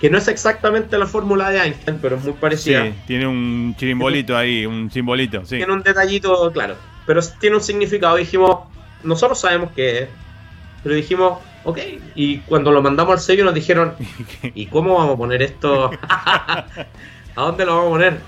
[0.01, 2.85] que no es exactamente la fórmula de Einstein, pero es muy parecida.
[2.85, 5.56] Sí, tiene un chirimbolito ahí, un simbolito, sí.
[5.56, 8.16] Tiene un detallito, claro, pero tiene un significado.
[8.16, 8.69] Dijimos,
[9.02, 10.09] nosotros sabemos qué es,
[10.82, 11.78] pero dijimos, ok,
[12.15, 13.94] y cuando lo mandamos al sello nos dijeron,
[14.55, 15.90] ¿y cómo vamos a poner esto?
[16.09, 16.66] ¿A
[17.36, 18.19] dónde lo vamos a poner?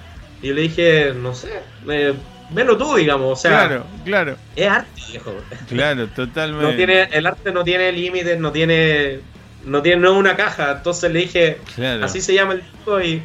[0.43, 2.15] Y yo le dije, no sé, eh,
[2.51, 5.35] velo tú, digamos, o sea, claro, claro, es arte, viejo.
[5.69, 6.67] claro, totalmente.
[6.71, 9.21] No tiene, el arte no tiene límites, no tiene,
[9.65, 10.73] no tiene, no es una caja.
[10.73, 12.05] Entonces le dije, Claro.
[12.05, 13.23] así se llama el disco y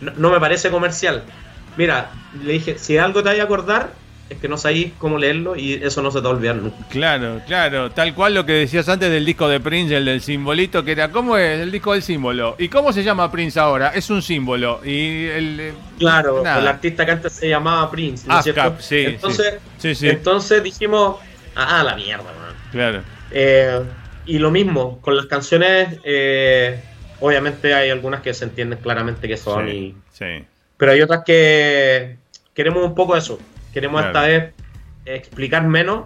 [0.00, 1.22] no, no me parece comercial.
[1.76, 2.10] Mira,
[2.44, 3.90] le dije, si algo te vaya a acordar,
[4.32, 6.76] es que no sabéis cómo leerlo y eso no se te va a olvidar nunca.
[6.90, 10.84] Claro, claro, tal cual lo que decías antes del disco de Prince, el del simbolito,
[10.84, 12.56] que era, ¿cómo es el disco del símbolo?
[12.58, 13.88] ¿Y cómo se llama Prince ahora?
[13.94, 14.80] Es un símbolo.
[14.84, 15.60] Y el...
[15.60, 16.60] eh, Claro, nada.
[16.60, 18.82] el artista que antes se llamaba Prince, ¿no ASCAP, cierto?
[18.82, 20.08] sí, entonces, sí, sí.
[20.08, 21.16] entonces dijimos,
[21.54, 22.54] ah, la mierda, man.
[22.72, 23.80] Claro, Eh,
[24.26, 26.80] y lo mismo, con las canciones, eh,
[27.20, 30.44] obviamente hay algunas que se entienden claramente que son y sí, sí,
[30.76, 32.16] Pero hay otras que
[32.54, 33.38] queremos un poco eso.
[33.72, 34.18] Queremos Claro.
[34.18, 34.54] esta vez
[35.04, 36.04] explicar menos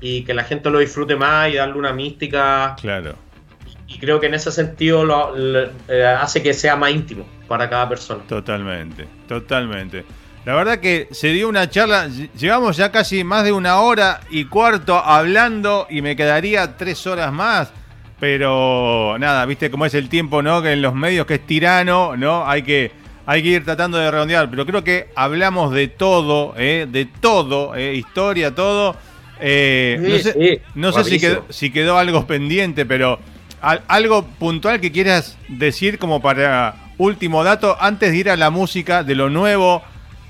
[0.00, 2.76] y que la gente lo disfrute más y darle una mística.
[2.80, 3.14] claro.
[3.86, 7.68] Y creo que en ese sentido lo, lo- eh, hace que sea más íntimo para
[7.68, 8.22] cada persona.
[8.26, 10.04] Totalmente, totalmente.
[10.46, 14.20] La verdad que se dio una charla, ll- llevamos ya casi más de una hora
[14.30, 17.72] y cuarto hablando y me quedaría tres horas más.
[18.18, 20.62] Pero nada, viste cómo es el tiempo, ¿no?
[20.62, 22.46] Que en los medios que es tirano, ¿no?
[22.48, 22.90] Hay que,
[23.26, 24.50] hay que ir tratando de redondear.
[24.50, 26.86] Pero creo que hablamos de todo, ¿eh?
[26.90, 27.94] De todo, ¿eh?
[27.94, 28.96] Historia, todo.
[29.40, 33.18] Eh, Sí, no sé, sí, no sé si quedó, si quedó algo pendiente, pero
[33.60, 38.50] al- algo puntual que quieras decir como para último dato antes de ir a la
[38.50, 39.82] música de lo nuevo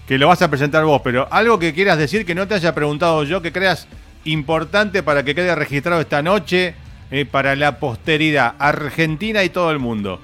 [0.09, 2.75] que lo vas a presentar vos, pero algo que quieras decir que no te haya
[2.75, 3.87] preguntado yo, que creas
[4.25, 6.75] importante para que quede registrado esta noche
[7.11, 10.21] eh, para la posteridad argentina y todo el mundo.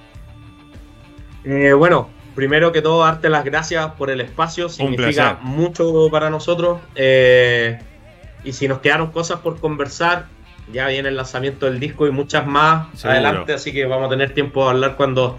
[1.44, 2.08] Eh, bueno,
[2.40, 4.70] primero que todo, darte las gracias por el espacio.
[4.70, 6.80] Significa mucho para nosotros.
[6.94, 7.78] Eh,
[8.44, 10.24] y si nos quedaron cosas por conversar,
[10.72, 13.12] ya viene el lanzamiento del disco y muchas más Seguro.
[13.20, 13.52] adelante.
[13.52, 15.38] Así que vamos a tener tiempo de hablar cuando.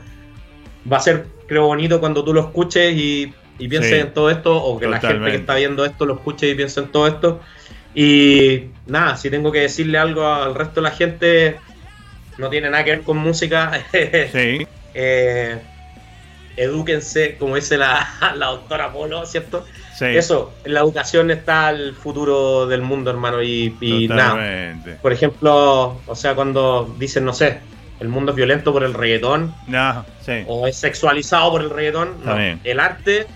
[0.91, 3.99] Va a ser, creo, bonito cuando tú lo escuches y, y pienses Sí.
[3.99, 4.55] en todo esto.
[4.63, 7.39] O que la gente que está viendo esto lo escuche y piense en todo esto.
[7.95, 11.57] Y nada, si tengo que decirle algo al resto de la gente,
[12.37, 13.71] no tiene nada que ver con música.
[13.91, 15.57] Sí, Eh,
[16.63, 19.65] edúquense, como dice la, la doctora Polo, ¿cierto?
[19.97, 20.05] sí.
[20.05, 23.41] Eso, en la educación está el futuro del mundo, hermano.
[23.43, 27.59] Y, y nada, por ejemplo, o sea, cuando dicen, no sé,
[27.99, 30.43] el mundo es violento por el reggaetón No, sí.
[30.47, 32.35] o es sexualizado por el reggaetón, no.
[32.63, 33.27] El arte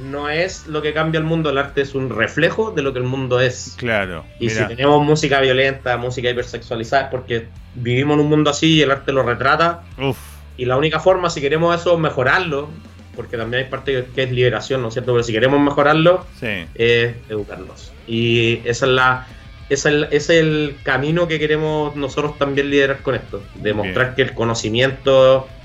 [0.00, 2.98] no es lo que cambia el mundo, el arte es un reflejo de lo que
[2.98, 3.74] el mundo es.
[3.76, 4.24] Claro.
[4.40, 8.82] Y si tenemos música violenta, música hipersexualizada, es porque vivimos en un mundo así y
[8.82, 9.82] el arte lo retrata.
[9.98, 10.18] Uf,
[10.56, 12.82] Y la única forma, si queremos eso, mejorarlo,
[13.14, 15.12] porque también hay parte que es liberación, ¿no es cierto?
[15.12, 16.46] Pero si queremos mejorarlo, sí.
[16.74, 17.98] es educarnos.
[18.06, 19.28] Y esa es la,
[19.68, 23.50] es el, ese es el camino que queremos nosotros también liderar con esto.
[23.54, 25.56] Demostrar que el conocimiento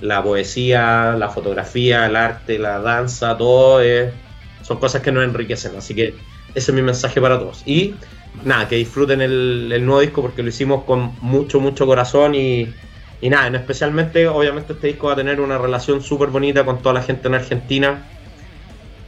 [0.00, 4.14] la poesía, la fotografía, el arte, la danza, todo es-
[4.60, 5.76] son cosas que nos enriquecen.
[5.76, 6.24] Así que
[6.54, 7.62] ese es mi mensaje para todos.
[7.66, 8.00] Y
[8.40, 12.80] nada, que disfruten el, el nuevo disco porque lo hicimos con mucho, mucho corazón y,
[13.24, 16.82] y nada, en especialmente, obviamente este disco va a tener una relación súper bonita con
[16.82, 18.02] toda la gente en Argentina.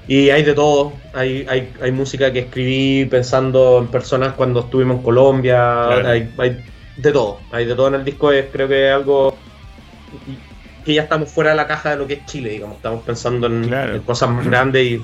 [0.09, 4.97] Y hay de todo, hay, hay, hay música que escribí pensando en personas cuando estuvimos
[4.99, 5.57] en Colombia,
[5.89, 6.09] Claro.
[6.09, 6.65] hay, hay
[6.97, 9.37] de todo, hay de todo en el disco, es, creo que es algo
[10.85, 13.49] que ya estamos fuera de la caja de lo que es Chile, digamos, estamos pensando
[13.49, 13.97] en, Claro.
[13.97, 15.03] en cosas más grandes y,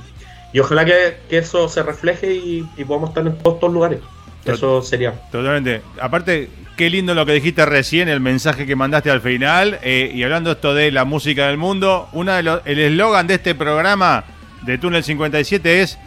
[0.55, 3.99] y ojalá que, que eso se refleje y, y podamos estar en todos estos lugares.
[4.45, 5.13] Eso sería.
[5.31, 5.83] Totalmente.
[6.01, 9.79] Aparte, qué lindo lo que dijiste recién, el mensaje que mandaste al final.
[9.83, 13.35] eh, y hablando esto de la música del mundo, una de los, el eslogan de
[13.35, 14.25] este programa
[14.63, 15.99] de Túnel 57 es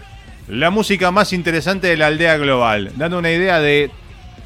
[0.48, 2.92] la música más interesante de la aldea global.
[2.96, 3.90] Dando una idea de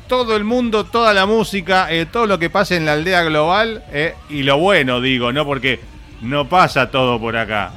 [0.08, 3.84] todo el mundo, toda la música, eh, todo lo que pasa en la aldea global.
[3.92, 5.46] eh, y lo bueno, digo, ¿no?
[5.46, 5.80] Porque
[6.22, 7.72] no pasa todo por acá.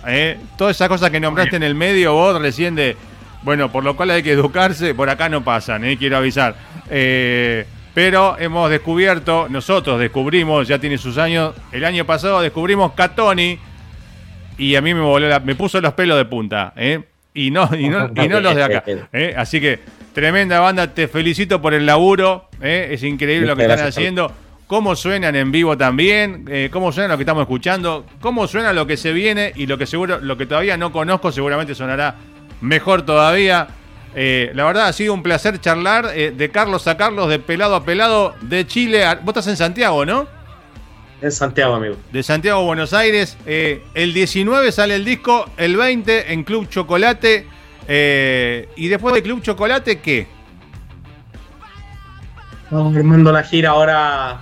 [0.57, 2.97] Todas esas cosas que nombraste en el medio vos recién de...
[3.43, 6.55] Bueno, por lo cual hay que educarse, por acá no pasan, eh, quiero avisar.
[6.91, 13.59] Eh, pero hemos descubierto, nosotros descubrimos, ya tiene sus años, el año pasado descubrimos Catoni
[14.59, 17.01] y a mí me voló la- me puso los pelos de punta, ¿eh?
[17.35, 18.85] Y no, y no, y no los de acá.
[19.13, 19.35] ¿eh?
[19.37, 19.81] Así que,
[20.15, 22.89] tremenda banda, te felicito por el laburo, ¿eh?
[22.93, 24.33] es increíble lo que están haciendo.
[24.67, 28.97] Cómo suenan en vivo también, cómo suena lo que estamos escuchando, cómo suena lo que
[28.97, 32.15] se viene y lo que seguro, lo que todavía no conozco, seguramente sonará
[32.63, 33.69] mejor todavía.
[34.15, 37.75] Eh, la verdad ha sido un placer charlar eh, de Carlos a Carlos, de pelado
[37.75, 39.05] a pelado, de Chile.
[39.05, 40.27] a- vos estás en Santiago, ¿no?
[41.21, 41.97] En Santiago, amigo.
[42.11, 43.37] de Santiago a Buenos Aires.
[43.47, 47.47] Eh, el 19 sale el disco, el 20 en Club Chocolate.
[48.77, 50.27] y después de Club Chocolate, ¿qué?
[52.65, 54.41] Estamos armando la gira ahora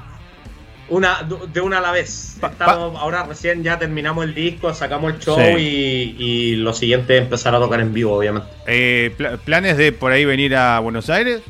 [0.91, 2.37] una de una a la vez.
[2.43, 5.57] Estamos, ahora recién ya terminamos el disco, sacamos el show Sí.
[5.59, 8.49] y, y lo siguiente es empezar a tocar en vivo, obviamente.
[8.67, 11.41] Eh, pla- ¿Planes de por ahí venir a Buenos Aires?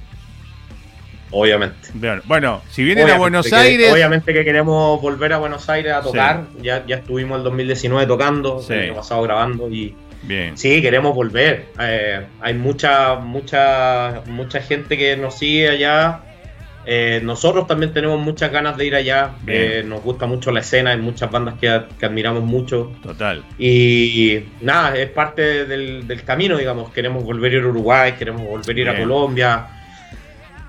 [1.32, 1.76] Obviamente.
[1.94, 5.68] Bueno, Bueno, si vienen a Obviamente Buenos que- Aires, Obviamente que queremos volver a Buenos
[5.68, 6.44] Aires a tocar.
[6.60, 8.72] Ya, ya estuvimos el 2019 tocando, Sí.
[8.72, 10.58] el año pasado grabando y bien.
[10.58, 11.66] sí, queremos volver.
[11.80, 16.20] Eh, hay mucha, mucha, mucha gente que nos sigue allá.
[16.86, 19.32] Eh, nosotros también tenemos muchas ganas de ir allá.
[19.46, 22.92] Eh, nos gusta mucho la escena, hay muchas bandas que, que admiramos mucho.
[23.02, 23.44] Total.
[23.58, 26.90] Y nada, es parte del, del camino, digamos.
[26.92, 28.96] Queremos volver a ir a Uruguay, queremos volver a ir a.
[28.98, 29.66] Colombia.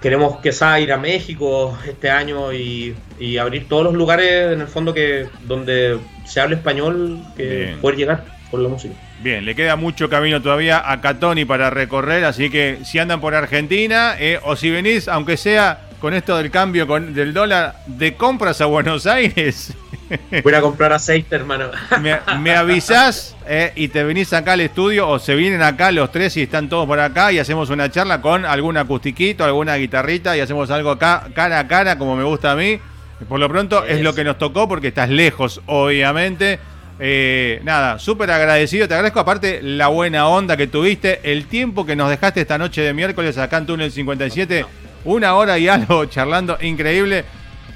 [0.02, 4.68] Queremos quizá ir a México este año y, y abrir todos los lugares en el
[4.68, 7.78] fondo que donde se hable español que Bien.
[7.80, 8.96] poder llegar con la música.
[9.22, 13.36] Bien, le queda mucho camino todavía a Catoni para recorrer, así que si andan por
[13.36, 18.16] Argentina eh, o si venís, aunque sea con esto del cambio con, del dólar, de
[18.16, 19.74] compras a Buenos Aires,
[20.44, 21.66] Voy a comprar aceite, hermano.
[22.02, 26.12] me, me avisás eh, y te venís acá al estudio o se vienen acá los
[26.12, 30.36] tres y están todos por acá y hacemos una charla con algún acustiquito, alguna guitarrita
[30.36, 32.80] y hacemos algo acá cara a cara como me gusta a mí.
[33.28, 36.60] Por lo pronto es lo que nos tocó porque estás lejos, obviamente.
[37.00, 41.96] Eh, nada, súper agradecido, te agradezco aparte la buena onda que tuviste, el tiempo que
[41.96, 44.66] nos dejaste esta noche de miércoles acá en Túnel 57,
[45.06, 47.26] una hora y algo charlando, increíble.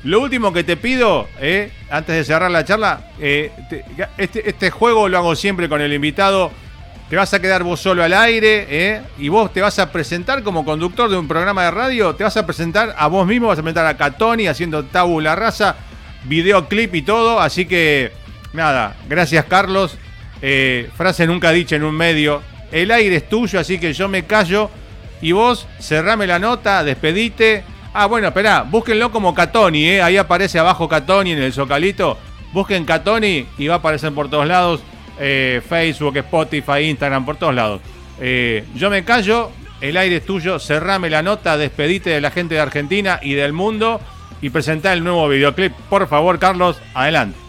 [0.04, 3.84] Lo último que te pido, eh, antes de cerrar la charla, eh, te-
[4.18, 6.52] este, este juego lo hago siempre con el invitado.
[7.10, 10.42] Te vas a quedar vos solo al aire eh, y vos te vas a presentar
[10.44, 12.16] como conductor de un programa de radio.
[12.16, 15.76] Te vas a presentar a vos mismo, vas a presentar a Catoni haciendo tabula rasa,
[16.24, 17.40] videoclip y todo.
[17.40, 18.12] Así que,
[18.54, 19.98] nada, gracias Carlos.
[20.42, 22.42] Eh, frase nunca dicha en un medio.
[22.72, 24.70] El aire es tuyo, así que yo me callo.
[25.22, 27.64] Y vos cerrame la nota, despedite.
[27.94, 30.02] Ah, bueno, esperá, búsquenlo como Catoni, ¿eh?
[30.02, 32.18] ahí aparece abajo Catoni en el zocalito.
[32.52, 34.82] Busquen Catoni y va a aparecer por todos lados.
[35.20, 37.82] eh, Facebook, Spotify, Instagram, por todos lados.
[38.20, 39.52] Eh, yo me callo,
[39.82, 43.54] el aire es tuyo, cerrame la nota, despedite de la gente de Argentina y del
[43.54, 44.02] mundo
[44.42, 45.74] y presentá el nuevo videoclip.
[45.90, 47.45] Por favor, Carlos, adelante.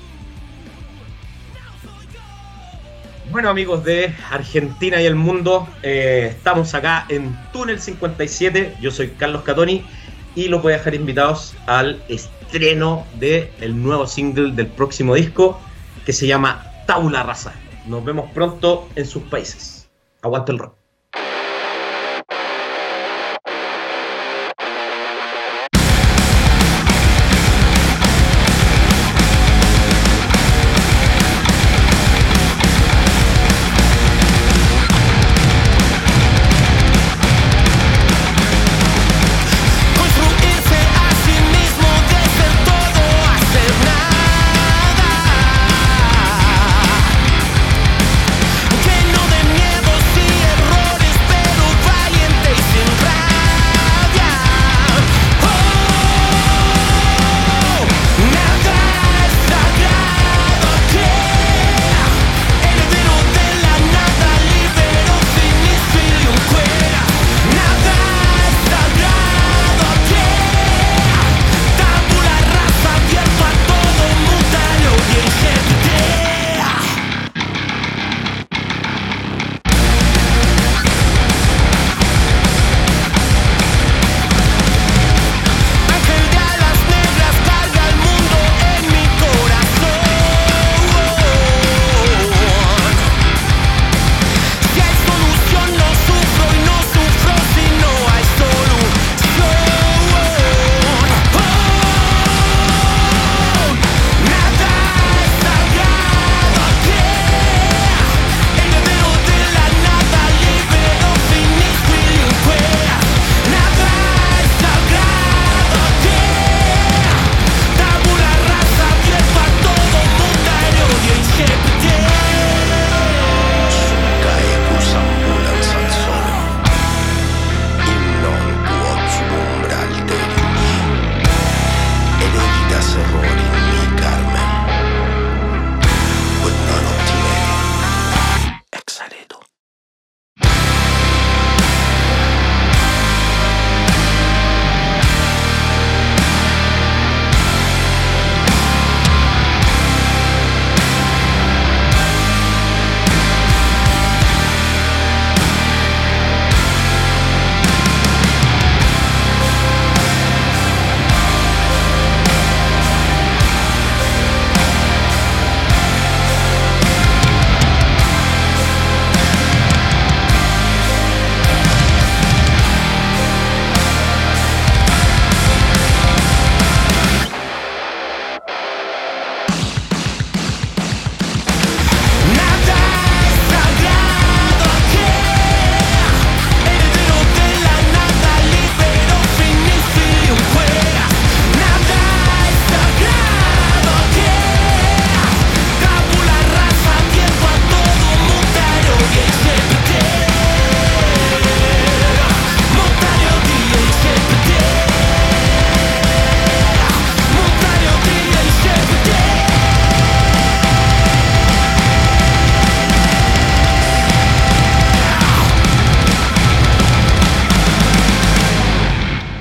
[3.31, 9.09] Bueno amigos de Argentina y el mundo, eh, estamos acá en Túnel 57, yo soy
[9.09, 9.85] Carlos Catoni
[10.36, 15.61] y los voy a dejar invitados al estreno del el nuevo single del próximo disco
[16.05, 17.53] que se llama Tabula Rasa.
[17.86, 19.89] Nos vemos pronto en sus países.
[20.23, 20.76] Aguanta el rock.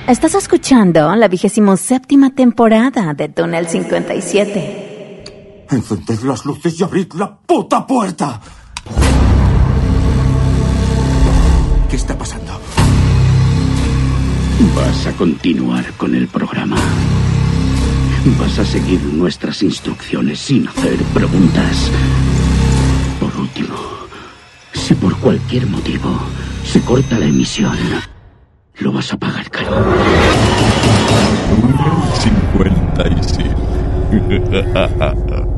[0.07, 5.65] Estás escuchando la vigésimo séptima temporada de Túnel 57.
[5.71, 8.39] Encended las luces y abrid la puta puerta.
[11.89, 12.51] ¿Qué está pasando?
[14.75, 16.77] Vas a continuar con el programa.
[18.39, 21.89] Vas a seguir nuestras instrucciones sin hacer preguntas.
[23.19, 23.73] Por último,
[24.71, 26.15] si por cualquier motivo
[26.63, 27.75] se corta la emisión,
[28.79, 29.83] lo vas a pagar caro.
[32.19, 33.55] 57.